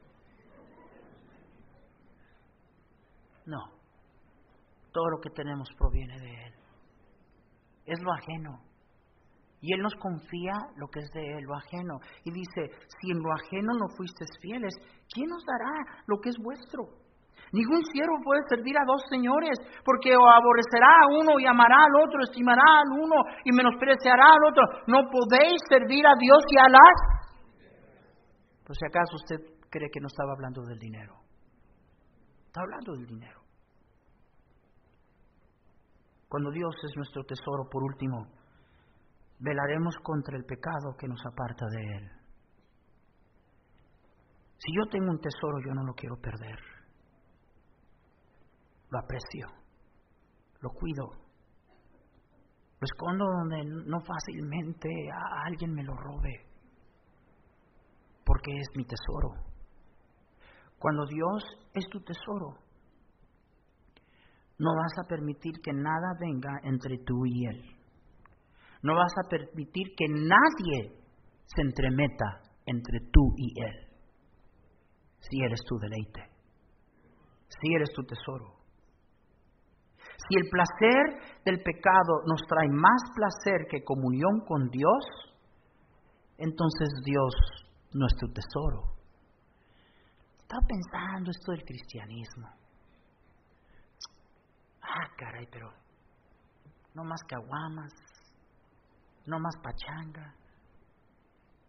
No, 3.45 3.59
todo 4.91 5.09
lo 5.11 5.19
que 5.21 5.29
tenemos 5.29 5.69
proviene 5.77 6.19
de 6.19 6.45
Él. 6.47 6.53
Es 7.85 8.01
lo 8.01 8.11
ajeno. 8.11 8.63
Y 9.61 9.73
Él 9.73 9.81
nos 9.81 9.93
confía 9.95 10.53
lo 10.77 10.87
que 10.87 10.99
es 11.01 11.11
de 11.11 11.37
Él, 11.37 11.43
lo 11.43 11.55
ajeno. 11.55 11.99
Y 12.23 12.31
dice, 12.31 12.71
si 12.99 13.11
en 13.11 13.19
lo 13.19 13.31
ajeno 13.33 13.73
no 13.73 13.87
fuisteis 13.95 14.31
fieles, 14.41 14.73
¿quién 15.13 15.27
nos 15.27 15.43
dará 15.45 16.01
lo 16.07 16.17
que 16.19 16.29
es 16.29 16.37
vuestro? 16.41 17.08
Ningún 17.51 17.83
siervo 17.91 18.21
puede 18.23 18.41
servir 18.47 18.77
a 18.77 18.85
dos 18.85 19.01
señores, 19.09 19.57
porque 19.83 20.15
o 20.15 20.21
aborrecerá 20.21 20.85
a 20.85 21.07
uno 21.09 21.39
y 21.39 21.45
amará 21.45 21.85
al 21.85 21.95
otro, 22.05 22.21
estimará 22.21 22.61
al 22.61 22.99
uno 22.99 23.15
y 23.43 23.51
menospreciará 23.51 24.37
al 24.37 24.43
otro. 24.49 24.63
No 24.87 25.09
podéis 25.09 25.57
servir 25.67 26.05
a 26.05 26.13
Dios 26.19 26.43
y 26.49 26.57
a 26.57 26.69
las... 26.69 26.95
Por 28.65 28.75
si 28.75 28.85
acaso 28.85 29.15
usted 29.15 29.59
cree 29.69 29.89
que 29.91 29.99
no 29.99 30.07
estaba 30.07 30.33
hablando 30.33 30.61
del 30.61 30.77
dinero. 30.77 31.15
Está 32.45 32.61
hablando 32.61 32.93
del 32.93 33.07
dinero. 33.07 33.39
Cuando 36.27 36.51
Dios 36.51 36.75
es 36.83 36.95
nuestro 36.95 37.23
tesoro, 37.23 37.67
por 37.71 37.83
último, 37.83 38.27
velaremos 39.39 39.95
contra 40.03 40.37
el 40.37 40.45
pecado 40.45 40.95
que 40.99 41.07
nos 41.07 41.19
aparta 41.25 41.65
de 41.65 41.97
Él. 41.97 42.11
Si 44.59 44.75
yo 44.75 44.85
tengo 44.91 45.09
un 45.09 45.19
tesoro, 45.19 45.57
yo 45.65 45.73
no 45.73 45.83
lo 45.83 45.93
quiero 45.93 46.15
perder. 46.17 46.78
Lo 48.89 48.99
aprecio, 48.99 49.47
lo 50.61 50.69
cuido, 50.71 51.05
lo 52.79 52.85
escondo 52.85 53.25
donde 53.25 53.63
no 53.65 53.99
fácilmente 53.99 54.89
a 55.13 55.45
alguien 55.45 55.73
me 55.73 55.83
lo 55.83 55.93
robe, 55.93 56.45
porque 58.25 58.51
es 58.57 58.67
mi 58.75 58.85
tesoro. 58.85 59.49
Cuando 60.79 61.05
Dios 61.05 61.43
es 61.73 61.85
tu 61.89 61.99
tesoro, 62.01 62.57
no 64.57 64.71
vas 64.75 64.93
a 65.03 65.07
permitir 65.07 65.53
que 65.61 65.73
nada 65.73 66.15
venga 66.19 66.59
entre 66.63 66.97
tú 66.99 67.25
y 67.25 67.45
Él. 67.47 67.63
No 68.81 68.95
vas 68.95 69.13
a 69.23 69.29
permitir 69.29 69.93
que 69.97 70.05
nadie 70.07 70.99
se 71.45 71.61
entremeta 71.61 72.41
entre 72.65 72.99
tú 73.11 73.33
y 73.37 73.61
Él. 73.61 73.87
Si 75.19 75.41
eres 75.41 75.59
tu 75.65 75.77
deleite, 75.79 76.29
si 77.47 77.73
eres 77.73 77.91
tu 77.93 78.03
tesoro. 78.03 78.58
Si 80.27 80.35
el 80.35 80.49
placer 80.49 81.41
del 81.45 81.63
pecado 81.63 82.21
nos 82.25 82.41
trae 82.47 82.67
más 82.69 83.01
placer 83.15 83.67
que 83.69 83.83
comunión 83.83 84.41
con 84.45 84.69
Dios, 84.69 85.05
entonces 86.37 86.89
Dios 87.03 87.33
no 87.93 88.05
es 88.05 88.15
tu 88.17 88.27
tesoro. 88.31 88.99
Estaba 90.39 90.61
pensando 90.67 91.31
esto 91.31 91.51
del 91.51 91.63
cristianismo. 91.63 92.47
Ah, 94.81 95.07
caray, 95.17 95.45
pero 95.51 95.71
no 96.95 97.03
más 97.03 97.21
caguamas, 97.23 97.93
no 99.25 99.39
más 99.39 99.55
pachanga. 99.63 100.33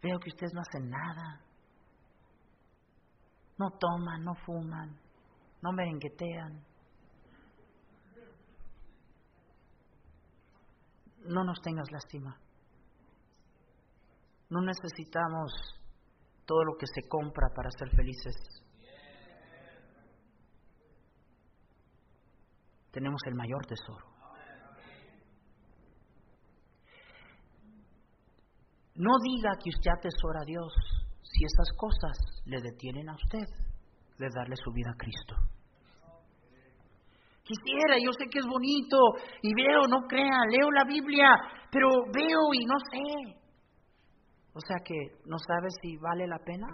Veo 0.02 0.18
que 0.18 0.30
ustedes 0.30 0.52
no 0.54 0.62
hacen 0.62 0.88
nada. 0.88 1.40
No 3.58 3.70
toman, 3.78 4.24
no 4.24 4.34
fuman, 4.46 4.98
no 5.62 5.72
merenguetean. 5.72 6.69
No 11.24 11.44
nos 11.44 11.60
tengas 11.60 11.90
lástima. 11.90 12.38
No 14.48 14.60
necesitamos 14.62 15.52
todo 16.44 16.64
lo 16.64 16.76
que 16.76 16.86
se 16.86 17.08
compra 17.08 17.48
para 17.54 17.70
ser 17.70 17.88
felices. 17.90 18.34
Tenemos 22.90 23.20
el 23.26 23.34
mayor 23.34 23.64
tesoro. 23.66 24.10
No 28.96 29.12
diga 29.22 29.56
que 29.62 29.70
usted 29.70 29.90
atesora 29.90 30.40
a 30.42 30.44
Dios 30.44 30.72
si 31.22 31.44
esas 31.44 31.70
cosas 31.76 32.18
le 32.44 32.60
detienen 32.60 33.08
a 33.08 33.14
usted 33.14 33.46
de 34.18 34.28
darle 34.34 34.56
su 34.56 34.72
vida 34.72 34.90
a 34.90 34.96
Cristo. 34.96 35.36
Quisiera, 37.42 37.96
yo 37.98 38.12
sé 38.12 38.26
que 38.30 38.38
es 38.38 38.46
bonito 38.46 38.96
y 39.42 39.54
veo, 39.54 39.82
no 39.88 40.06
crea, 40.06 40.46
leo 40.50 40.70
la 40.70 40.84
Biblia, 40.84 41.28
pero 41.70 41.88
veo 42.12 42.54
y 42.54 42.64
no 42.64 42.78
sé. 42.92 43.40
O 44.52 44.60
sea 44.60 44.76
que 44.84 44.94
no 45.26 45.36
sabe 45.38 45.68
si 45.82 45.96
vale 45.96 46.26
la 46.26 46.38
pena. 46.38 46.68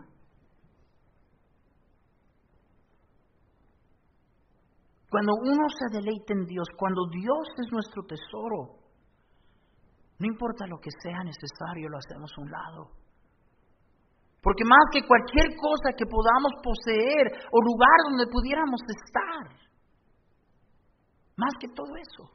Cuando 5.09 5.33
uno 5.41 5.65
se 5.71 5.97
deleita 5.97 6.35
en 6.35 6.45
Dios, 6.47 6.67
cuando 6.77 7.09
Dios 7.11 7.47
es 7.65 7.73
nuestro 7.73 8.03
tesoro, 8.05 8.87
no 10.19 10.27
importa 10.27 10.67
lo 10.67 10.79
que 10.79 10.91
sea 11.03 11.23
necesario, 11.23 11.89
lo 11.89 11.99
hacemos 11.99 12.31
a 12.37 12.41
un 12.41 12.51
lado. 12.51 12.91
Porque 14.43 14.65
más 14.65 14.87
que 14.93 15.07
cualquier 15.07 15.57
cosa 15.57 15.97
que 15.97 16.07
podamos 16.07 16.53
poseer 16.63 17.27
o 17.51 17.59
lugar 17.63 17.99
donde 18.11 18.31
pudiéramos 18.31 18.81
estar, 18.87 19.66
más 21.37 21.53
que 21.61 21.69
todo 21.69 21.95
eso, 21.97 22.31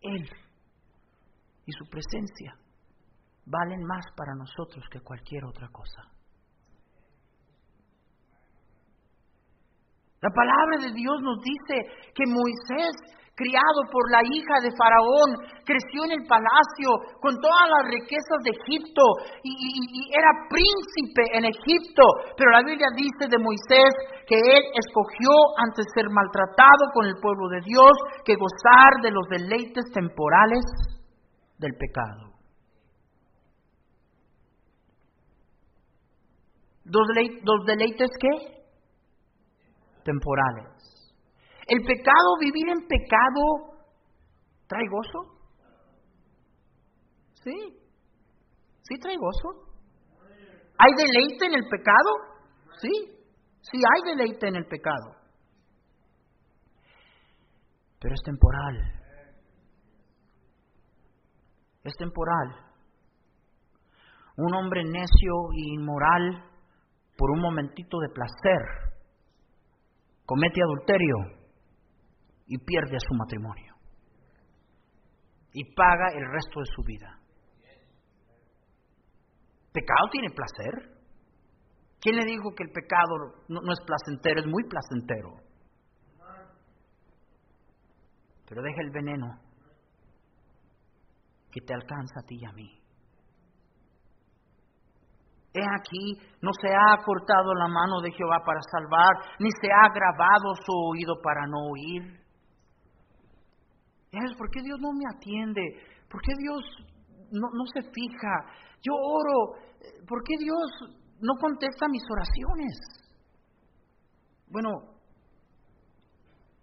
Él 0.00 0.28
y 1.64 1.72
su 1.72 1.84
presencia 1.88 2.56
valen 3.46 3.82
más 3.84 4.04
para 4.16 4.34
nosotros 4.34 4.84
que 4.90 5.00
cualquier 5.00 5.44
otra 5.44 5.68
cosa. 5.68 6.02
La 10.22 10.30
palabra 10.30 10.86
de 10.86 10.92
Dios 10.94 11.20
nos 11.20 11.38
dice 11.42 11.74
que 12.14 12.24
Moisés 12.26 12.94
criado 13.34 13.80
por 13.90 14.04
la 14.12 14.20
hija 14.22 14.60
de 14.60 14.76
Faraón, 14.76 15.30
creció 15.64 16.04
en 16.04 16.20
el 16.20 16.24
palacio 16.28 17.16
con 17.20 17.32
todas 17.40 17.66
las 17.68 17.90
riquezas 17.90 18.38
de 18.44 18.52
Egipto 18.52 19.02
y, 19.42 20.12
era 20.12 20.46
príncipe 20.48 21.24
en 21.32 21.44
Egipto. 21.48 22.04
Pero 22.36 22.50
la 22.52 22.62
Biblia 22.62 22.88
dice 22.94 23.28
de 23.28 23.38
Moisés 23.38 23.92
que 24.28 24.36
él 24.36 24.62
escogió 24.76 25.32
antes 25.58 25.86
ser 25.94 26.08
maltratado 26.10 26.92
con 26.92 27.06
el 27.06 27.16
pueblo 27.20 27.48
de 27.48 27.60
Dios 27.64 27.92
que 28.24 28.36
gozar 28.36 29.00
de 29.02 29.10
los 29.10 29.26
deleites 29.28 29.84
temporales 29.92 30.64
del 31.58 31.72
pecado. 31.76 32.32
¿Dos, 36.84 37.06
deleites 37.66 38.10
qué? 38.20 38.61
Temporales. 40.04 40.82
¿El 41.66 41.80
pecado, 41.84 42.38
vivir 42.40 42.68
en 42.68 42.86
pecado, 42.86 43.78
trae 44.66 44.84
gozo? 44.90 45.42
Sí, 47.44 47.78
sí 48.82 48.98
trae 49.00 49.16
gozo. 49.16 49.72
¿Hay 50.78 50.92
deleite 50.96 51.46
en 51.46 51.54
el 51.54 51.68
pecado? 51.68 52.10
Sí, 52.80 52.90
sí 53.60 53.78
hay 53.78 54.16
deleite 54.16 54.48
en 54.48 54.56
el 54.56 54.66
pecado. 54.66 55.16
Pero 58.00 58.14
es 58.14 58.22
temporal. 58.24 59.02
Es 61.84 61.94
temporal. 61.96 62.72
Un 64.36 64.54
hombre 64.54 64.82
necio 64.82 65.52
e 65.54 65.74
inmoral 65.74 66.44
por 67.16 67.30
un 67.30 67.40
momentito 67.40 67.98
de 68.00 68.08
placer 68.08 68.91
comete 70.24 70.62
adulterio 70.62 71.16
y 72.46 72.58
pierde 72.58 72.98
su 72.98 73.14
matrimonio. 73.14 73.74
Y 75.52 75.64
paga 75.74 76.08
el 76.14 76.24
resto 76.32 76.60
de 76.60 76.66
su 76.74 76.82
vida. 76.82 77.18
¿Pecado 79.72 80.08
tiene 80.10 80.28
placer? 80.30 80.92
¿Quién 82.00 82.16
le 82.16 82.24
dijo 82.24 82.54
que 82.54 82.64
el 82.64 82.70
pecado 82.70 83.44
no, 83.48 83.60
no 83.60 83.72
es 83.72 83.80
placentero? 83.86 84.40
Es 84.40 84.46
muy 84.46 84.64
placentero. 84.64 85.36
Pero 88.48 88.62
deja 88.62 88.82
el 88.82 88.90
veneno 88.90 89.40
que 91.50 91.60
te 91.60 91.74
alcanza 91.74 92.20
a 92.20 92.26
ti 92.26 92.36
y 92.40 92.44
a 92.44 92.52
mí. 92.52 92.81
He 95.54 95.60
aquí, 95.60 96.18
no 96.40 96.50
se 96.60 96.68
ha 96.68 96.96
cortado 97.04 97.54
la 97.54 97.68
mano 97.68 98.00
de 98.00 98.10
Jehová 98.12 98.38
para 98.44 98.60
salvar, 98.70 99.36
ni 99.38 99.50
se 99.60 99.68
ha 99.70 99.92
grabado 99.92 100.54
su 100.64 100.72
oído 100.72 101.20
para 101.22 101.46
no 101.46 101.58
oír. 101.70 102.22
¿Por 104.38 104.50
qué 104.50 104.60
Dios 104.62 104.78
no 104.80 104.92
me 104.92 105.04
atiende? 105.14 105.62
¿Por 106.10 106.20
qué 106.22 106.32
Dios 106.38 106.60
no, 107.32 107.48
no 107.52 107.64
se 107.72 107.82
fija? 107.82 108.34
Yo 108.82 108.92
oro. 108.94 109.60
¿Por 110.06 110.22
qué 110.24 110.34
Dios 110.38 110.96
no 111.20 111.34
contesta 111.40 111.86
mis 111.88 112.02
oraciones? 112.10 112.78
Bueno, 114.48 114.70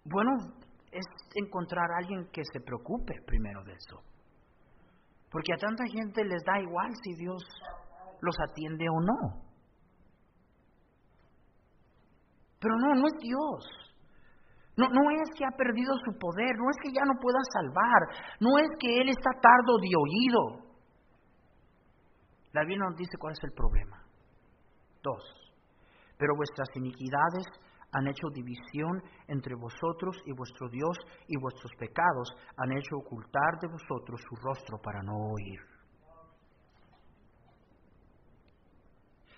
bueno, 0.04 0.30
es 0.92 1.04
encontrar 1.34 1.90
a 1.90 1.98
alguien 1.98 2.28
que 2.32 2.42
se 2.52 2.60
preocupe 2.60 3.14
primero 3.26 3.62
de 3.64 3.72
eso. 3.72 4.02
Porque 5.30 5.52
a 5.52 5.58
tanta 5.58 5.84
gente 5.86 6.24
les 6.24 6.42
da 6.44 6.60
igual 6.60 6.90
si 7.02 7.14
Dios 7.14 7.42
los 8.22 8.36
atiende 8.48 8.86
o 8.88 9.00
no. 9.00 9.50
Pero 12.60 12.76
no, 12.76 12.94
no 12.94 13.06
es 13.06 13.14
Dios. 13.20 13.80
No, 14.76 14.88
no 14.88 15.10
es 15.10 15.28
que 15.36 15.44
ha 15.44 15.56
perdido 15.56 15.94
su 16.04 16.18
poder, 16.18 16.56
no 16.56 16.70
es 16.70 16.76
que 16.82 16.92
ya 16.92 17.04
no 17.04 17.20
pueda 17.20 17.38
salvar, 17.52 18.02
no 18.40 18.58
es 18.58 18.68
que 18.78 19.00
Él 19.00 19.08
está 19.08 19.30
tardo 19.40 19.78
de 19.78 19.90
oído. 19.96 20.70
La 22.52 22.62
Biblia 22.62 22.86
nos 22.88 22.96
dice 22.96 23.18
cuál 23.18 23.32
es 23.32 23.44
el 23.44 23.52
problema. 23.52 24.02
Dos, 25.02 25.22
pero 26.18 26.34
vuestras 26.36 26.68
iniquidades 26.76 27.46
han 27.92 28.06
hecho 28.06 28.28
división 28.32 29.02
entre 29.28 29.54
vosotros 29.54 30.16
y 30.26 30.32
vuestro 30.32 30.68
Dios, 30.68 30.96
y 31.26 31.36
vuestros 31.38 31.72
pecados 31.78 32.32
han 32.56 32.72
hecho 32.76 32.96
ocultar 32.96 33.58
de 33.60 33.68
vosotros 33.68 34.20
su 34.28 34.36
rostro 34.36 34.78
para 34.82 35.02
no 35.02 35.12
oír. 35.12 35.69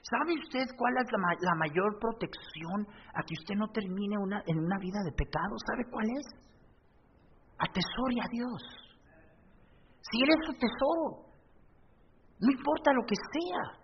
¿Sabe 0.03 0.34
usted 0.34 0.66
cuál 0.76 0.94
es 0.98 1.07
la, 1.12 1.55
mayor 1.55 1.98
protección 2.00 2.86
a 3.14 3.22
que 3.22 3.34
usted 3.38 3.55
no 3.55 3.68
termine 3.68 4.18
una, 4.18 4.42
en 4.46 4.59
una 4.59 4.78
vida 4.78 4.98
de 5.05 5.12
pecado? 5.12 5.55
¿Sabe 5.66 5.84
cuál 5.90 6.07
es? 6.18 6.26
Atesore 7.59 8.18
a 8.18 8.28
Dios. 8.30 8.62
Si 10.11 10.22
Él 10.22 10.30
es 10.34 10.42
su 10.44 10.53
tesoro, 10.59 11.30
no 12.40 12.50
importa 12.50 12.92
lo 12.92 13.07
que 13.07 13.14
sea. 13.14 13.82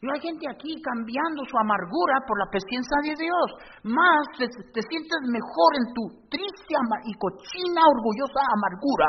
Y 0.00 0.08
hay 0.08 0.20
gente 0.20 0.48
aquí 0.48 0.80
cambiando 0.80 1.44
su 1.44 1.58
amargura 1.60 2.24
por 2.26 2.40
la 2.40 2.48
presencia 2.48 2.98
de 3.04 3.14
Dios. 3.20 3.48
Más 3.84 4.24
te, 4.40 4.80
sientes 4.80 5.20
mejor 5.28 5.70
en 5.76 5.86
tu 5.92 6.02
triste 6.32 6.72
y 7.04 7.12
cochina, 7.20 7.84
orgullosa 7.84 8.40
amargura. 8.48 9.08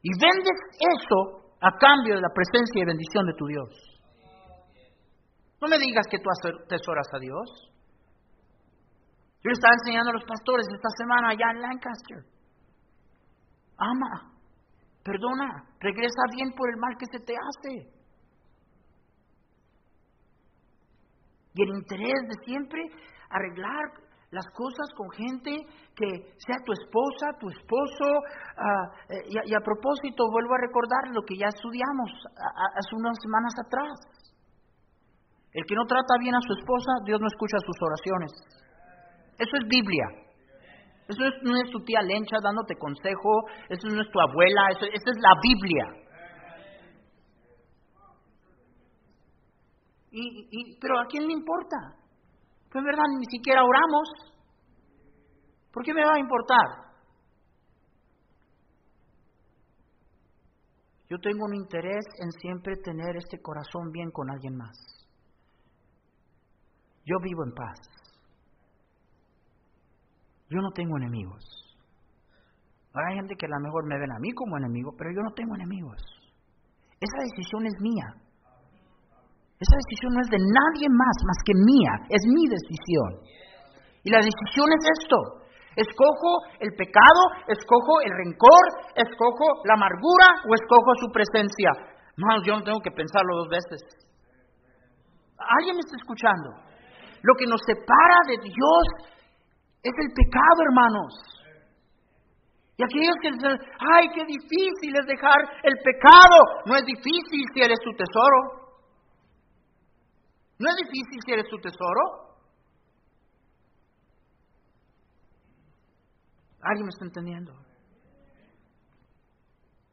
Y 0.00 0.10
vendes 0.14 0.58
eso 0.78 1.43
a 1.64 1.78
cambio 1.78 2.16
de 2.16 2.20
la 2.20 2.28
presencia 2.28 2.82
y 2.82 2.84
bendición 2.84 3.24
de 3.24 3.34
tu 3.38 3.46
Dios. 3.46 3.72
No 5.62 5.68
me 5.68 5.78
digas 5.78 6.04
que 6.10 6.18
tú 6.18 6.28
atesoras 6.28 7.08
a 7.14 7.18
Dios. 7.18 7.48
Yo 9.40 9.48
le 9.48 9.52
estaba 9.52 9.72
enseñando 9.80 10.10
a 10.10 10.14
los 10.14 10.24
pastores 10.24 10.66
esta 10.68 10.88
semana 10.98 11.30
allá 11.30 11.50
en 11.52 11.62
Lancaster. 11.62 12.18
Ama, 13.78 14.36
perdona, 15.02 15.64
regresa 15.80 16.22
bien 16.36 16.52
por 16.52 16.68
el 16.68 16.76
mal 16.76 16.96
que 16.98 17.06
se 17.06 17.24
te 17.24 17.32
hace. 17.32 17.94
Y 21.54 21.62
el 21.62 21.68
interés 21.80 22.20
de 22.28 22.44
siempre 22.44 22.82
arreglar 23.30 24.03
las 24.34 24.50
cosas 24.50 24.90
con 24.98 25.08
gente 25.14 25.54
que 25.94 26.08
sea 26.42 26.58
tu 26.66 26.72
esposa, 26.74 27.38
tu 27.38 27.48
esposo. 27.48 28.06
Ah, 28.58 28.86
eh, 29.08 29.30
y, 29.30 29.54
a, 29.54 29.60
propósito, 29.62 30.26
vuelvo 30.30 30.54
a 30.54 30.66
recordar 30.66 31.14
lo 31.14 31.22
que 31.22 31.38
ya 31.38 31.46
estudiamos 31.46 32.10
hace 32.74 32.92
unas 32.98 33.14
semanas 33.22 33.54
atrás. 33.64 33.94
El 35.54 35.64
que 35.64 35.76
no 35.76 35.86
trata 35.86 36.18
bien 36.18 36.34
a 36.34 36.42
su 36.42 36.52
esposa, 36.58 36.90
Dios 37.06 37.20
no 37.20 37.28
escucha 37.28 37.56
sus 37.62 37.78
oraciones. 37.78 38.32
Eso 39.38 39.54
es 39.54 39.64
Biblia. 39.68 40.06
Eso 41.06 41.22
no 41.42 41.54
es 41.56 41.70
tu 41.70 41.78
tía 41.84 42.02
Lencha 42.02 42.38
dándote 42.42 42.74
consejo, 42.76 43.46
eso 43.68 43.86
no 43.88 44.00
es 44.00 44.10
tu 44.10 44.18
abuela, 44.18 44.68
eso, 44.70 44.86
esa 44.86 45.10
es 45.14 45.18
la 45.20 45.34
Biblia. 45.42 46.04
Y, 50.10 50.78
pero 50.80 50.98
¿a 50.98 51.06
quién 51.06 51.26
le 51.26 51.32
importa? 51.32 51.76
Pues 52.74 52.82
en 52.82 52.86
verdad 52.86 53.04
ni 53.20 53.26
siquiera 53.26 53.62
oramos. 53.62 54.08
¿Por 55.72 55.84
qué 55.84 55.94
me 55.94 56.04
va 56.04 56.14
a 56.16 56.18
importar? 56.18 56.66
Yo 61.08 61.16
tengo 61.20 61.44
un 61.44 61.54
interés 61.54 62.04
en 62.20 62.32
siempre 62.32 62.74
tener 62.82 63.16
este 63.16 63.40
corazón 63.40 63.92
bien 63.92 64.10
con 64.10 64.28
alguien 64.28 64.56
más. 64.56 64.76
Yo 67.04 67.14
vivo 67.22 67.44
en 67.44 67.54
paz. 67.54 67.78
Yo 70.50 70.60
no 70.60 70.72
tengo 70.72 70.96
enemigos. 70.96 71.44
hay 72.92 73.14
gente 73.14 73.36
que 73.36 73.46
a 73.46 73.50
lo 73.50 73.60
mejor 73.60 73.86
me 73.86 74.00
ven 74.00 74.10
a 74.10 74.18
mí 74.18 74.32
como 74.32 74.58
enemigo, 74.58 74.90
pero 74.98 75.10
yo 75.14 75.22
no 75.22 75.32
tengo 75.32 75.54
enemigos. 75.54 76.02
Esa 76.98 77.22
decisión 77.22 77.66
es 77.66 77.74
mía. 77.80 78.23
Esa 79.64 79.80
decisión 79.80 80.12
no 80.12 80.20
es 80.20 80.28
de 80.28 80.40
nadie 80.44 80.86
más 80.92 81.16
más 81.24 81.40
que 81.40 81.56
mía, 81.56 81.92
es 82.12 82.20
mi 82.28 82.44
decisión. 82.52 83.10
Y 84.04 84.12
la 84.12 84.20
decisión 84.20 84.68
es 84.76 84.82
esto. 85.00 85.16
Escojo 85.74 86.30
el 86.60 86.70
pecado, 86.76 87.22
escojo 87.48 88.04
el 88.04 88.12
rencor, 88.12 88.64
escojo 88.94 89.64
la 89.64 89.74
amargura 89.74 90.44
o 90.44 90.52
escojo 90.52 90.90
su 91.00 91.08
presencia. 91.08 91.96
No, 92.20 92.44
yo 92.44 92.60
no 92.60 92.62
tengo 92.62 92.80
que 92.84 92.92
pensarlo 92.92 93.40
dos 93.40 93.48
veces. 93.48 93.80
¿Alguien 95.40 95.74
me 95.74 95.82
está 95.82 95.96
escuchando? 95.96 96.60
Lo 97.24 97.34
que 97.34 97.48
nos 97.48 97.60
separa 97.64 98.20
de 98.28 98.36
Dios 98.44 98.84
es 99.80 99.94
el 99.96 100.12
pecado, 100.12 100.58
hermanos. 100.68 101.10
Y 102.76 102.84
aquellos 102.84 103.16
que 103.22 103.32
dicen, 103.32 103.56
ay, 103.80 104.08
qué 104.12 104.24
difícil 104.28 104.92
es 104.92 105.06
dejar 105.06 105.40
el 105.62 105.74
pecado. 105.80 106.36
No 106.66 106.76
es 106.76 106.84
difícil 106.84 107.42
si 107.54 107.64
eres 107.64 107.80
tu 107.80 107.90
tesoro. 107.96 108.63
¿No 110.58 110.70
es 110.70 110.76
difícil 110.76 111.20
si 111.24 111.32
eres 111.32 111.46
su 111.50 111.58
tesoro? 111.58 112.34
¿Alguien 116.62 116.86
me 116.86 116.90
está 116.90 117.04
entendiendo? 117.04 117.52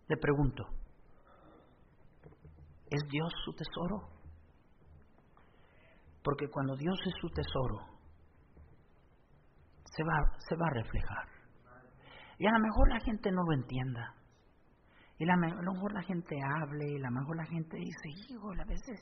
Le 0.07 0.18
pregunto, 0.18 0.66
¿es 2.89 3.01
Dios 3.09 3.32
su 3.43 3.53
tesoro? 3.53 4.09
Porque 6.24 6.47
cuando 6.49 6.76
Dios 6.76 6.97
es 7.05 7.14
su 7.20 7.30
tesoro, 7.30 7.91
se 9.86 10.03
va, 10.03 10.38
se 10.47 10.55
va 10.55 10.68
a 10.68 10.74
reflejar. 10.74 11.28
Y 12.38 12.45
a 12.47 12.51
lo 12.51 12.59
mejor 12.59 12.89
la 12.89 12.99
gente 12.99 13.32
no 13.32 13.43
lo 13.43 13.53
entienda. 13.53 14.16
Y 15.18 15.30
a 15.30 15.36
lo 15.36 15.74
mejor 15.74 15.93
la 15.93 16.01
gente 16.03 16.36
hable, 16.41 16.93
y 16.93 16.95
a 16.95 17.09
lo 17.09 17.12
mejor 17.12 17.38
la 17.38 17.45
gente 17.45 17.78
dice, 17.78 18.09
hijo, 18.30 18.51
a 18.51 18.66
veces 18.66 18.99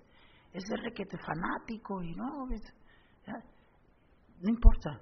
ese 0.53 0.75
requete 0.83 1.17
fanático 1.17 2.01
y 2.01 2.13
no, 2.15 2.47
no 4.41 4.49
importa. 4.49 5.01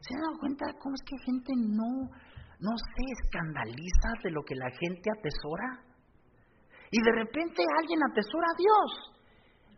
¿Se 0.00 0.14
han 0.14 0.20
dado 0.20 0.38
cuenta 0.38 0.66
cómo 0.80 0.94
es 0.94 1.02
que 1.02 1.18
gente 1.24 1.52
no, 1.56 2.10
no 2.60 2.72
se 2.76 3.04
escandaliza 3.22 4.08
de 4.22 4.30
lo 4.30 4.42
que 4.42 4.54
la 4.54 4.70
gente 4.70 5.10
atesora? 5.10 5.82
Y 6.90 7.02
de 7.02 7.12
repente 7.12 7.62
alguien 7.80 8.00
atesora 8.10 8.46
a 8.46 8.56
Dios. 8.56 9.16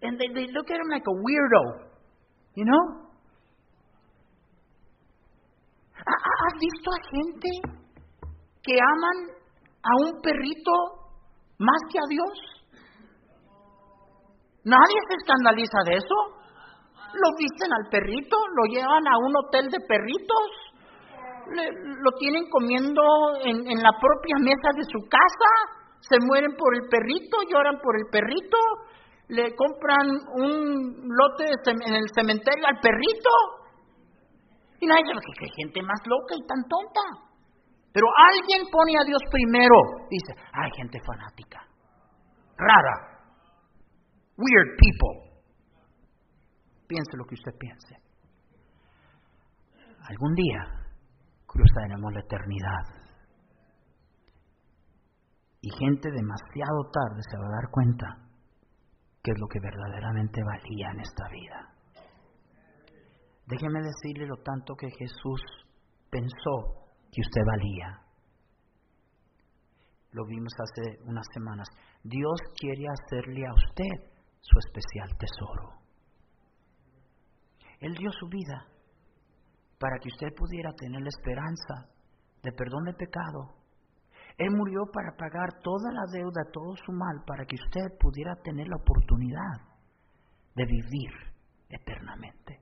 And 0.03 0.19
they, 0.19 0.29
they 0.33 0.47
look 0.53 0.71
at 0.71 0.79
him 0.79 0.89
like 0.91 1.07
a 1.07 1.11
weirdo. 1.11 1.89
You 2.55 2.65
know? 2.65 3.09
¿Has 5.97 6.55
visto 6.61 6.91
a 6.91 7.01
gente 7.11 7.49
que 8.63 8.75
aman 8.79 9.19
a 9.83 9.93
un 10.05 10.21
perrito 10.23 10.73
más 11.59 11.81
que 11.91 11.99
a 11.99 12.07
Dios? 12.09 12.58
Nadie 14.69 15.01
se 15.09 15.15
escandaliza 15.17 15.81
de 15.89 15.97
eso. 15.97 16.19
Lo 17.17 17.29
visten 17.41 17.73
al 17.73 17.89
perrito, 17.89 18.37
lo 18.37 18.65
llevan 18.69 19.05
a 19.09 19.17
un 19.17 19.33
hotel 19.33 19.71
de 19.73 19.81
perritos, 19.81 20.47
lo 21.49 22.11
tienen 22.21 22.45
comiendo 22.51 23.01
en, 23.45 23.65
la 23.65 23.93
propia 23.97 24.37
mesa 24.45 24.69
de 24.77 24.85
su 24.85 25.01
casa, 25.09 25.51
se 26.01 26.21
mueren 26.21 26.53
por 26.53 26.77
el 26.77 26.85
perrito, 26.87 27.39
lloran 27.49 27.81
por 27.81 27.97
el 27.97 28.07
perrito, 28.13 28.59
le 29.29 29.57
compran 29.57 30.05
un 30.37 31.09
lote 31.17 31.49
en 31.49 31.95
el 31.95 32.07
cementerio 32.15 32.67
al 32.69 32.79
perrito. 32.79 33.33
Y 34.81 34.87
nadie 34.87 35.09
dice, 35.09 35.33
que 35.41 35.49
gente 35.57 35.81
más 35.81 36.01
loca 36.05 36.37
y 36.37 36.47
tan 36.47 36.61
tonta. 36.69 37.25
Pero 37.91 38.07
alguien 38.31 38.69
pone 38.71 39.01
a 39.01 39.05
Dios 39.05 39.23
primero. 39.33 39.75
Dice, 40.11 40.37
hay 40.53 40.71
gente 40.77 41.01
fanática, 41.01 41.65
rara, 42.59 43.08
weird 44.39 44.79
people. 44.79 45.29
Piense 46.87 47.17
lo 47.19 47.25
que 47.25 47.35
usted 47.35 47.53
piense. 47.59 47.97
Algún 50.09 50.35
día 50.35 50.63
cruzaremos 51.47 52.13
la 52.13 52.21
eternidad. 52.21 52.85
Y 55.61 55.71
gente 55.71 56.11
demasiado 56.11 56.91
tarde 56.93 57.21
se 57.29 57.37
va 57.37 57.47
a 57.47 57.61
dar 57.61 57.71
cuenta 57.71 58.07
que 59.23 59.33
es 59.33 59.39
lo 59.41 59.49
que 59.49 59.59
verdaderamente 59.61 60.41
valía 60.43 60.91
en 60.93 61.01
esta 61.01 61.29
vida. 61.29 61.75
Déjeme 63.47 63.81
decirle 63.83 64.27
lo 64.27 64.37
tanto 64.37 64.75
que 64.77 64.89
Jesús 64.99 65.43
pensó 66.11 66.87
que 67.11 67.21
usted 67.21 67.43
valía. 67.45 68.01
Lo 70.13 70.25
vimos 70.27 70.53
hace 70.59 71.03
unas 71.05 71.27
semanas. 71.35 71.69
Dios 72.03 72.41
quiere 72.57 72.85
hacerle 72.89 73.43
a 73.47 73.53
usted 73.53 74.18
su 74.41 74.59
especial 74.59 75.17
tesoro. 75.19 75.79
Él 77.81 77.95
dio 77.95 78.11
su 78.13 78.29
vida 78.29 78.67
para 79.79 79.99
que 79.99 80.09
usted 80.09 80.35
pudiera 80.37 80.73
tener 80.73 81.01
la 81.01 81.09
esperanza 81.09 81.89
de 82.43 82.53
perdón 82.53 82.85
de 82.85 82.95
pecado. 82.95 83.55
Él 84.37 84.51
murió 84.51 84.83
para 84.93 85.17
pagar 85.17 85.61
toda 85.63 85.93
la 85.93 86.05
deuda, 86.13 86.43
todo 86.53 86.75
su 86.85 86.93
mal, 86.93 87.23
para 87.27 87.45
que 87.45 87.57
usted 87.57 87.99
pudiera 87.99 88.35
tener 88.43 88.69
la 88.69 88.77
oportunidad 88.77 89.79
de 90.55 90.65
vivir 90.65 91.13
eternamente. 91.69 92.61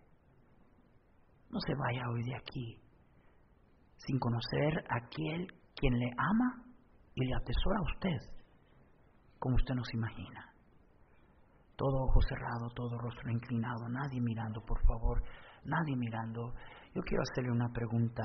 No 1.51 1.61
se 1.61 1.75
vaya 1.75 2.09
hoy 2.11 2.23
de 2.25 2.37
aquí 2.37 2.87
sin 3.99 4.19
conocer 4.19 4.85
a 4.89 4.97
aquel 4.97 5.47
quien 5.75 5.99
le 5.99 6.11
ama 6.17 6.65
y 7.15 7.25
le 7.25 7.35
atesora 7.35 7.79
a 7.79 7.95
usted, 7.95 8.19
como 9.39 9.57
usted 9.57 9.75
nos 9.75 9.93
imagina. 9.95 10.53
Todo 11.77 12.05
ojo 12.05 12.21
cerrado, 12.29 12.71
todo 12.75 12.99
rostro 12.99 13.31
inclinado, 13.31 13.89
nadie 13.89 14.21
mirando, 14.21 14.61
por 14.63 14.81
favor, 14.87 15.23
nadie 15.65 15.95
mirando. 15.97 16.55
Yo 16.95 17.03
quiero 17.03 17.23
hacerle 17.23 17.53
una 17.53 17.69
pregunta. 17.69 18.23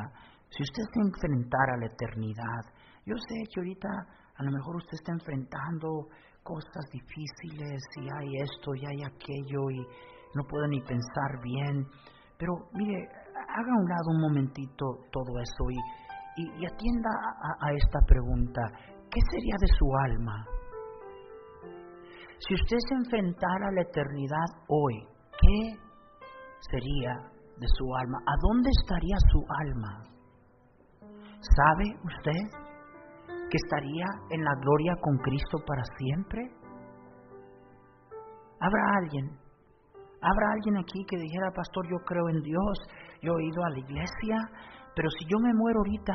Si 0.49 0.63
usted 0.63 0.83
se 0.93 0.99
enfrentara 1.01 1.73
a 1.75 1.79
la 1.79 1.85
eternidad, 1.87 2.63
yo 3.05 3.15
sé 3.17 3.35
que 3.53 3.59
ahorita 3.59 3.89
a 4.37 4.43
lo 4.43 4.51
mejor 4.51 4.77
usted 4.77 4.93
está 4.93 5.11
enfrentando 5.11 6.07
cosas 6.43 6.85
difíciles 6.91 7.81
y 7.97 8.07
hay 8.17 8.41
esto 8.41 8.73
y 8.75 8.85
hay 8.85 9.03
aquello 9.03 9.69
y 9.69 9.79
no 10.33 10.43
puede 10.47 10.67
ni 10.69 10.79
pensar 10.81 11.41
bien, 11.43 11.85
pero 12.37 12.53
mire, 12.73 13.07
haga 13.35 13.71
a 13.71 13.79
un 13.79 13.89
lado 13.89 14.07
un 14.15 14.21
momentito 14.21 14.85
todo 15.11 15.39
eso 15.39 15.63
y, 15.69 16.43
y, 16.43 16.65
atienda 16.65 17.09
a, 17.59 17.71
esta 17.73 17.99
pregunta. 18.07 18.61
¿Qué 19.11 19.19
sería 19.29 19.55
de 19.59 19.67
su 19.77 19.85
alma? 20.05 20.45
Si 22.47 22.55
usted 22.55 22.77
se 22.89 22.95
enfrentara 22.95 23.67
a 23.67 23.71
la 23.71 23.81
eternidad 23.81 24.49
hoy, 24.67 24.95
¿qué 25.39 25.77
sería 26.71 27.13
de 27.57 27.67
su 27.77 27.85
alma? 27.95 28.17
¿A 28.25 28.33
dónde 28.41 28.69
estaría 28.81 29.17
su 29.31 29.45
alma? 29.61 30.03
¿Sabe 31.39 31.85
usted 32.03 32.41
que 33.49 33.57
estaría 33.57 34.05
en 34.31 34.43
la 34.43 34.55
gloria 34.55 34.95
con 35.01 35.17
Cristo 35.17 35.57
para 35.67 35.83
siempre? 35.97 36.41
¿Habrá 38.59 38.83
alguien 38.97 39.41
Habrá 40.21 40.53
alguien 40.53 40.77
aquí 40.77 41.03
que 41.09 41.17
dijera, 41.17 41.49
pastor, 41.49 41.83
yo 41.89 41.97
creo 42.05 42.29
en 42.29 42.41
Dios, 42.41 42.77
yo 43.23 43.33
he 43.33 43.43
ido 43.43 43.63
a 43.65 43.69
la 43.71 43.79
iglesia, 43.79 44.37
pero 44.95 45.09
si 45.09 45.25
yo 45.25 45.39
me 45.39 45.51
muero 45.53 45.79
ahorita, 45.79 46.13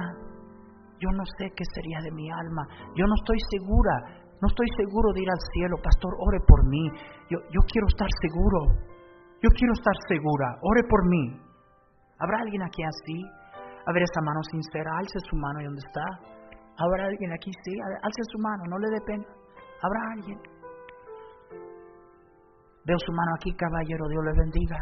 yo 1.00 1.10
no 1.10 1.24
sé 1.38 1.50
qué 1.50 1.64
sería 1.74 1.98
de 2.02 2.12
mi 2.12 2.30
alma, 2.30 2.62
yo 2.94 3.04
no 3.04 3.14
estoy 3.18 3.38
segura, 3.50 4.25
no 4.40 4.48
estoy 4.48 4.68
seguro 4.76 5.12
de 5.14 5.22
ir 5.22 5.30
al 5.30 5.42
cielo, 5.52 5.76
pastor, 5.82 6.12
ore 6.18 6.40
por 6.46 6.60
mí, 6.68 6.84
yo, 7.30 7.38
yo 7.48 7.60
quiero 7.72 7.86
estar 7.88 8.08
seguro, 8.20 8.60
yo 9.40 9.48
quiero 9.56 9.72
estar 9.72 9.96
segura, 10.08 10.56
ore 10.60 10.82
por 10.88 11.02
mí. 11.08 11.40
¿Habrá 12.18 12.40
alguien 12.40 12.62
aquí 12.62 12.82
así? 12.82 13.18
A 13.86 13.92
ver 13.92 14.02
esa 14.02 14.20
mano 14.24 14.40
sincera, 14.50 14.90
alce 14.98 15.18
su 15.28 15.36
mano 15.36 15.60
y 15.60 15.64
dónde 15.64 15.82
está. 15.84 16.04
¿Habrá 16.76 17.06
alguien 17.06 17.32
aquí? 17.32 17.50
Sí, 17.64 17.72
alce 17.80 18.22
su 18.32 18.38
mano, 18.38 18.64
no 18.68 18.78
le 18.78 18.88
dé 18.90 19.00
pena. 19.06 19.24
¿Habrá 19.80 20.00
alguien? 20.12 20.38
Veo 22.84 22.98
su 22.98 23.12
mano 23.12 23.32
aquí, 23.36 23.52
caballero, 23.56 24.08
Dios 24.08 24.24
le 24.24 24.32
bendiga. 24.32 24.78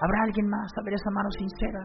¿Habrá 0.00 0.22
alguien 0.24 0.48
más? 0.48 0.70
A 0.78 0.82
ver 0.84 0.94
esa 0.94 1.10
mano 1.10 1.28
sincera. 1.32 1.82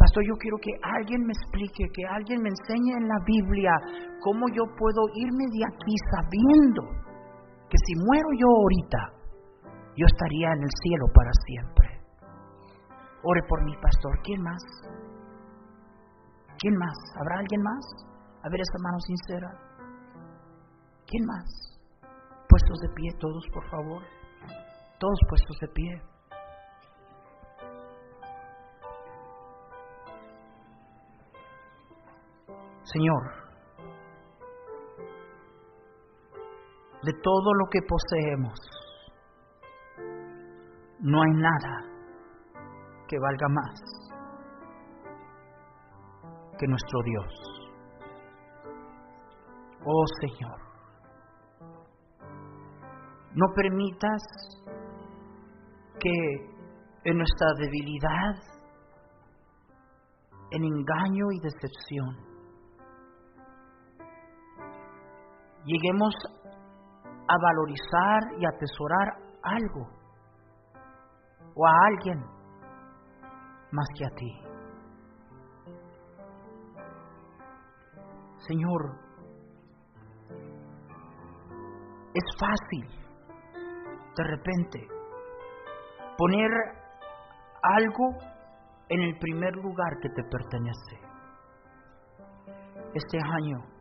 Pastor, 0.00 0.24
yo 0.24 0.34
quiero 0.40 0.56
que 0.56 0.72
alguien 0.80 1.20
me 1.28 1.36
explique, 1.36 1.84
que 1.92 2.04
alguien 2.08 2.40
me 2.40 2.48
enseñe 2.48 2.96
en 2.96 3.06
la 3.06 3.20
Biblia 3.28 3.72
cómo 4.24 4.48
yo 4.56 4.64
puedo 4.80 5.04
irme 5.12 5.44
de 5.52 5.62
aquí 5.68 5.94
sabiendo 6.08 6.82
que 7.68 7.76
si 7.84 7.92
muero 8.08 8.28
yo 8.32 8.48
ahorita, 8.48 9.00
yo 10.00 10.06
estaría 10.08 10.48
en 10.56 10.62
el 10.64 10.72
cielo 10.80 11.06
para 11.12 11.30
siempre. 11.44 11.88
Ore 13.22 13.42
por 13.46 13.62
mí, 13.64 13.74
pastor. 13.76 14.18
¿Quién 14.24 14.40
más? 14.40 14.62
¿Quién 16.58 16.74
más? 16.76 16.96
¿Habrá 17.20 17.38
alguien 17.38 17.60
más? 17.60 17.84
A 18.42 18.48
ver 18.48 18.60
esa 18.60 18.78
mano 18.80 18.98
sincera. 19.04 19.50
¿Quién 21.06 21.24
más? 21.26 21.44
Puestos 22.48 22.78
de 22.80 22.88
pie 22.96 23.10
todos, 23.20 23.44
por 23.52 23.68
favor 23.68 24.02
todos 25.00 25.18
puestos 25.28 25.58
de 25.60 25.68
pie. 25.68 26.09
Señor, 32.92 33.22
de 37.02 37.12
todo 37.22 37.54
lo 37.54 37.66
que 37.70 37.80
poseemos, 37.82 38.58
no 40.98 41.22
hay 41.22 41.32
nada 41.34 41.84
que 43.06 43.16
valga 43.18 43.48
más 43.48 43.80
que 46.58 46.66
nuestro 46.66 47.00
Dios. 47.04 47.32
Oh 49.84 50.04
Señor, 50.20 50.60
no 53.34 53.46
permitas 53.54 54.22
que 56.00 56.50
en 57.04 57.16
nuestra 57.16 57.48
debilidad, 57.58 58.34
en 60.50 60.64
engaño 60.64 61.26
y 61.32 61.40
decepción, 61.40 62.29
lleguemos 65.64 66.14
a 67.28 67.34
valorizar 67.40 68.22
y 68.38 68.46
atesorar 68.46 69.08
algo 69.42 69.88
o 71.54 71.66
a 71.66 71.72
alguien 71.86 72.18
más 73.72 73.86
que 73.96 74.06
a 74.06 74.10
ti. 74.10 74.50
Señor, 78.38 78.98
es 82.14 82.24
fácil 82.38 83.00
de 84.16 84.24
repente 84.24 84.88
poner 86.18 86.50
algo 87.62 88.18
en 88.88 89.00
el 89.02 89.18
primer 89.18 89.54
lugar 89.56 89.98
que 90.02 90.08
te 90.08 90.24
pertenece. 90.24 90.96
Este 92.92 93.18
año 93.18 93.79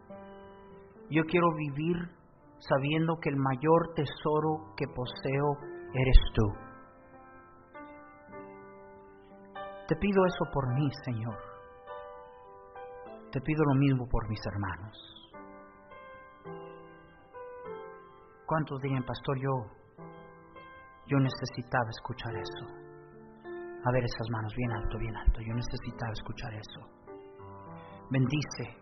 yo 1.10 1.24
quiero 1.26 1.48
vivir 1.56 1.96
sabiendo 2.60 3.16
que 3.22 3.30
el 3.30 3.38
mayor 3.38 3.94
tesoro 3.96 4.74
que 4.76 4.86
poseo 4.88 5.58
eres 5.94 6.18
tú. 6.34 6.70
Te 9.88 9.96
pido 9.96 10.26
eso 10.26 10.46
por 10.54 10.68
mí, 10.76 10.88
Señor. 11.06 11.38
Te 13.32 13.42
pido 13.42 13.64
lo 13.64 13.80
mismo 13.80 14.08
por 14.08 14.30
mis 14.30 14.40
hermanos. 14.46 15.20
¿Cuántos 18.46 18.80
digan, 18.82 19.04
pastor, 19.04 19.38
yo 19.40 19.80
yo 21.10 21.18
necesitaba 21.18 21.90
escuchar 21.90 22.36
eso. 22.36 22.66
A 23.84 23.92
ver 23.92 24.04
esas 24.04 24.30
manos 24.32 24.54
bien 24.56 24.72
alto, 24.72 24.98
bien 25.00 25.16
alto. 25.16 25.42
Yo 25.42 25.54
necesitaba 25.56 26.12
escuchar 26.14 26.54
eso. 26.54 26.82
Bendice 28.12 28.78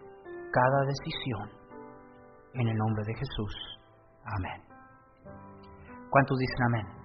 cada 0.52 0.86
decisión 0.86 1.67
en 2.60 2.68
el 2.68 2.78
nombre 2.78 3.04
de 3.06 3.14
Jesús. 3.14 3.54
Amén. 4.26 4.62
¿Cuántos 6.10 6.38
dicen 6.38 6.64
amén? 6.68 6.97